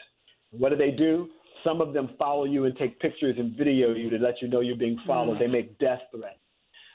What 0.50 0.70
do 0.70 0.76
they 0.76 0.90
do? 0.90 1.28
Some 1.64 1.80
of 1.80 1.92
them 1.92 2.10
follow 2.18 2.44
you 2.44 2.64
and 2.64 2.76
take 2.76 2.98
pictures 3.00 3.36
and 3.38 3.56
video 3.56 3.94
you 3.94 4.10
to 4.10 4.18
let 4.18 4.40
you 4.40 4.48
know 4.48 4.60
you're 4.60 4.76
being 4.76 4.98
followed. 5.06 5.36
Mm. 5.36 5.40
They 5.40 5.46
make 5.46 5.78
death 5.78 6.00
threats. 6.10 6.38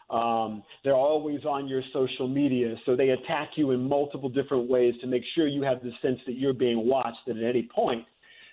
Um, 0.09 0.63
they're 0.83 0.93
always 0.93 1.45
on 1.45 1.69
your 1.69 1.81
social 1.93 2.27
media, 2.27 2.75
so 2.85 2.97
they 2.97 3.09
attack 3.09 3.51
you 3.55 3.71
in 3.71 3.87
multiple 3.87 4.27
different 4.27 4.69
ways 4.69 4.93
to 5.01 5.07
make 5.07 5.23
sure 5.35 5.47
you 5.47 5.61
have 5.63 5.81
the 5.81 5.91
sense 6.01 6.19
that 6.25 6.33
you're 6.33 6.53
being 6.53 6.85
watched. 6.85 7.19
That 7.27 7.37
at 7.37 7.43
any 7.43 7.69
point 7.73 8.05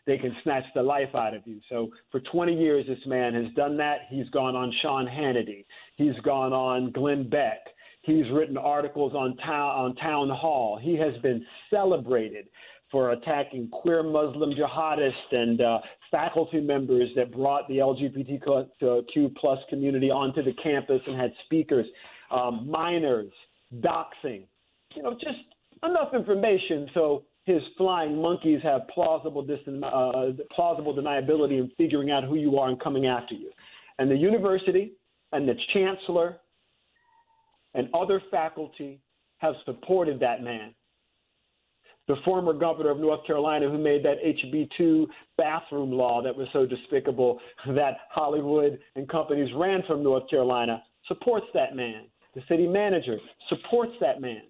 they 0.09 0.16
can 0.16 0.35
snatch 0.42 0.64
the 0.75 0.83
life 0.83 1.14
out 1.14 1.35
of 1.35 1.42
you. 1.44 1.61
So 1.68 1.90
for 2.11 2.21
20 2.21 2.59
years, 2.59 2.87
this 2.88 2.99
man 3.07 3.35
has 3.35 3.53
done 3.55 3.77
that. 3.77 4.07
He's 4.09 4.29
gone 4.31 4.57
on 4.57 4.73
Sean 4.81 5.07
Hannity. 5.07 5.66
He's 5.97 6.18
gone 6.25 6.55
on 6.55 6.90
Glenn 6.92 7.29
Beck. 7.29 7.59
He's 8.01 8.25
written 8.33 8.57
articles 8.57 9.12
on 9.14 9.37
town 9.37 9.71
on 9.77 9.94
Town 9.97 10.31
Hall. 10.31 10.81
He 10.83 10.97
has 10.97 11.12
been 11.23 11.44
celebrated 11.68 12.47
for 12.90 13.11
attacking 13.11 13.68
queer 13.68 14.03
Muslim 14.03 14.55
jihadists 14.55 15.12
and 15.31 15.61
uh, 15.61 15.79
faculty 16.11 16.59
members 16.59 17.11
that 17.14 17.31
brought 17.31 17.68
the 17.68 17.77
LGBTQ 17.77 19.37
plus 19.37 19.59
community 19.68 20.11
onto 20.11 20.42
the 20.42 20.55
campus 20.62 21.03
and 21.07 21.21
had 21.21 21.33
speakers, 21.44 21.85
um, 22.31 22.66
minors, 22.66 23.31
doxing, 23.81 24.47
you 24.94 25.03
know, 25.03 25.12
just 25.12 25.38
enough 25.85 26.14
information 26.14 26.88
so 26.94 27.25
his 27.49 27.63
flying 27.77 28.21
monkeys 28.21 28.61
have 28.63 28.83
plausible, 28.89 29.47
uh, 29.83 30.33
plausible 30.55 30.95
deniability 30.95 31.59
in 31.59 31.71
figuring 31.77 32.11
out 32.11 32.25
who 32.25 32.37
you 32.37 32.59
are 32.59 32.69
and 32.69 32.81
coming 32.81 33.07
after 33.07 33.35
you. 33.35 33.51
And 33.99 34.11
the 34.11 34.17
university 34.17 34.93
and 35.33 35.49
the 35.49 35.55
chancellor 35.73 36.39
and 37.75 37.89
other 37.95 38.23
faculty 38.31 39.01
have 39.39 39.55
supported 39.65 40.21
that 40.21 40.43
man 40.43 40.75
the 42.09 42.17
former 42.25 42.55
governor 42.55 42.91
of 42.91 42.99
North 42.99 43.25
Carolina 43.27 43.69
who 43.69 43.79
made 43.79 44.03
that 44.03 44.17
HB2 44.25 45.07
bathroom 45.37 45.93
law 45.93 46.23
that 46.23 46.35
was 46.35 46.49
so 46.53 46.67
despicable 46.67 47.39
that 47.69 47.99
Hollywood 48.11 48.79
and 48.97 49.09
companies 49.09 49.51
ran 49.55 49.83
from 49.87 50.03
North 50.03 50.29
Carolina 50.29 50.83
supports 51.07 51.47
that 51.55 51.77
man. 51.77 52.07
The 52.35 52.43
city 52.49 52.67
manager 52.67 53.19
supports 53.49 53.93
that 54.01 54.21
man. 54.21 54.43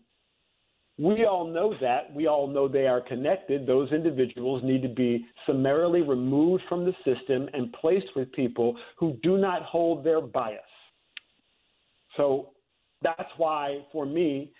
We 0.98 1.26
all 1.26 1.46
know 1.46 1.74
that. 1.80 2.12
We 2.12 2.26
all 2.26 2.48
know 2.48 2.66
they 2.66 2.88
are 2.88 3.00
connected. 3.00 3.66
Those 3.66 3.92
individuals 3.92 4.62
need 4.64 4.82
to 4.82 4.88
be 4.88 5.26
summarily 5.46 6.02
removed 6.02 6.64
from 6.68 6.84
the 6.84 6.92
system 7.04 7.48
and 7.52 7.72
placed 7.72 8.08
with 8.16 8.32
people 8.32 8.76
who 8.98 9.16
do 9.22 9.38
not 9.38 9.62
hold 9.62 10.04
their 10.04 10.20
bias. 10.20 10.60
So 12.16 12.50
that's 13.02 13.30
why, 13.36 13.84
for 13.92 14.06
me, 14.06 14.50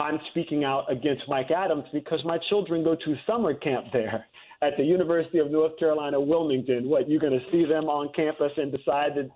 I'm 0.00 0.18
speaking 0.30 0.64
out 0.64 0.90
against 0.90 1.22
Mike 1.28 1.52
Adams 1.52 1.84
because 1.92 2.18
my 2.24 2.38
children 2.48 2.82
go 2.82 2.96
to 2.96 3.14
summer 3.24 3.54
camp 3.54 3.86
there 3.92 4.26
at 4.62 4.76
the 4.76 4.82
University 4.82 5.38
of 5.38 5.52
North 5.52 5.78
Carolina, 5.78 6.20
Wilmington. 6.20 6.88
What, 6.88 7.08
you're 7.08 7.20
going 7.20 7.38
to 7.38 7.50
see 7.52 7.64
them 7.64 7.84
on 7.84 8.12
campus 8.16 8.50
and 8.56 8.72
decide 8.72 9.12
that 9.14 9.30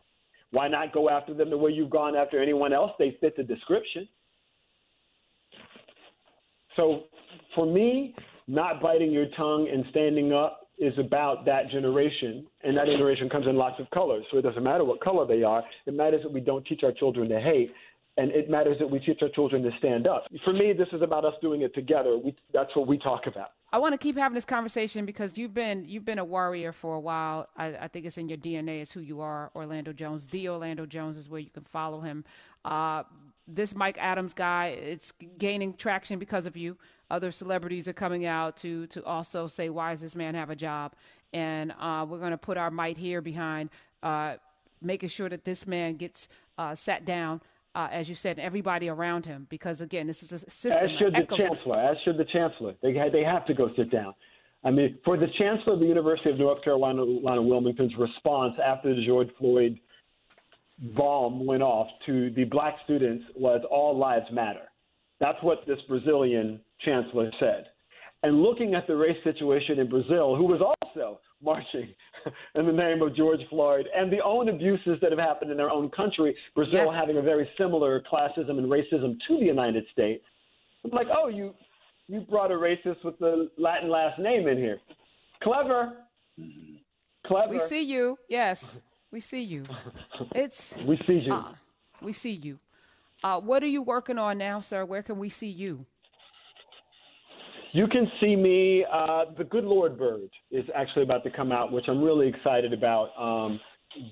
why 0.50 0.66
not 0.66 0.92
go 0.92 1.08
after 1.08 1.34
them 1.34 1.50
the 1.50 1.56
way 1.56 1.70
you've 1.70 1.90
gone 1.90 2.16
after 2.16 2.42
anyone 2.42 2.72
else? 2.72 2.90
They 2.98 3.16
fit 3.20 3.36
the 3.36 3.44
description. 3.44 4.08
So 6.78 7.04
for 7.54 7.66
me, 7.66 8.14
not 8.46 8.80
biting 8.80 9.10
your 9.10 9.26
tongue 9.36 9.68
and 9.70 9.84
standing 9.90 10.32
up 10.32 10.68
is 10.78 10.94
about 10.96 11.44
that 11.44 11.70
generation, 11.70 12.46
and 12.62 12.76
that 12.76 12.86
generation 12.86 13.28
comes 13.28 13.46
in 13.46 13.56
lots 13.56 13.80
of 13.80 13.90
colors. 13.90 14.24
So 14.30 14.38
it 14.38 14.42
doesn't 14.42 14.62
matter 14.62 14.84
what 14.84 15.00
color 15.00 15.26
they 15.26 15.42
are. 15.42 15.64
It 15.86 15.94
matters 15.94 16.22
that 16.22 16.32
we 16.32 16.40
don't 16.40 16.64
teach 16.64 16.82
our 16.84 16.92
children 16.92 17.28
to 17.30 17.40
hate, 17.40 17.72
and 18.16 18.30
it 18.30 18.48
matters 18.48 18.76
that 18.78 18.88
we 18.88 19.00
teach 19.00 19.18
our 19.22 19.28
children 19.30 19.62
to 19.64 19.70
stand 19.78 20.06
up. 20.06 20.26
For 20.44 20.52
me, 20.52 20.72
this 20.72 20.86
is 20.92 21.02
about 21.02 21.24
us 21.24 21.34
doing 21.42 21.62
it 21.62 21.74
together. 21.74 22.16
We, 22.16 22.34
that's 22.54 22.74
what 22.76 22.86
we 22.86 22.96
talk 22.96 23.26
about. 23.26 23.48
I 23.72 23.78
want 23.78 23.92
to 23.92 23.98
keep 23.98 24.16
having 24.16 24.34
this 24.34 24.44
conversation 24.44 25.04
because 25.04 25.36
you've 25.36 25.52
been 25.52 25.84
you've 25.84 26.04
been 26.04 26.18
a 26.18 26.24
warrior 26.24 26.72
for 26.72 26.94
a 26.94 27.00
while. 27.00 27.48
I, 27.56 27.76
I, 27.76 27.88
think 27.88 28.06
it's 28.06 28.16
in 28.16 28.28
your 28.28 28.38
DNA. 28.38 28.80
It's 28.80 28.92
who 28.92 29.00
you 29.00 29.20
are, 29.20 29.50
Orlando 29.54 29.92
Jones. 29.92 30.26
The 30.28 30.48
Orlando 30.48 30.86
Jones 30.86 31.18
is 31.18 31.28
where 31.28 31.40
you 31.40 31.50
can 31.50 31.64
follow 31.64 32.00
him. 32.00 32.24
Uh, 32.64 33.02
this 33.48 33.74
Mike 33.74 33.96
Adams 33.98 34.34
guy, 34.34 34.68
it's 34.68 35.12
gaining 35.38 35.74
traction 35.74 36.18
because 36.18 36.46
of 36.46 36.56
you. 36.56 36.76
Other 37.10 37.32
celebrities 37.32 37.88
are 37.88 37.94
coming 37.94 38.26
out 38.26 38.56
to 38.58 38.86
to 38.88 39.04
also 39.04 39.46
say, 39.46 39.70
"Why 39.70 39.92
does 39.92 40.02
this 40.02 40.14
man 40.14 40.34
have 40.34 40.50
a 40.50 40.56
job?" 40.56 40.94
And 41.32 41.72
uh, 41.80 42.06
we're 42.08 42.18
going 42.18 42.30
to 42.30 42.38
put 42.38 42.56
our 42.56 42.70
might 42.70 42.98
here 42.98 43.20
behind 43.20 43.70
uh, 44.02 44.36
making 44.80 45.08
sure 45.08 45.28
that 45.28 45.44
this 45.44 45.66
man 45.66 45.96
gets 45.96 46.28
uh, 46.58 46.74
sat 46.74 47.04
down 47.04 47.40
uh, 47.74 47.88
as 47.92 48.08
you 48.08 48.14
said, 48.16 48.40
everybody 48.40 48.88
around 48.88 49.24
him, 49.24 49.46
because 49.50 49.80
again, 49.80 50.08
this 50.08 50.22
is 50.22 50.32
a 50.32 50.38
system. 50.50 50.84
As 50.84 50.98
should 50.98 51.14
the 51.14 51.36
chancellor. 51.36 51.78
As 51.78 51.96
should 52.04 52.16
the 52.16 52.24
chancellor. 52.24 52.74
They 52.82 52.92
they 53.12 53.22
have 53.22 53.46
to 53.46 53.54
go 53.54 53.70
sit 53.76 53.90
down. 53.90 54.14
I 54.64 54.70
mean, 54.72 54.98
for 55.04 55.16
the 55.16 55.28
chancellor 55.38 55.74
of 55.74 55.80
the 55.80 55.86
University 55.86 56.30
of 56.30 56.38
North 56.38 56.64
Carolina, 56.64 57.02
at 57.02 57.44
Wilmington's 57.44 57.94
response 57.96 58.54
after 58.64 58.94
the 58.94 59.06
George 59.06 59.28
Floyd 59.38 59.78
bomb 60.94 61.44
went 61.44 61.62
off 61.62 61.88
to 62.06 62.30
the 62.30 62.44
black 62.44 62.76
students 62.84 63.24
was 63.34 63.62
"All 63.70 63.96
lives 63.96 64.30
matter." 64.32 64.68
That's 65.20 65.42
what 65.42 65.66
this 65.66 65.78
Brazilian 65.88 66.60
chancellor 66.84 67.30
said. 67.40 67.66
And 68.22 68.42
looking 68.42 68.74
at 68.74 68.86
the 68.86 68.96
race 68.96 69.16
situation 69.24 69.78
in 69.78 69.88
Brazil, 69.88 70.34
who 70.34 70.44
was 70.44 70.60
also 70.60 71.20
marching 71.42 71.94
in 72.54 72.66
the 72.66 72.72
name 72.72 73.00
of 73.02 73.14
George 73.14 73.40
Floyd 73.48 73.86
and 73.94 74.12
the 74.12 74.20
own 74.22 74.48
abuses 74.48 74.98
that 75.00 75.10
have 75.10 75.20
happened 75.20 75.50
in 75.50 75.56
their 75.56 75.70
own 75.70 75.88
country, 75.90 76.36
Brazil 76.56 76.86
yes. 76.86 76.94
having 76.94 77.18
a 77.18 77.22
very 77.22 77.48
similar 77.56 78.02
classism 78.12 78.58
and 78.58 78.66
racism 78.66 79.16
to 79.28 79.38
the 79.38 79.46
United 79.46 79.84
States. 79.92 80.24
I'm 80.84 80.90
like, 80.90 81.06
oh, 81.12 81.28
you 81.28 81.54
you 82.08 82.20
brought 82.20 82.50
a 82.50 82.54
racist 82.54 83.04
with 83.04 83.18
the 83.18 83.50
Latin 83.58 83.90
last 83.90 84.18
name 84.18 84.48
in 84.48 84.56
here. 84.56 84.78
Clever. 85.42 85.98
Mm-hmm. 86.40 86.76
Clever. 87.26 87.52
We 87.52 87.58
see 87.58 87.82
you. 87.82 88.16
Yes, 88.28 88.80
we 89.10 89.20
see 89.20 89.42
you. 89.42 89.64
It's 90.34 90.76
we 90.86 90.98
see 91.06 91.20
you. 91.26 91.32
Uh, 91.32 91.52
we 92.02 92.12
see 92.12 92.32
you. 92.32 92.58
Uh, 93.22 93.40
what 93.40 93.62
are 93.62 93.68
you 93.68 93.82
working 93.82 94.18
on 94.18 94.38
now, 94.38 94.60
sir? 94.60 94.84
Where 94.84 95.02
can 95.02 95.18
we 95.18 95.28
see 95.28 95.48
you? 95.48 95.86
You 97.72 97.86
can 97.86 98.10
see 98.20 98.36
me. 98.36 98.84
Uh, 98.90 99.26
the 99.36 99.44
Good 99.44 99.64
Lord 99.64 99.98
Bird 99.98 100.30
is 100.50 100.64
actually 100.74 101.02
about 101.02 101.24
to 101.24 101.30
come 101.30 101.52
out, 101.52 101.72
which 101.72 101.84
I'm 101.88 102.02
really 102.02 102.28
excited 102.28 102.72
about. 102.72 103.10
Um, 103.18 103.60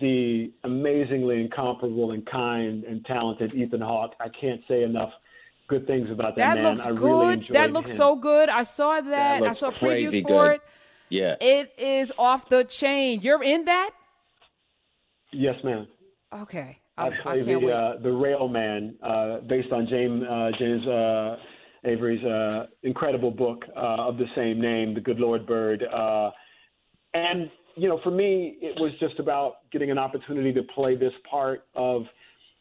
the 0.01 0.53
amazingly 0.65 1.41
incomparable 1.41 2.13
and 2.13 2.27
kind 2.27 2.85
and 2.85 3.05
talented 3.05 3.55
Ethan 3.55 3.81
Hawke. 3.81 4.15
I 4.21 4.29
can't 4.29 4.61
say 4.69 4.83
enough 4.83 5.11
good 5.69 5.87
things 5.87 6.11
about 6.11 6.37
that, 6.37 6.55
that 6.55 6.63
man. 6.63 6.77
Looks 6.77 6.87
I 6.87 6.93
good. 6.93 7.47
that 7.51 7.73
looks 7.73 7.91
him. 7.91 7.97
so 7.97 8.17
good. 8.17 8.49
I 8.49 8.63
saw 8.63 9.01
that. 9.01 9.41
that 9.41 9.43
I 9.43 9.53
saw 9.53 9.71
previews 9.71 10.23
for 10.23 10.29
good. 10.29 10.55
it. 10.55 10.61
Yeah. 11.09 11.35
It 11.41 11.73
is 11.79 12.13
off 12.19 12.49
the 12.49 12.65
chain. 12.65 13.21
You're 13.21 13.43
in 13.43 13.67
that? 13.67 13.91
Yes, 15.37 15.57
ma'am. 15.65 15.87
Okay. 16.33 16.79
I, 16.97 17.09
I 17.09 17.11
play 17.23 17.41
I 17.41 17.43
the 17.43 17.69
uh, 17.69 18.03
the 18.03 18.11
Railman, 18.11 18.97
uh, 19.03 19.39
based 19.41 19.71
on 19.71 19.87
James 19.87 20.23
uh, 20.23 20.51
James 20.59 20.87
uh, 20.87 21.37
Avery's 21.87 22.25
uh, 22.25 22.67
incredible 22.83 23.31
book 23.31 23.65
uh, 23.77 24.09
of 24.09 24.19
the 24.19 24.27
same 24.35 24.61
name, 24.61 24.95
The 24.95 25.01
Good 25.01 25.21
Lord 25.21 25.47
Bird. 25.47 25.85
Uh, 25.85 26.31
and, 27.15 27.51
you 27.77 27.89
know, 27.89 28.01
for 28.03 28.11
me, 28.11 28.59
it 28.61 28.79
was 28.81 28.93
just 28.99 29.19
about 29.19 29.71
getting 29.71 29.91
an 29.91 29.99
opportunity 29.99 30.53
to 30.53 30.63
play 30.63 30.97
this 30.97 31.13
part 31.31 31.65
of, 31.75 32.03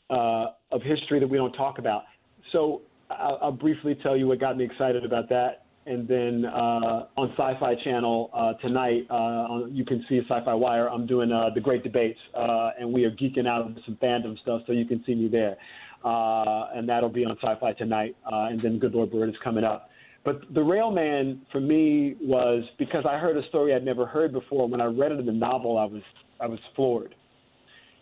uh, 0.09 0.47
of 0.71 0.81
history 0.83 1.19
that 1.19 1.27
we 1.27 1.37
don't 1.37 1.53
talk 1.53 1.79
about. 1.79 2.03
So 2.51 2.83
I'll, 3.09 3.39
I'll, 3.41 3.51
briefly 3.51 3.97
tell 4.03 4.15
you 4.15 4.27
what 4.27 4.39
got 4.39 4.57
me 4.57 4.63
excited 4.63 5.03
about 5.03 5.27
that. 5.29 5.64
And 5.87 6.07
then 6.07 6.45
uh, 6.45 7.05
on 7.15 7.29
Sci 7.37 7.59
Fi 7.59 7.75
Channel 7.83 8.31
uh, 8.33 8.53
tonight, 8.53 9.05
on, 9.09 9.75
you 9.75 9.85
can 9.85 10.03
see 10.09 10.19
Sci 10.19 10.43
Fi 10.43 10.53
Wire. 10.53 10.89
I'm 10.89 11.05
doing 11.05 11.29
the 11.29 11.61
Great 11.61 11.83
Debates, 11.83 12.19
and 12.33 12.91
we 12.91 13.05
are 13.05 13.11
geeking 13.11 13.47
out 13.47 13.61
on 13.61 13.79
some 13.85 13.95
fandom 14.01 14.39
stuff, 14.41 14.61
so 14.65 14.73
you 14.73 14.85
can 14.85 15.03
see 15.05 15.13
me 15.13 15.27
there 15.27 15.57
uh, 16.05 16.67
and 16.75 16.87
that'll 16.87 17.09
be 17.09 17.25
on 17.25 17.35
Sci-Fi 17.41 17.73
tonight. 17.73 18.15
Uh, 18.31 18.47
and 18.51 18.59
then 18.59 18.79
Good 18.79 18.93
Lord 18.93 19.11
Bird 19.11 19.29
is 19.29 19.35
coming 19.43 19.63
up. 19.63 19.89
But 20.23 20.41
the 20.53 20.61
Railman 20.61 21.41
for 21.51 21.59
me 21.59 22.15
was 22.21 22.63
because 22.77 23.05
I 23.09 23.17
heard 23.17 23.37
a 23.37 23.47
story 23.49 23.73
I'd 23.73 23.83
never 23.83 24.05
heard 24.05 24.31
before. 24.31 24.67
When 24.67 24.81
I 24.81 24.85
read 24.85 25.11
it 25.11 25.19
in 25.19 25.25
the 25.25 25.31
novel, 25.31 25.77
I 25.77 25.85
was 25.85 26.01
I 26.39 26.47
was 26.47 26.59
floored. 26.75 27.15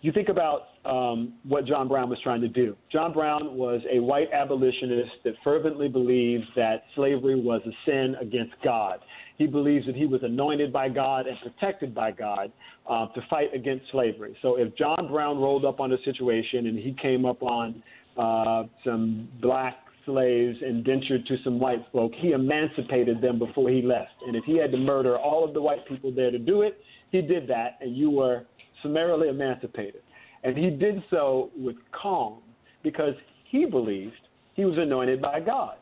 You 0.02 0.12
think 0.12 0.30
about 0.30 0.64
um, 0.86 1.34
what 1.44 1.66
John 1.66 1.88
Brown 1.88 2.10
was 2.10 2.20
trying 2.24 2.42
to 2.42 2.48
do. 2.48 2.76
John 2.92 3.14
Brown 3.14 3.56
was 3.56 3.82
a 3.92 4.00
white 4.00 4.32
abolitionist 4.34 5.12
that 5.24 5.34
fervently 5.44 5.88
believed 5.88 6.46
that 6.56 6.84
slavery 6.96 7.40
was 7.40 7.62
a 7.66 7.72
sin 7.86 8.16
against 8.20 8.54
God. 8.64 9.00
He 9.38 9.48
believes 9.48 9.86
that 9.86 9.96
he 9.96 10.06
was 10.06 10.22
anointed 10.24 10.72
by 10.72 10.90
God 10.90 11.26
and 11.26 11.38
protected 11.42 11.96
by 11.96 12.12
God 12.12 12.52
uh, 12.90 13.08
to 13.08 13.22
fight 13.30 13.54
against 13.54 13.86
slavery. 13.92 14.36
So 14.42 14.58
if 14.58 14.76
John 14.78 15.08
Brown 15.10 15.40
rolled 15.40 15.66
up 15.66 15.80
on 15.80 15.92
a 15.92 15.98
situation 16.06 16.68
and 16.68 16.78
he 16.78 16.96
came 17.02 17.26
up 17.26 17.42
on 17.42 17.82
uh, 18.18 18.64
some 18.84 19.30
black 19.42 19.78
slaves 20.06 20.58
indentured 20.62 21.26
to 21.26 21.38
some 21.44 21.60
white 21.60 21.84
folk, 21.92 22.12
he 22.18 22.34
emancipated 22.34 23.22
them 23.22 23.40
before 23.40 23.70
he 23.70 23.82
left. 23.82 24.12
And 24.28 24.36
if 24.36 24.44
he 24.44 24.58
had 24.58 24.72
to 24.72 24.78
murder 24.78 25.18
all 25.18 25.44
of 25.44 25.54
the 25.54 25.62
white 25.62 25.88
people 25.88 26.12
there 26.14 26.30
to 26.30 26.40
do 26.40 26.62
it, 26.62 26.78
he 27.12 27.22
did 27.22 27.48
that, 27.48 27.78
and 27.82 27.96
you 27.96 28.12
were 28.12 28.44
summarily 28.82 29.30
emancipated. 29.30 30.03
And 30.44 30.58
he 30.58 30.70
did 30.70 31.02
so 31.10 31.52
with 31.58 31.78
calm 31.92 32.40
because 32.84 33.16
he 33.46 33.66
believed 33.66 34.14
he 34.56 34.66
was 34.66 34.78
anointed 34.78 35.22
by 35.22 35.40
God. 35.40 35.78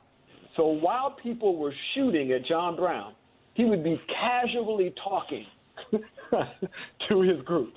So 0.56 0.68
while 0.68 1.12
people 1.12 1.58
were 1.58 1.74
shooting 1.94 2.32
at 2.32 2.46
John 2.46 2.76
Brown, 2.76 3.14
he 3.54 3.66
would 3.66 3.84
be 3.84 4.00
casually 4.08 4.94
talking 5.04 5.46
to 7.10 7.22
his 7.22 7.42
group. 7.44 7.74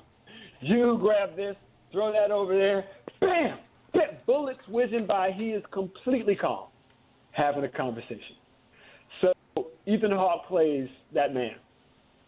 You 0.61 0.99
grab 1.01 1.37
this, 1.37 1.57
throw 1.93 2.13
that 2.13 2.31
over 2.31 2.57
there, 2.57 2.87
bam, 3.21 3.59
get 3.93 4.25
bullets 4.27 4.67
whizzing 4.69 5.07
by. 5.07 5.33
He 5.33 5.51
is 5.51 5.63
completely 5.71 6.37
calm, 6.37 6.69
having 7.33 7.65
a 7.65 7.69
conversation. 7.69 8.37
So 9.21 9.33
Ethan 9.87 10.11
Hawke 10.11 10.47
plays 10.47 10.89
that 11.13 11.35
man, 11.35 11.57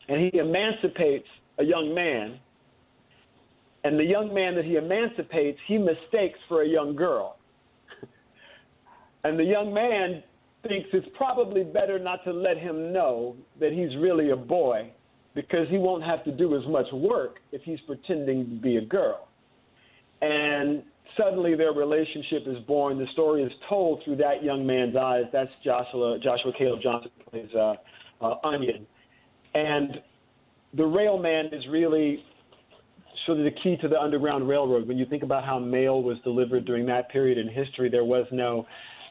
and 0.09 0.21
he 0.21 0.39
emancipates 0.39 1.29
a 1.59 1.65
young 1.65 1.95
man. 1.95 2.39
And 3.87 4.01
the 4.01 4.05
young 4.05 4.35
man 4.35 4.57
that 4.57 4.65
he 4.65 4.75
emancipates, 4.75 5.61
he 5.69 5.79
mistakes 5.79 6.41
for 6.49 6.63
a 6.63 6.69
young 6.69 6.97
girl. 6.97 7.37
and 9.25 9.39
the 9.39 9.45
young 9.45 9.73
man 9.73 10.25
thinks 10.67 10.89
it's 10.93 11.07
probably 11.17 11.63
better 11.63 11.97
not 11.97 12.25
to 12.25 12.33
let 12.33 12.59
him 12.59 12.93
know 12.93 13.37
that 13.61 13.71
he's 13.73 13.97
really 13.99 14.31
a 14.31 14.37
boy 14.37 14.91
because 15.37 15.69
he 15.71 15.79
won't 15.79 16.03
have 16.03 16.25
to 16.25 16.33
do 16.33 16.57
as 16.61 16.67
much 16.67 16.87
work 16.93 17.37
if 17.53 17.63
he's 17.63 17.79
pretending 17.87 18.45
to 18.47 18.57
be 18.57 18.79
a 18.79 18.85
girl. 18.85 19.29
And 20.21 20.83
suddenly 21.17 21.55
their 21.55 21.73
relationship 21.73 22.43
is 22.45 22.59
born. 22.67 22.99
The 22.99 23.07
story 23.13 23.45
is 23.45 23.53
told 23.69 24.03
through 24.05 24.17
that 24.17 24.43
young 24.43 24.67
man's 24.67 24.97
eyes. 24.97 25.27
That's 25.33 25.51
Joshua, 25.63 26.19
Joshua 26.21 26.53
Caleb 26.59 26.81
Johnson 26.83 27.13
plays 27.31 27.51
uh, 27.55 27.75
uh, 28.21 28.35
Onion. 28.43 28.85
And 29.55 30.01
the 30.75 30.87
railman 30.87 31.55
is 31.55 31.63
really 31.71 32.25
sort 33.27 33.39
of 33.39 33.45
the 33.45 33.51
key 33.51 33.77
to 33.79 33.89
the 33.89 34.01
Underground 34.01 34.49
Railroad. 34.49 34.87
When 34.87 34.97
you 34.97 35.05
think 35.05 35.23
about 35.23 35.45
how 35.45 35.59
mail 35.59 36.03
was 36.03 36.19
delivered 36.21 36.65
during 36.65 36.87
that 36.87 37.11
period 37.11 37.37
in 37.37 37.49
history, 37.49 37.91
there 37.91 38.05
was 38.05 38.27
no 38.31 38.67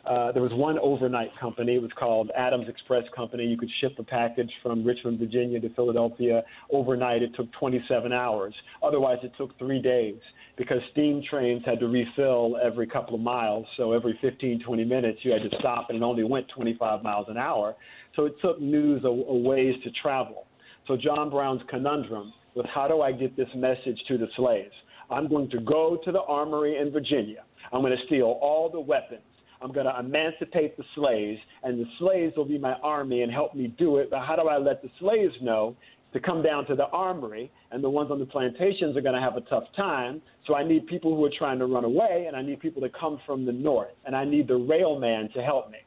uh, 0.06 0.32
there 0.32 0.44
was 0.44 0.54
one 0.54 0.78
overnight 0.80 1.36
company. 1.40 1.76
It 1.76 1.82
was 1.82 1.92
called 1.92 2.30
Adams 2.36 2.68
Express 2.68 3.06
Company. 3.16 3.44
You 3.44 3.58
could 3.58 3.72
ship 3.82 3.96
a 3.98 4.04
package 4.04 4.52
from 4.62 4.84
Richmond, 4.84 5.18
Virginia 5.18 5.60
to 5.60 5.70
Philadelphia 5.70 6.44
overnight. 6.70 7.24
It 7.24 7.34
took 7.34 7.52
27 7.54 8.14
hours. 8.14 8.54
Otherwise, 8.84 9.18
it 9.24 9.32
took 9.36 9.58
three 9.58 9.82
days 9.82 10.18
because 10.58 10.78
steam 10.92 11.24
trains 11.28 11.64
had 11.66 11.80
to 11.80 11.88
refill 11.88 12.56
every 12.64 12.86
couple 12.86 13.16
of 13.16 13.22
miles. 13.22 13.66
So 13.78 13.94
every 13.94 14.18
15, 14.22 14.62
20 14.64 14.86
minutes, 14.86 15.20
you 15.24 15.32
had 15.32 15.42
to 15.42 15.58
stop, 15.58 15.90
and 15.90 15.98
it 15.98 16.04
only 16.04 16.24
went 16.24 16.48
25 16.50 17.02
miles 17.02 17.26
an 17.28 17.38
hour. 17.38 17.76
So 18.16 18.26
it 18.26 18.36
took 18.44 18.62
news 18.62 19.04
a, 19.06 19.08
a 19.08 19.38
ways 19.38 19.74
to 19.84 19.92
travel. 20.04 20.46
So 20.88 20.96
John 20.96 21.32
Brown's 21.32 21.64
conundrum 21.68 22.32
was 22.56 22.66
how 22.74 22.88
do 22.88 23.02
I 23.02 23.12
get 23.12 23.36
this 23.36 23.50
message 23.56 24.00
to 24.08 24.18
the 24.18 24.28
slaves? 24.36 24.74
I'm 25.12 25.28
going 25.28 25.50
to 25.52 25.60
go 25.60 26.00
to 26.04 26.12
the 26.12 26.22
armory 26.22 26.78
in 26.78 26.92
Virginia. 26.92 27.44
I'm 27.72 27.82
going 27.82 27.96
to 27.96 28.06
steal 28.06 28.40
all 28.42 28.70
the 28.70 28.80
weapons. 28.80 29.22
I'm 29.62 29.72
going 29.72 29.86
to 29.86 30.00
emancipate 30.00 30.78
the 30.78 30.84
slaves, 30.96 31.40
and 31.64 31.80
the 31.80 31.86
slaves 32.00 32.34
will 32.36 32.46
be 32.46 32.58
my 32.58 32.74
army 32.84 33.22
and 33.22 33.32
help 33.32 33.56
me 33.56 33.68
do 33.78 33.98
it. 33.98 34.10
But 34.10 34.26
how 34.26 34.36
do 34.36 34.48
I 34.48 34.58
let 34.58 34.82
the 34.82 34.90
slaves 35.00 35.34
know 35.42 35.76
to 36.16 36.20
come 36.22 36.42
down 36.42 36.66
to 36.66 36.76
the 36.76 36.86
armory, 36.88 37.52
and 37.72 37.84
the 37.84 37.90
ones 37.90 38.10
on 38.10 38.20
the 38.20 38.26
plantations 38.26 38.96
are 38.96 39.02
going 39.02 39.16
to 39.16 39.22
have 39.22 39.36
a 39.36 39.42
tough 39.42 39.66
time. 39.76 40.22
So 40.48 40.56
I 40.56 40.64
need 40.66 40.88
people 40.88 41.14
who 41.14 41.26
are 41.26 41.32
trying 41.38 41.60
to 41.60 41.66
run 41.66 41.84
away, 41.84 42.26
and 42.28 42.38
I 42.38 42.42
need 42.42 42.62
people 42.62 42.82
to 42.84 42.90
come 42.98 43.20
from 43.26 43.46
the 43.46 43.52
north, 43.52 43.92
and 44.06 44.16
I 44.16 44.24
need 44.24 44.48
the 44.48 44.56
railman 44.56 45.30
to 45.34 45.42
help 45.42 45.70
me. 45.70 45.80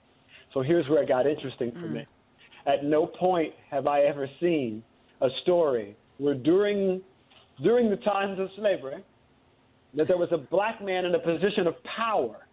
So 0.53 0.61
here's 0.61 0.87
where 0.89 1.03
it 1.03 1.09
got 1.09 1.27
interesting 1.27 1.73
for 1.73 1.89
mm. 1.89 1.93
me. 1.93 2.07
At 2.67 2.85
no 2.85 3.07
point 3.07 3.55
have 3.71 3.87
I 3.87 4.03
ever 4.03 4.29
seen 4.39 4.83
a 5.23 5.29
story 5.43 5.97
where 6.19 6.35
during 6.35 7.01
during 7.63 7.91
the 7.91 7.97
times 7.97 8.39
of 8.39 8.49
slavery 8.57 9.03
that 9.95 10.07
there 10.07 10.19
was 10.19 10.29
a 10.31 10.39
black 10.39 10.83
man 10.85 11.05
in 11.05 11.15
a 11.15 11.19
position 11.19 11.67
of 11.67 11.75
power 11.85 12.47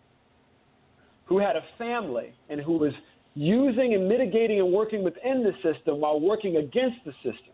who 1.26 1.38
had 1.38 1.56
a 1.56 1.64
family 1.78 2.34
and 2.50 2.62
who 2.62 2.78
was 2.78 2.94
using 3.36 3.94
and 3.94 4.08
mitigating 4.08 4.60
and 4.60 4.72
working 4.72 5.04
within 5.04 5.44
the 5.44 5.52
system 5.62 6.00
while 6.00 6.20
working 6.20 6.58
against 6.58 6.98
the 7.06 7.12
system. 7.16 7.54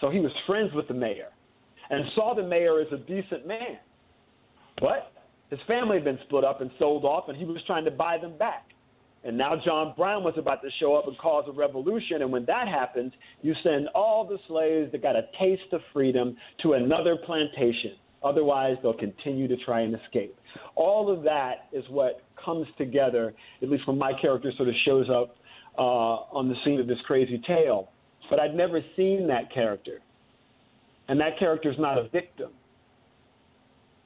So 0.00 0.10
he 0.10 0.20
was 0.20 0.30
friends 0.46 0.72
with 0.74 0.86
the 0.88 0.94
mayor 0.94 1.30
and 1.90 2.04
saw 2.14 2.34
the 2.34 2.42
mayor 2.42 2.80
as 2.80 2.88
a 2.92 2.98
decent 2.98 3.46
man. 3.46 3.78
But 4.80 5.12
his 5.50 5.60
family 5.66 5.96
had 5.96 6.04
been 6.04 6.18
split 6.26 6.44
up 6.44 6.60
and 6.60 6.70
sold 6.78 7.04
off, 7.04 7.28
and 7.28 7.36
he 7.36 7.44
was 7.44 7.62
trying 7.66 7.84
to 7.84 7.90
buy 7.90 8.18
them 8.18 8.36
back. 8.36 8.71
And 9.24 9.38
now 9.38 9.54
John 9.64 9.94
Brown 9.96 10.24
was 10.24 10.34
about 10.36 10.62
to 10.62 10.68
show 10.80 10.94
up 10.94 11.06
and 11.06 11.16
cause 11.18 11.44
a 11.48 11.52
revolution. 11.52 12.22
And 12.22 12.32
when 12.32 12.44
that 12.46 12.66
happens, 12.66 13.12
you 13.40 13.54
send 13.62 13.88
all 13.94 14.26
the 14.26 14.38
slaves 14.48 14.90
that 14.92 15.02
got 15.02 15.14
a 15.14 15.22
taste 15.38 15.72
of 15.72 15.80
freedom 15.92 16.36
to 16.62 16.72
another 16.72 17.16
plantation. 17.24 17.92
Otherwise, 18.24 18.76
they'll 18.82 18.92
continue 18.92 19.48
to 19.48 19.56
try 19.64 19.80
and 19.80 19.94
escape. 19.94 20.36
All 20.74 21.12
of 21.12 21.22
that 21.24 21.68
is 21.72 21.84
what 21.88 22.22
comes 22.42 22.66
together, 22.78 23.34
at 23.62 23.68
least 23.68 23.86
when 23.86 23.98
my 23.98 24.12
character 24.20 24.52
sort 24.56 24.68
of 24.68 24.74
shows 24.84 25.08
up 25.10 25.36
uh, 25.78 25.82
on 26.32 26.48
the 26.48 26.54
scene 26.64 26.80
of 26.80 26.86
this 26.86 26.98
crazy 27.06 27.40
tale. 27.46 27.90
But 28.30 28.40
I'd 28.40 28.54
never 28.54 28.80
seen 28.96 29.26
that 29.28 29.52
character. 29.52 30.00
And 31.08 31.20
that 31.20 31.38
character 31.38 31.70
is 31.70 31.78
not 31.78 31.98
a 31.98 32.08
victim. 32.08 32.50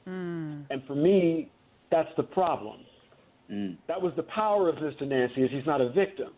Mm. 0.09 0.65
And 0.71 0.83
for 0.87 0.95
me, 0.95 1.51
that's 1.91 2.09
the 2.17 2.23
problem. 2.23 2.81
Mm. 3.51 3.77
That 3.87 4.01
was 4.01 4.13
the 4.17 4.23
power 4.23 4.69
of 4.69 4.77
Mr. 4.77 5.07
Nancy 5.07 5.43
is 5.43 5.51
he's 5.51 5.67
not 5.67 5.81
a 5.81 5.89
victim. 5.91 6.31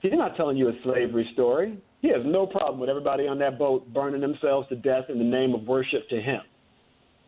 He's 0.00 0.12
not 0.12 0.36
telling 0.36 0.56
you 0.56 0.68
a 0.68 0.72
slavery 0.82 1.28
story. 1.32 1.78
He 2.00 2.08
has 2.08 2.24
no 2.24 2.46
problem 2.46 2.78
with 2.80 2.88
everybody 2.88 3.26
on 3.26 3.38
that 3.40 3.58
boat 3.58 3.92
burning 3.92 4.20
themselves 4.20 4.68
to 4.68 4.76
death 4.76 5.04
in 5.08 5.18
the 5.18 5.24
name 5.24 5.54
of 5.54 5.66
worship 5.66 6.08
to 6.10 6.20
him. 6.20 6.40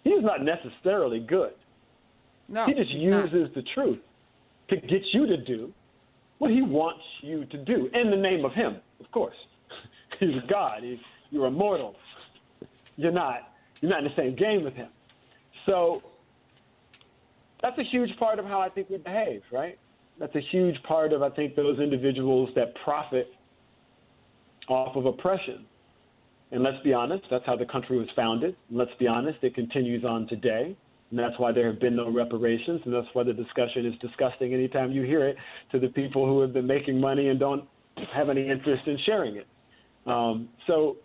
He's 0.04 0.22
not 0.22 0.42
necessarily 0.42 1.20
good. 1.20 1.52
No, 2.48 2.66
he 2.66 2.74
just 2.74 2.90
uses 2.90 3.32
not. 3.32 3.54
the 3.54 3.62
truth 3.74 4.00
to 4.68 4.76
get 4.76 5.02
you 5.12 5.26
to 5.26 5.36
do 5.36 5.72
what 6.38 6.50
he 6.50 6.62
wants 6.62 7.02
you 7.20 7.44
to 7.44 7.58
do 7.58 7.90
in 7.92 8.10
the 8.10 8.16
name 8.16 8.44
of 8.44 8.52
him, 8.52 8.76
of 8.98 9.10
course. 9.10 9.36
He's 10.18 10.42
God. 10.48 10.82
He's, 10.82 10.98
you're 11.30 11.46
immortal. 11.46 11.96
You're 12.96 13.12
not. 13.12 13.52
You're 13.80 13.90
not 13.90 14.00
in 14.00 14.04
the 14.06 14.16
same 14.16 14.34
game 14.34 14.64
with 14.64 14.74
him. 14.74 14.88
So 15.66 16.02
that's 17.62 17.78
a 17.78 17.84
huge 17.84 18.10
part 18.18 18.38
of 18.38 18.44
how 18.44 18.60
I 18.60 18.68
think 18.68 18.90
we 18.90 18.98
behave, 18.98 19.42
right? 19.52 19.78
That's 20.18 20.34
a 20.34 20.40
huge 20.50 20.80
part 20.82 21.12
of 21.12 21.22
I 21.22 21.30
think 21.30 21.56
those 21.56 21.78
individuals 21.78 22.50
that 22.54 22.74
profit 22.84 23.28
off 24.68 24.96
of 24.96 25.06
oppression. 25.06 25.66
And 26.52 26.62
let's 26.62 26.82
be 26.82 26.92
honest, 26.92 27.24
that's 27.30 27.46
how 27.46 27.56
the 27.56 27.64
country 27.64 27.98
was 27.98 28.08
founded. 28.16 28.56
And 28.68 28.78
let's 28.78 28.90
be 28.98 29.06
honest, 29.06 29.38
it 29.42 29.54
continues 29.54 30.04
on 30.04 30.26
today. 30.26 30.76
And 31.10 31.18
that's 31.18 31.38
why 31.38 31.52
there 31.52 31.66
have 31.70 31.80
been 31.80 31.96
no 31.96 32.10
reparations. 32.10 32.80
And 32.84 32.94
that's 32.94 33.06
why 33.12 33.24
the 33.24 33.32
discussion 33.32 33.86
is 33.86 33.94
disgusting 34.00 34.52
anytime 34.54 34.92
you 34.92 35.02
hear 35.02 35.26
it 35.26 35.36
to 35.72 35.78
the 35.78 35.88
people 35.88 36.26
who 36.26 36.40
have 36.40 36.52
been 36.52 36.66
making 36.66 37.00
money 37.00 37.28
and 37.28 37.38
don't 37.38 37.64
have 38.14 38.28
any 38.28 38.48
interest 38.48 38.86
in 38.86 38.98
sharing 39.06 39.36
it. 39.36 39.46
Um, 40.06 40.48
so 40.66 40.96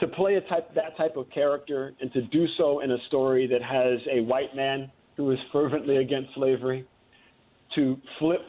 to 0.00 0.06
play 0.08 0.34
a 0.34 0.40
type, 0.42 0.74
that 0.74 0.96
type 0.96 1.16
of 1.16 1.30
character 1.30 1.92
and 2.00 2.12
to 2.12 2.22
do 2.22 2.46
so 2.56 2.80
in 2.80 2.90
a 2.90 2.98
story 3.08 3.46
that 3.46 3.62
has 3.62 4.00
a 4.10 4.22
white 4.22 4.54
man 4.56 4.90
who 5.20 5.30
is 5.32 5.38
fervently 5.52 5.98
against 5.98 6.32
slavery, 6.34 6.86
to 7.74 7.94
flip 8.18 8.40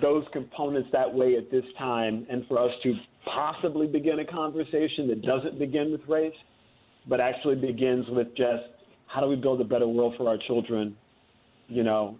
those 0.00 0.24
components 0.32 0.88
that 0.92 1.12
way 1.12 1.36
at 1.36 1.50
this 1.50 1.64
time 1.76 2.24
and 2.30 2.46
for 2.46 2.60
us 2.60 2.70
to 2.84 2.94
possibly 3.24 3.88
begin 3.88 4.20
a 4.20 4.24
conversation 4.24 5.08
that 5.08 5.20
doesn't 5.22 5.58
begin 5.58 5.90
with 5.90 6.00
race, 6.06 6.34
but 7.08 7.20
actually 7.20 7.56
begins 7.56 8.06
with 8.10 8.28
just 8.36 8.62
how 9.08 9.20
do 9.20 9.26
we 9.26 9.34
build 9.34 9.60
a 9.60 9.64
better 9.64 9.88
world 9.88 10.14
for 10.16 10.28
our 10.28 10.38
children, 10.46 10.96
you 11.66 11.82
know, 11.82 12.16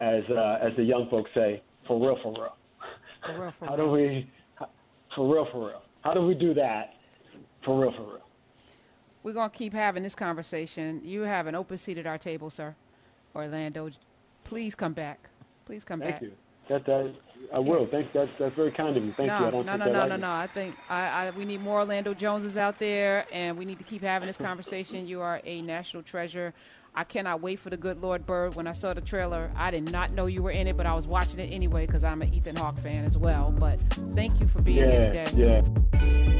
as 0.00 0.22
uh, 0.30 0.58
as 0.62 0.70
the 0.76 0.84
young 0.84 1.08
folks 1.10 1.30
say, 1.34 1.60
for 1.88 2.00
real, 2.00 2.16
for 2.22 2.32
real. 2.32 2.56
For 3.26 3.42
real, 3.42 3.52
for 3.58 3.66
how 3.66 3.76
real. 3.76 3.86
do 3.86 3.92
we, 3.92 4.30
for 5.16 5.34
real, 5.34 5.48
for 5.50 5.66
real? 5.66 5.82
How 6.02 6.14
do 6.14 6.24
we 6.24 6.34
do 6.34 6.54
that, 6.54 6.94
for 7.64 7.80
real, 7.80 7.92
for 7.96 8.02
real? 8.04 8.20
We're 9.24 9.34
going 9.34 9.50
to 9.50 9.56
keep 9.56 9.74
having 9.74 10.04
this 10.04 10.14
conversation. 10.14 11.00
You 11.04 11.22
have 11.22 11.48
an 11.48 11.56
open 11.56 11.76
seat 11.76 11.98
at 11.98 12.06
our 12.06 12.18
table, 12.18 12.50
sir. 12.50 12.76
Orlando, 13.34 13.90
please 14.44 14.74
come 14.74 14.92
back. 14.92 15.28
Please 15.66 15.84
come 15.84 16.00
Thank 16.00 16.12
back. 16.12 16.20
Thank 16.20 16.32
you. 16.32 16.38
That, 16.68 16.84
that 16.84 17.14
I 17.52 17.58
will. 17.58 17.86
Thank 17.86 18.12
that's 18.12 18.30
that's 18.38 18.54
very 18.54 18.70
kind 18.70 18.96
of 18.96 19.04
you. 19.04 19.12
Thank 19.12 19.28
no, 19.28 19.40
you. 19.40 19.46
I 19.46 19.50
don't 19.50 19.66
no, 19.66 19.76
no, 19.76 19.86
no, 19.86 20.06
no, 20.06 20.16
no. 20.16 20.30
I 20.30 20.46
think 20.46 20.76
I, 20.88 21.26
I, 21.26 21.30
we 21.30 21.44
need 21.44 21.62
more 21.62 21.80
Orlando 21.80 22.14
Joneses 22.14 22.56
out 22.56 22.78
there, 22.78 23.26
and 23.32 23.58
we 23.58 23.64
need 23.64 23.78
to 23.78 23.84
keep 23.84 24.02
having 24.02 24.26
this 24.28 24.36
conversation. 24.36 25.06
You 25.06 25.20
are 25.20 25.40
a 25.44 25.62
national 25.62 26.02
treasure. 26.04 26.54
I 26.94 27.04
cannot 27.04 27.40
wait 27.40 27.58
for 27.58 27.70
the 27.70 27.76
Good 27.76 28.02
Lord 28.02 28.26
Bird. 28.26 28.56
When 28.56 28.66
I 28.66 28.72
saw 28.72 28.94
the 28.94 29.00
trailer, 29.00 29.50
I 29.56 29.70
did 29.70 29.90
not 29.90 30.12
know 30.12 30.26
you 30.26 30.42
were 30.42 30.50
in 30.50 30.66
it, 30.66 30.76
but 30.76 30.86
I 30.86 30.94
was 30.94 31.06
watching 31.06 31.38
it 31.38 31.52
anyway 31.52 31.86
because 31.86 32.04
I'm 32.04 32.20
an 32.22 32.34
Ethan 32.34 32.56
Hawke 32.56 32.78
fan 32.78 33.04
as 33.04 33.16
well. 33.16 33.52
But 33.52 33.78
thank 34.14 34.40
you 34.40 34.48
for 34.48 34.60
being 34.60 34.90
here 34.90 35.12
Yeah, 35.14 35.24
today. 35.24 35.62
yeah. 35.92 36.39